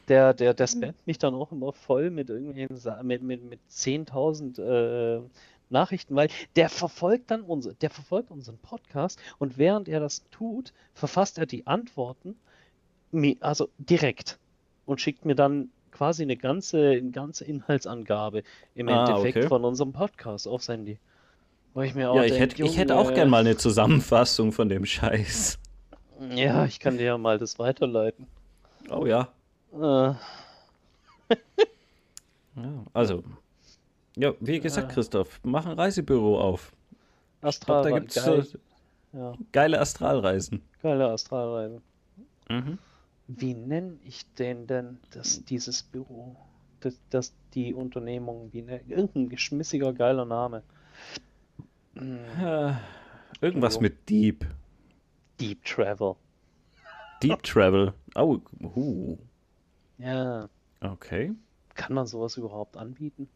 Der, 0.08 0.34
der, 0.34 0.54
der 0.54 0.68
spammt 0.68 1.08
mich 1.08 1.18
dann 1.18 1.34
auch 1.34 1.52
immer 1.52 1.74
voll 1.74 2.10
mit 2.10 2.30
irgendwelchen 2.30 2.78
Sa 2.78 3.02
mit, 3.04 3.24
mit, 3.24 3.44
mit 3.44 3.60
10.000 3.70 4.62
äh, 4.62 5.22
Nachrichten, 5.70 6.16
weil 6.16 6.30
der 6.56 6.70
verfolgt 6.70 7.32
dann 7.32 7.42
unser, 7.42 7.74
der 7.74 7.90
verfolgt 7.90 8.30
unseren 8.32 8.58
Podcast 8.60 9.20
und 9.40 9.58
während 9.58 9.88
er 9.88 10.00
das 10.00 10.24
tut, 10.30 10.74
verfasst 10.94 11.38
er 11.38 11.46
die 11.46 11.66
Antworten 11.66 12.36
also 13.40 13.70
direkt 13.78 14.38
und 14.86 15.00
schickt 15.02 15.26
mir 15.26 15.36
dann 15.36 15.70
quasi 15.92 16.24
eine 16.24 16.36
ganze, 16.36 16.90
eine 16.90 17.12
ganze 17.12 17.46
Inhaltsangabe 17.46 18.44
im 18.76 18.90
Ah, 18.90 19.06
Endeffekt 19.06 19.38
okay. 19.38 19.48
von 19.48 19.64
unserem 19.64 19.94
Podcast 19.94 20.48
auf 20.48 20.68
Handy. 20.68 21.00
Wo 21.74 21.82
ich 21.82 21.96
mir 21.96 22.10
auch 22.12 22.16
Ja, 22.16 22.24
ich 22.24 22.38
hätte, 22.38 22.62
ich 22.64 22.78
hätte 22.78 22.98
auch 22.98 23.14
gern 23.14 23.30
mal 23.30 23.40
eine 23.40 23.58
Zusammenfassung 23.58 24.52
von 24.52 24.70
dem 24.70 24.86
Scheiß. 24.86 25.60
Ja, 26.34 26.66
ich 26.66 26.80
kann 26.80 26.98
dir 26.98 27.06
ja 27.06 27.18
mal 27.18 27.38
das 27.38 27.60
weiterleiten. 27.60 28.28
Oh 28.90 29.06
ja. 29.06 29.30
Äh, 29.76 30.14
ja 32.56 32.86
also, 32.94 33.24
ja, 34.16 34.34
wie 34.40 34.60
gesagt, 34.60 34.90
Ja. 34.90 34.94
Christoph, 34.94 35.40
mach 35.44 35.66
ein 35.66 35.74
Reisebüro 35.78 36.40
auf. 36.40 36.72
Glaub, 37.66 37.84
da 37.84 37.90
Astral, 37.90 37.94
gibt's 37.94 38.16
geil, 38.16 38.44
so 38.44 38.58
ja, 39.14 39.34
geile 39.52 39.80
Astralreisen. 39.80 40.62
geile 40.82 41.10
Astralreise. 41.10 41.82
Mhm. 42.50 42.78
Wie 43.28 43.54
nenne 43.54 43.98
ich 44.04 44.26
den 44.36 44.68
denn, 44.68 45.00
das, 45.12 45.44
dieses 45.46 45.84
Büro? 45.84 46.36
Das, 46.80 47.00
das, 47.10 47.34
die 47.54 47.74
Unternehmung, 47.74 48.50
wie 48.54 48.62
ne, 48.62 48.82
irgendein 48.88 49.30
geschmissiger, 49.30 49.94
geiler 49.94 50.26
Name. 50.26 50.64
Hm, 51.96 52.20
Äh, 52.42 52.74
irgendwas 53.42 53.76
So. 53.76 53.82
mit 53.82 54.08
Deep. 54.10 54.46
Deep 55.40 55.64
Travel. 55.66 56.16
Deep 57.24 57.42
Travel. 57.44 57.94
Oh, 58.16 58.40
uh. 58.62 59.18
Ja, 59.98 60.50
Okay. 60.82 61.32
kann 61.74 61.94
man 61.94 62.06
sowas 62.06 62.38
überhaupt 62.38 62.78
anbieten? 62.78 63.28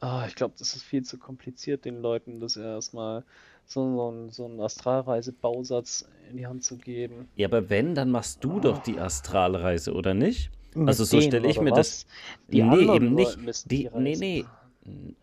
Ah, 0.00 0.26
ich 0.28 0.36
glaube, 0.36 0.54
das 0.58 0.76
ist 0.76 0.84
viel 0.84 1.02
zu 1.02 1.18
kompliziert, 1.18 1.84
den 1.84 2.00
Leuten 2.00 2.38
das 2.38 2.56
erstmal 2.56 3.24
so, 3.66 3.96
so, 3.96 4.08
einen- 4.08 4.30
so 4.30 4.44
einen 4.44 4.60
Astralreise-Bausatz 4.60 6.08
in 6.30 6.36
die 6.36 6.46
Hand 6.46 6.62
zu 6.64 6.76
geben. 6.76 7.28
Ja, 7.34 7.48
aber 7.48 7.68
wenn, 7.68 7.94
dann 7.96 8.10
machst 8.10 8.44
du 8.44 8.60
doch 8.60 8.78
die 8.78 9.00
Astralreise, 9.00 9.92
oder 9.94 10.14
nicht? 10.14 10.50
Mit 10.74 10.88
Also 10.88 11.04
so 11.04 11.20
stelle 11.20 11.48
ich 11.48 11.60
mir 11.60 11.70
was? 11.72 11.76
das. 11.76 12.06
Die 12.48 12.62
nee, 12.62 12.94
eben 12.94 13.14
nicht. 13.14 13.36
Müssen 13.38 13.68
Die, 13.68 13.90
nee, 13.96 14.16
nee. 14.16 14.44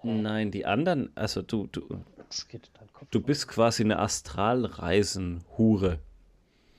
Nein, 0.03 0.51
die 0.51 0.65
anderen, 0.65 1.09
also 1.15 1.41
du, 1.41 1.67
du, 1.67 1.81
Das 2.29 2.47
geht 2.47 2.69
in 2.81 2.93
Kopf. 2.93 3.07
du 3.11 3.21
bist 3.21 3.47
quasi 3.47 3.83
eine 3.83 3.99
Astralreisen-Hure. 3.99 5.99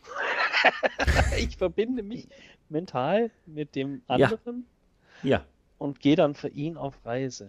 Ich 1.38 1.56
verbinde 1.56 2.02
mich 2.02 2.28
mental 2.70 3.30
mit 3.46 3.74
dem 3.74 4.02
Ja. 4.08 4.14
anderen 4.26 4.66
Ja, 5.22 5.44
und 5.78 6.00
gehe 6.00 6.16
dann 6.16 6.34
für 6.34 6.48
ihn 6.48 6.76
auf 6.76 6.94
Reise. 7.04 7.48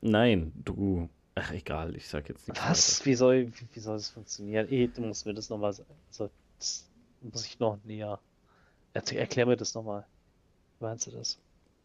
nein, 0.00 0.52
du. 0.64 1.08
Ach, 1.34 1.52
egal, 1.52 1.94
ich 1.94 2.08
sag 2.08 2.28
jetzt 2.28 2.48
nichts 2.48 2.64
Was? 2.68 3.06
Wie 3.06 3.14
soll, 3.14 3.46
wie, 3.46 3.66
wie 3.72 3.78
soll 3.80 3.96
das 3.96 4.08
funktionieren? 4.08 4.66
Eh, 4.72 4.88
du 4.88 5.02
musst 5.02 5.24
mir 5.24 5.34
das 5.34 5.48
nochmal 5.48 5.72
sagen. 5.72 5.94
Also, 6.08 6.30
das 6.58 6.88
muss 7.20 7.46
ich 7.46 7.60
noch 7.60 7.78
näher. 7.84 8.18
Erzähl, 8.92 9.18
erklär 9.18 9.46
mir 9.46 9.56
das 9.56 9.72
nochmal. 9.74 10.04
Wie 10.80 10.84
meinst 10.86 11.06
du 11.06 11.12
das? 11.12 11.38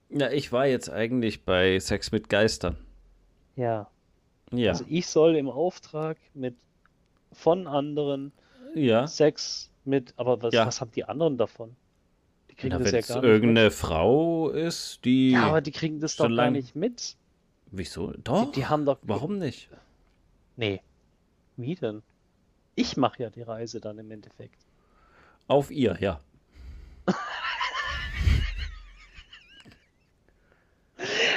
Ja, 0.10 0.32
ich 0.32 0.52
war 0.52 0.66
jetzt 0.66 0.90
eigentlich 0.90 1.44
bei 1.46 1.78
Sex 1.80 2.12
mit 2.12 2.30
Geistern. 2.30 2.78
Ja. 3.56 3.90
Ja, 4.52 4.72
Also 4.72 4.86
ich 4.88 5.06
soll 5.08 5.36
im 5.36 5.50
Auftrag 5.50 6.18
mit 6.34 6.56
von 7.32 7.68
anderen 7.68 8.32
ja. 8.74 9.06
Sex 9.08 9.70
mit, 9.86 10.14
aber 10.18 10.42
was, 10.42 10.54
Ja. 10.54 10.66
was 10.66 10.82
haben 10.82 10.92
die 10.92 11.04
anderen 11.06 11.38
davon? 11.38 11.76
Die 12.54 12.58
kriegen 12.58 12.76
Na, 12.78 12.84
das 12.84 12.92
ja 12.92 13.00
es 13.00 13.08
gar 13.08 13.16
nicht 13.16 13.24
irgendeine 13.26 13.64
mit. 13.70 13.74
Frau 13.74 14.50
ist, 14.52 15.00
die. 15.06 15.32
Ja, 15.32 15.48
aber 15.48 15.62
die 15.62 15.72
kriegen 15.72 16.00
das 16.00 16.16
doch 16.18 16.30
gar 16.30 16.52
nicht 16.52 16.76
mit. 16.76 17.16
Wieso? 17.72 18.12
Die, 18.12 18.24
Doch. 18.24 18.52
die 18.52 18.68
haben 18.68 18.86
doch. 18.86 19.00
Warum 19.02 19.40
nicht? 19.40 19.70
Nee. 20.56 20.80
Wie 21.58 21.74
denn? 21.74 22.04
Ich 22.76 22.96
mache 22.96 23.24
ja 23.24 23.32
die 23.32 23.42
Reise 23.42 23.82
dann 23.82 23.98
im 23.98 24.12
Endeffekt. 24.12 24.68
Auf 25.48 25.72
ihr, 25.72 25.98
ja. 26.00 26.20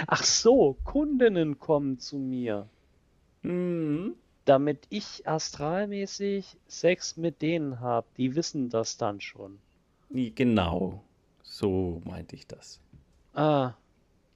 Ach 0.07 0.23
so, 0.23 0.77
Kundinnen 0.85 1.59
kommen 1.59 1.99
zu 1.99 2.19
mir, 2.19 2.69
Mhm. 3.43 4.17
damit 4.45 4.87
ich 4.91 5.27
astralmäßig 5.27 6.59
Sex 6.69 7.17
mit 7.17 7.41
denen 7.41 7.81
habe. 7.81 8.07
Die 8.19 8.35
wissen 8.37 8.69
das 8.69 8.99
dann 8.99 9.21
schon. 9.23 9.59
Genau. 10.11 11.03
So 11.43 12.01
meinte 12.05 12.35
ich 12.37 12.47
das. 12.47 12.81
Ah, 13.35 13.75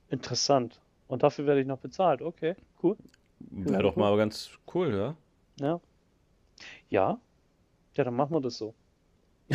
interessant. 0.09 0.81
Und 1.09 1.23
dafür 1.23 1.47
werde 1.47 1.61
ich 1.61 1.67
noch 1.67 1.79
bezahlt. 1.79 2.23
Okay, 2.23 2.55
cool. 2.83 2.97
Wäre 3.41 3.83
doch 3.83 3.97
mal 3.97 4.17
ganz 4.17 4.51
cool, 4.75 4.95
ja? 4.95 5.17
Ja. 5.61 5.81
Ja. 6.89 7.21
Ja, 7.95 8.05
dann 8.05 8.15
machen 8.15 8.33
wir 8.33 8.41
das 8.41 8.57
so. 8.59 8.75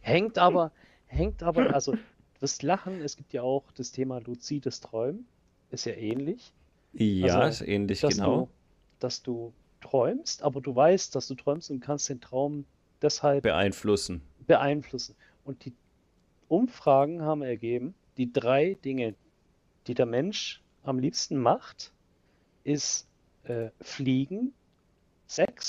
Hängt 0.00 0.38
aber, 0.38 0.72
hängt 1.06 1.42
aber, 1.42 1.72
also 1.74 1.94
das 2.40 2.60
Lachen, 2.62 3.00
es 3.02 3.16
gibt 3.16 3.32
ja 3.32 3.42
auch 3.42 3.70
das 3.72 3.92
Thema 3.92 4.18
luzides 4.20 4.80
Träumen, 4.80 5.26
ist 5.70 5.84
ja 5.86 5.92
ähnlich. 5.92 6.52
Ja, 6.92 7.38
Also, 7.38 7.64
ist 7.64 7.68
ähnlich, 7.68 8.00
dass 8.00 8.16
genau. 8.16 8.36
du, 8.36 8.48
dass 8.98 9.22
du 9.22 9.52
träumst, 9.80 10.42
aber 10.42 10.60
du 10.60 10.74
weißt, 10.74 11.14
dass 11.14 11.28
du 11.28 11.34
träumst 11.36 11.70
und 11.70 11.80
kannst 11.80 12.08
den 12.08 12.20
Traum 12.20 12.64
deshalb 13.00 13.44
Beeinflussen. 13.44 14.22
beeinflussen. 14.46 15.14
Und 15.44 15.64
die 15.64 15.72
Umfragen 16.48 17.22
haben 17.22 17.42
ergeben, 17.42 17.94
die 18.16 18.32
drei 18.32 18.74
Dinge, 18.84 19.14
die 19.86 19.94
der 19.94 20.06
Mensch 20.06 20.62
am 20.82 20.98
liebsten 20.98 21.38
macht, 21.38 21.92
ist 22.64 23.08
äh, 23.44 23.70
Fliegen, 23.80 24.52
Sex 25.26 25.68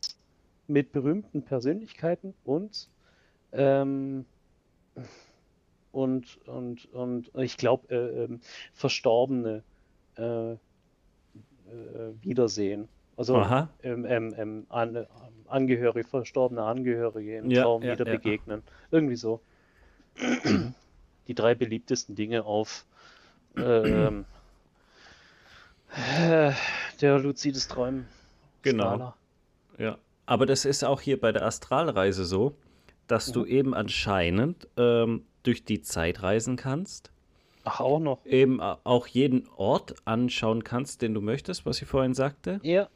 mit 0.68 0.92
berühmten 0.92 1.44
Persönlichkeiten 1.44 2.34
und 2.44 2.90
ähm, 3.52 4.26
und, 5.92 6.40
und, 6.48 6.92
und 6.94 7.32
ich 7.36 7.58
glaube, 7.58 7.88
äh, 7.90 8.24
ähm, 8.24 8.40
Verstorbene 8.74 9.64
äh, 10.18 10.54
äh, 10.54 10.58
wiedersehen. 12.22 12.88
Also 13.16 13.38
ähm, 13.84 14.06
ähm, 14.06 14.34
ähm, 14.38 14.66
an, 14.70 15.06
Angehörige, 15.48 16.08
verstorbene 16.08 16.64
Angehörige 16.64 17.38
im 17.38 17.52
Ja, 17.52 17.64
Traum 17.64 17.84
ja, 17.84 17.94
wieder 17.94 18.08
ja. 18.08 18.18
begegnen. 18.18 18.64
Irgendwie 18.90 19.16
so. 19.16 19.40
Die 21.28 21.36
drei 21.36 21.55
beliebtesten 21.55 22.16
Dinge 22.16 22.43
auf 22.43 22.86
ähm, 23.55 24.26
äh, 26.20 26.51
der 27.01 27.20
luzides 27.20 27.68
Träumen. 27.68 28.07
Genau. 28.61 28.84
Skala. 28.95 29.16
Ja. 29.78 29.97
Aber 30.26 30.45
das 30.45 30.66
ist 30.66 30.84
auch 30.84 31.01
hier 31.01 31.20
bei 31.20 31.32
der 31.32 31.43
Astralreise 31.45 32.26
so, 32.26 32.55
dass 33.07 33.32
du 33.32 33.45
eben 33.45 33.74
anscheinend 33.74 34.68
ähm, 34.78 35.26
durch 35.43 35.66
die 35.66 35.82
Zeit 35.82 36.24
reisen 36.24 36.55
kannst, 36.55 37.11
Ach, 37.66 37.80
auch 37.82 37.99
noch. 37.99 38.26
eben 38.26 38.61
auch 38.61 39.07
jeden 39.07 39.47
Ort 39.55 39.95
anschauen 40.05 40.64
kannst, 40.64 41.01
den 41.01 41.14
du 41.14 41.22
möchtest, 41.22 41.66
was 41.66 41.82
ich 41.82 41.88
vorhin 41.88 42.14
sagte. 42.14 42.59
Ja, 42.64 42.89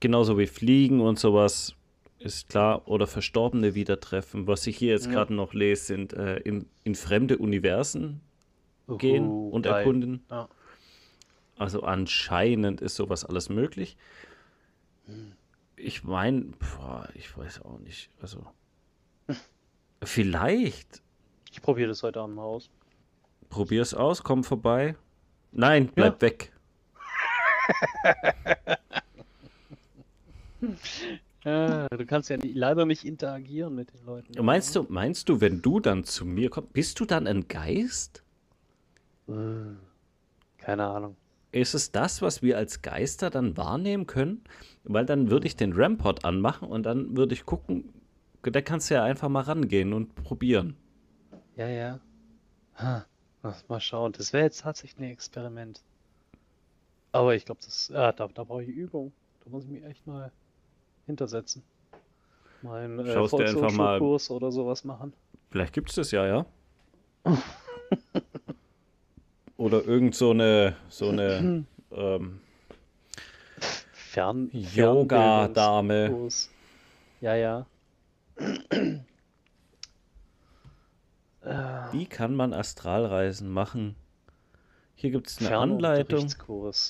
Genauso 0.00 0.36
wie 0.38 0.46
Fliegen 0.46 1.00
und 1.00 1.18
sowas, 1.18 1.76
ist 2.24 2.48
klar. 2.48 2.86
Oder 2.88 3.06
Verstorbene 3.06 3.74
wieder 3.74 4.00
treffen. 4.00 4.46
Was 4.46 4.66
ich 4.66 4.76
hier 4.76 4.92
jetzt 4.92 5.06
Ja. 5.06 5.12
gerade 5.12 5.34
noch 5.34 5.54
lese, 5.54 5.84
sind 5.84 6.12
äh, 6.12 6.36
in, 6.38 6.66
in 6.84 6.94
fremde 6.94 7.38
Universen 7.38 8.20
gehen 8.98 9.26
Uhu, 9.28 9.48
und 9.50 9.62
geil. 9.62 9.74
erkunden. 9.78 10.22
Ja. 10.30 10.48
Also 11.56 11.82
anscheinend 11.82 12.80
ist 12.80 12.96
sowas 12.96 13.24
alles 13.24 13.48
möglich. 13.48 13.96
Ich 15.76 16.04
meine, 16.04 16.46
ich 17.14 17.36
weiß 17.36 17.62
auch 17.62 17.78
nicht. 17.78 18.10
Also 18.20 18.44
vielleicht 20.02 21.02
Ich 21.50 21.62
probiere 21.62 21.88
das 21.88 22.02
heute 22.02 22.20
Abend 22.20 22.36
mal 22.36 22.42
aus. 22.44 22.70
probier's 23.48 23.94
aus, 23.94 24.22
komm 24.22 24.42
vorbei. 24.44 24.96
Nein, 25.52 25.90
bleib 25.94 26.20
weg. 26.22 26.52
Ja, 31.44 31.88
du 31.88 32.06
kannst 32.06 32.30
ja 32.30 32.36
nie, 32.36 32.52
leider 32.52 32.86
nicht 32.86 33.04
interagieren 33.04 33.74
mit 33.74 33.92
den 33.92 34.04
Leuten. 34.04 34.44
Meinst 34.44 34.76
du, 34.76 34.86
meinst 34.88 35.28
du, 35.28 35.40
wenn 35.40 35.60
du 35.60 35.80
dann 35.80 36.04
zu 36.04 36.24
mir 36.24 36.50
kommst, 36.50 36.72
bist 36.72 37.00
du 37.00 37.04
dann 37.04 37.26
ein 37.26 37.48
Geist? 37.48 38.22
Äh, 39.28 39.32
Keine 40.58 40.86
Ahnung. 40.86 41.16
Ist 41.50 41.74
es 41.74 41.90
das, 41.92 42.22
was 42.22 42.42
wir 42.42 42.56
als 42.56 42.80
Geister 42.82 43.28
dann 43.28 43.56
wahrnehmen 43.56 44.06
können? 44.06 44.42
Weil 44.84 45.04
dann 45.04 45.30
würde 45.30 45.46
ich 45.46 45.56
den 45.56 45.72
Rampart 45.72 46.24
anmachen 46.24 46.68
und 46.68 46.84
dann 46.84 47.16
würde 47.16 47.34
ich 47.34 47.44
gucken, 47.44 47.92
da 48.42 48.60
kannst 48.60 48.90
du 48.90 48.94
ja 48.94 49.04
einfach 49.04 49.28
mal 49.28 49.42
rangehen 49.42 49.92
und 49.92 50.14
probieren. 50.14 50.76
Ja, 51.56 51.68
ja. 51.68 52.00
Ha, 52.76 53.06
lass 53.42 53.68
mal 53.68 53.80
schauen. 53.80 54.12
Das 54.12 54.32
wäre 54.32 54.44
jetzt 54.44 54.60
tatsächlich 54.62 54.98
ein 54.98 55.10
Experiment. 55.12 55.82
Aber 57.12 57.34
ich 57.34 57.44
glaube, 57.44 57.60
das, 57.64 57.90
ah, 57.92 58.12
da, 58.12 58.28
da 58.28 58.44
brauche 58.44 58.62
ich 58.64 58.68
Übung. 58.70 59.12
Da 59.44 59.50
muss 59.50 59.64
ich 59.64 59.70
mich 59.70 59.84
echt 59.84 60.06
mal 60.06 60.32
hintersetzen. 61.06 61.62
Mal 62.62 62.84
einen 62.84 62.98
äh, 62.98 63.02
einfach 63.02 63.16
mal- 63.16 63.28
Volkshochschulkurs 63.28 64.30
oder 64.30 64.52
sowas 64.52 64.84
machen. 64.84 65.12
Vielleicht 65.50 65.72
gibt 65.72 65.90
es 65.90 65.96
das 65.96 66.10
ja, 66.12 66.26
ja. 66.26 66.46
Oder 69.56 69.84
irgend 69.84 70.14
so 70.14 70.30
eine, 70.30 70.74
so 70.88 71.10
eine 71.10 71.64
ähm, 71.92 72.40
Fern 73.92 74.50
Yoga-Dame. 74.52 76.28
Ja, 77.20 77.34
ja. 77.34 77.66
Wie 81.92 82.06
kann 82.06 82.34
man 82.34 82.52
Astralreisen 82.54 83.50
machen? 83.50 83.94
Hier 84.94 85.10
gibt 85.10 85.28
es 85.28 85.38
eine 85.38 85.56
Anleitung. 85.56 86.28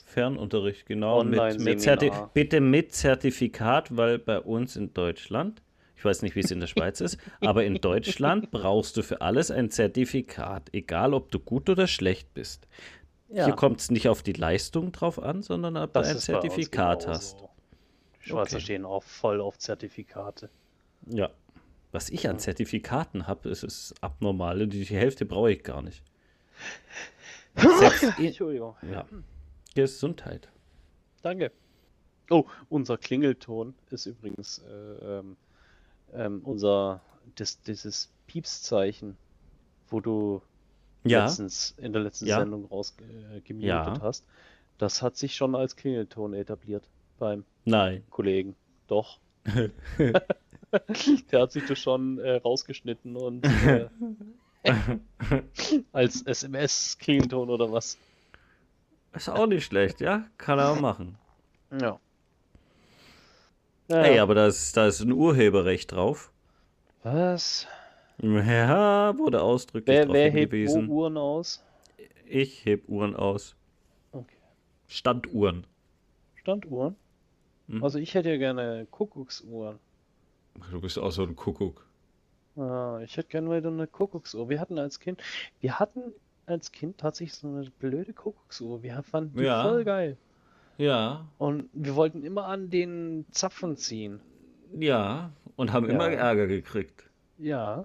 Fernunterricht, 0.07 0.87
genau. 0.87 1.25
Mit, 1.25 1.61
mit 1.61 2.33
bitte 2.35 2.61
mit 2.61 2.93
Zertifikat, 2.93 3.97
weil 3.97 4.19
bei 4.19 4.41
uns 4.41 4.77
in 4.77 4.93
Deutschland, 4.93 5.63
ich 5.97 6.05
weiß 6.05 6.23
nicht, 6.23 6.37
wie 6.37 6.41
es 6.41 6.51
in 6.51 6.61
der 6.61 6.67
Schweiz 6.67 7.01
ist, 7.01 7.19
aber 7.41 7.65
in 7.65 7.77
Deutschland 7.77 8.51
brauchst 8.51 8.97
du 8.97 9.03
für 9.03 9.21
alles 9.21 9.51
ein 9.51 9.71
Zertifikat, 9.71 10.69
egal 10.73 11.15
ob 11.15 11.31
du 11.31 11.39
gut 11.39 11.71
oder 11.71 11.87
schlecht 11.87 12.35
bist. 12.35 12.67
Ja, 13.29 13.47
Hier 13.47 13.55
kommt 13.55 13.81
es 13.81 13.91
nicht 13.91 14.09
auf 14.09 14.23
die 14.23 14.35
Leistung 14.35 14.93
drauf 14.93 15.19
an, 15.23 15.43
sondern 15.43 15.77
ob 15.79 15.95
du 15.95 16.01
das 16.01 16.11
ein 16.11 16.17
ist 16.17 16.27
bei 16.27 16.35
uns 16.35 16.43
Zertifikat 16.43 17.07
hast. 17.07 17.45
Die 18.23 18.29
Schweizer 18.29 18.57
Okay. 18.57 18.61
stehen 18.61 18.85
auch 18.85 19.03
voll 19.03 19.41
auf 19.41 19.59
Zertifikate. 19.59 20.51
Ja. 21.09 21.31
Was 21.93 22.11
ich 22.11 22.29
an 22.29 22.39
Zertifikaten 22.39 23.27
habe, 23.27 23.49
ist 23.49 23.65
es 23.65 23.95
abnormal. 24.01 24.67
Die 24.67 24.85
Hälfte 24.85 25.27
brauche 25.27 25.53
ich 25.53 25.63
gar 25.63 25.83
nicht. 25.83 26.03
Selbst 27.57 28.03
Entschuldigung. 28.19 28.75
ja. 28.91 29.07
Gesundheit. 29.75 30.49
Danke. 31.23 31.53
Oh, 32.31 32.45
unser 32.69 32.99
Klingelton 32.99 33.75
ist 33.91 34.07
übrigens 34.07 34.59
äh, 34.59 35.19
ähm, 35.19 35.37
ähm, 36.13 36.41
unser 36.45 37.01
das, 37.37 37.61
dieses 37.63 38.11
Piepszeichen, 38.27 39.17
wo 39.89 40.01
du 40.01 40.43
Ja, 41.05 41.25
letztens 41.25 41.75
in 41.79 41.93
der 41.93 42.03
letzten 42.03 42.27
Ja. 42.27 42.39
Sendung 42.41 42.67
rausgemutet 42.67 43.51
äh, 43.51 43.67
Ja. 43.67 43.99
hast. 44.01 44.25
Das 44.79 45.03
hat 45.03 45.17
sich 45.17 45.35
schon 45.37 45.55
als 45.55 45.77
Klingelton 45.77 46.35
etabliert 46.35 46.89
beim 47.19 47.45
nein. 47.65 48.03
Kollegen. 48.11 48.57
Doch. 48.89 49.19
Der 51.31 51.41
hat 51.43 51.53
sich 51.53 51.67
das 51.67 51.79
schon 51.79 52.19
äh, 52.19 52.37
rausgeschnitten 52.37 53.17
und 53.17 53.45
äh, 53.45 53.89
als 55.93 56.23
SMS-Klingelton 56.23 57.51
oder 57.51 57.71
was. 57.71 57.99
Ist 59.15 59.29
auch 59.29 59.47
nicht 59.47 59.65
schlecht, 59.65 60.01
ja? 60.01 60.25
Kann 60.39 60.59
er 60.59 60.71
auch 60.71 60.81
machen. 60.81 61.19
Ja. 61.81 61.99
Ey, 63.89 64.19
aber 64.19 64.35
da 64.35 64.47
ist, 64.47 64.77
da 64.77 64.87
ist 64.87 65.01
ein 65.01 65.13
Urheberrecht 65.13 65.93
drauf. 65.93 66.33
Was? 67.03 67.67
Ja, 68.19 69.17
wurde 69.19 69.43
ausdrücklich 69.43 69.95
Wer, 69.95 70.03
darauf 70.03 70.15
wer 70.15 70.31
hebt 70.31 70.53
hingewiesen. 70.53 70.89
Uhren 70.89 71.17
aus? 71.17 71.63
Ich 72.27 72.65
heb 72.65 72.89
Uhren 72.89 73.17
aus. 73.17 73.57
Okay. 74.13 74.37
Standuhren. 74.87 75.67
Standuhren? 76.37 76.97
Hm. 77.69 77.83
Also 77.83 77.99
ich 77.99 78.15
hätte 78.15 78.31
ja 78.31 78.37
gerne 78.37 78.87
Kuckucksuhren. 78.91 79.79
Du 80.71 80.81
bist 80.81 80.99
auch 80.99 81.11
so 81.11 81.25
ein 81.25 81.35
Kuckuck. 81.35 81.87
Ah, 82.57 83.01
ich 83.03 83.17
hätte 83.17 83.29
gerne 83.29 83.57
wieder 83.57 83.69
eine 83.71 83.87
Kuckucksuhr. 83.87 84.49
Wir 84.49 84.61
hatten 84.61 84.79
als 84.79 85.01
Kind, 85.01 85.23
wir 85.61 85.79
hatten 85.79 86.01
als 86.47 86.73
Kind 86.73 86.99
tatsächlich 86.99 87.35
so 87.35 87.49
eine 87.49 87.71
blöde 87.79 88.13
Kuckucksuhr. 88.13 88.83
Wir 88.83 89.03
fanden 89.03 89.39
die 89.39 89.45
Ja. 89.45 89.63
voll 89.63 89.85
geil. 89.85 90.17
Ja, 90.79 91.27
Und 91.39 91.69
wir 91.73 91.95
wollten 91.95 92.25
immer 92.25 92.47
an 92.47 92.69
den 92.71 93.27
Zapfen 93.31 93.77
ziehen. 93.77 94.21
ja. 94.79 95.31
Und 95.55 95.71
haben 95.73 95.89
immer 95.91 96.11
Ja. 96.11 96.19
Ärger 96.19 96.47
gekriegt. 96.47 97.05
Ja. 97.39 97.85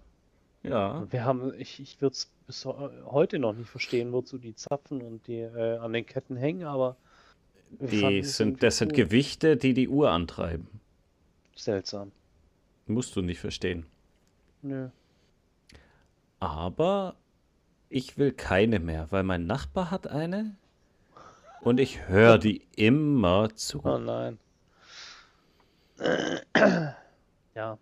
Ja. 0.63 1.05
Wir 1.11 1.25
haben, 1.25 1.53
ich, 1.57 1.81
ich 1.81 2.01
würde 2.01 2.13
es 2.13 2.31
bis 2.47 2.65
heute 2.65 3.39
noch 3.39 3.53
nicht 3.53 3.69
verstehen, 3.69 4.13
wozu 4.13 4.37
die 4.37 4.55
Zapfen 4.55 5.01
und 5.01 5.27
die 5.27 5.39
äh, 5.41 5.77
an 5.77 5.91
den 5.91 6.05
Ketten 6.05 6.37
hängen, 6.37 6.63
aber 6.65 6.95
Die 7.81 8.23
sind, 8.23 8.63
das 8.63 8.77
sind 8.77 8.93
cool. 8.93 9.03
Gewichte, 9.03 9.57
die 9.57 9.73
die 9.73 9.89
Uhr 9.89 10.09
antreiben. 10.11 10.67
Seltsam. 11.57 12.13
Musst 12.87 13.15
du 13.17 13.21
nicht 13.21 13.39
verstehen. 13.39 13.85
Nö. 14.61 14.89
Aber 16.39 17.15
ich 17.89 18.17
will 18.17 18.31
keine 18.31 18.79
mehr, 18.79 19.11
weil 19.11 19.23
mein 19.23 19.45
Nachbar 19.47 19.91
hat 19.91 20.07
eine 20.07 20.55
und 21.61 21.79
ich 21.79 22.07
höre 22.07 22.37
die 22.37 22.67
immer 22.75 23.49
zu. 23.55 23.81
Oh 23.83 23.97
nein. 23.97 24.37
Ja. 27.55 27.77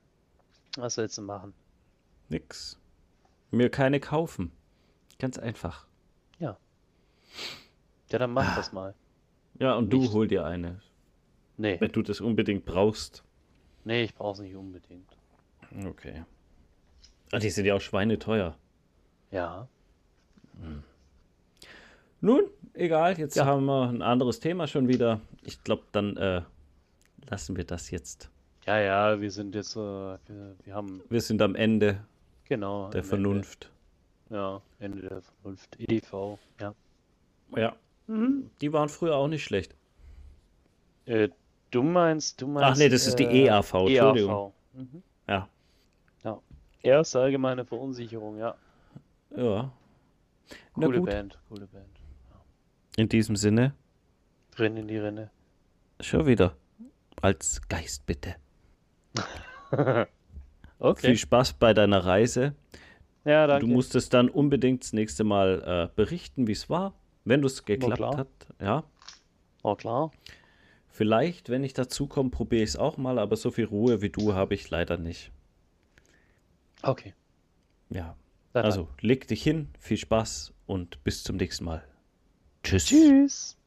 Was 0.78 0.98
willst 0.98 1.18
du 1.18 1.22
machen? 1.22 1.54
Nix. 2.30 2.80
Mir 3.52 3.70
keine 3.70 4.00
kaufen. 4.00 4.52
Ganz 5.20 5.38
einfach. 5.38 5.86
Ja, 8.12 8.20
dann 8.20 8.32
mach 8.34 8.56
das 8.56 8.72
mal. 8.72 8.94
Ja, 9.60 9.74
und 9.76 9.90
du 9.92 9.98
Nicht. 10.02 10.14
hol 10.14 10.28
dir 10.28 10.46
eine, 10.46 10.80
Nee, 11.58 11.82
wenn 11.82 11.92
du 11.92 12.02
das 12.04 12.22
unbedingt 12.22 12.64
brauchst. 12.64 13.24
nee, 13.84 14.04
ich 14.04 14.14
brauch's 14.14 14.40
nicht 14.40 14.56
unbedingt. 14.56 15.18
Okay. 15.86 16.24
Ah, 17.32 17.40
die 17.40 17.50
sind 17.50 17.66
ja 17.66 17.76
auch 17.76 17.82
schweineteuer. 17.82 18.56
Ja. 19.32 19.68
Nun, 22.22 22.44
egal, 22.74 23.18
jetzt 23.18 23.36
Ja. 23.36 23.46
haben 23.46 23.66
wir 23.66 23.90
ein 23.90 24.02
anderes 24.02 24.40
Thema 24.40 24.68
schon 24.68 24.88
wieder. 24.88 25.22
Ich 25.44 25.64
glaube, 25.64 25.84
dann 25.92 26.18
äh, 26.18 26.42
lassen 27.30 27.56
wir 27.58 27.66
das 27.66 27.92
jetzt. 27.92 28.30
Ja, 28.66 28.80
ja, 28.80 29.22
wir 29.22 29.30
sind 29.32 29.54
jetzt, 29.54 29.76
äh, 29.76 29.80
wir, 29.80 30.56
wir 30.64 30.74
haben, 30.74 31.02
Wir 31.10 31.22
sind 31.22 31.42
am 31.42 31.56
Ende 31.56 32.04
genau. 32.46 32.90
der 32.90 33.04
Vernunft. 33.04 33.72
Ende, 34.30 34.40
ja, 34.42 34.62
Ende 34.80 35.02
der 35.02 35.22
Vernunft. 35.22 35.76
EDV, 35.80 36.40
ja. 36.60 36.74
Ja. 37.56 37.76
Die 38.08 38.74
waren 38.74 38.90
früher 38.90 39.16
auch 39.16 39.28
nicht 39.28 39.44
schlecht. 39.44 39.76
Äh, 41.06 41.30
du 41.72 41.84
meinst, 41.84 42.42
du 42.42 42.48
meinst. 42.48 42.70
Ach 42.72 42.78
nee, 42.78 42.90
das 42.90 43.06
ist 43.08 43.18
die 43.20 43.26
äh, 43.26 43.46
EAV, 43.48 43.74
Entschuldigung. 43.74 44.32
EAV. 44.32 44.54
Mhm. 44.74 45.04
Ja. 45.28 45.50
Erste 46.86 47.20
allgemeine 47.20 47.66
Verunsicherung, 47.66 48.38
ja. 48.38 48.56
Ja. 49.36 49.72
Na 50.76 50.86
Coole 50.86 51.00
gut, 51.00 51.10
Band, 51.10 51.40
coole 51.50 51.66
Band. 51.68 52.00
in 52.98 53.10
diesem 53.10 53.36
Sinne, 53.36 53.74
Renn 54.58 54.78
in 54.78 54.88
die 54.88 54.98
Rinne. 54.98 55.32
schon 56.00 56.26
wieder. 56.28 56.56
Als 57.22 57.62
Geist 57.68 58.06
bitte. 58.06 58.36
Okay. 60.78 61.08
Viel 61.08 61.18
Spaß 61.18 61.54
bei 61.54 61.74
deiner 61.74 62.06
Reise. 62.06 62.54
Ja, 63.24 63.48
danke. 63.48 63.66
Du 63.66 63.72
musst 63.72 63.96
es 63.96 64.10
dann 64.10 64.28
unbedingt 64.28 64.84
das 64.84 64.92
nächste 64.92 65.24
Mal 65.24 65.64
äh, 65.66 65.96
berichten, 65.96 66.48
wie 66.48 66.52
es 66.52 66.70
war, 66.70 66.94
wenn 67.24 67.42
es 67.46 67.64
geklappt 67.64 68.18
hat. 68.18 68.28
Ja. 68.62 68.84
Oh, 69.64 69.76
klar. 69.76 70.12
Vielleicht, 70.90 71.50
wenn 71.50 71.64
ich 71.64 71.74
dazu 71.74 72.08
komme, 72.08 72.30
probiere 72.30 72.64
ich 72.64 72.72
es 72.72 72.76
auch 72.76 72.98
mal, 72.98 73.20
aber 73.20 73.38
so 73.38 73.52
viel 73.52 73.66
Ruhe 73.66 74.02
wie 74.02 74.10
du 74.10 74.34
habe 74.34 74.54
ich 74.54 74.70
leider 74.70 74.98
nicht. 74.98 75.32
Okay. 76.86 77.14
Ja. 77.90 78.16
Dann 78.54 78.66
Also, 78.66 78.88
leg 79.02 79.28
dich 79.28 79.44
hin, 79.44 79.70
viel 79.80 79.98
Spaß 79.98 80.54
und 80.66 81.04
bis 81.04 81.24
zum 81.24 81.36
nächsten 81.36 81.66
Mal. 81.66 81.84
Tschüss. 82.64 82.86
Tschüss. 82.86 83.58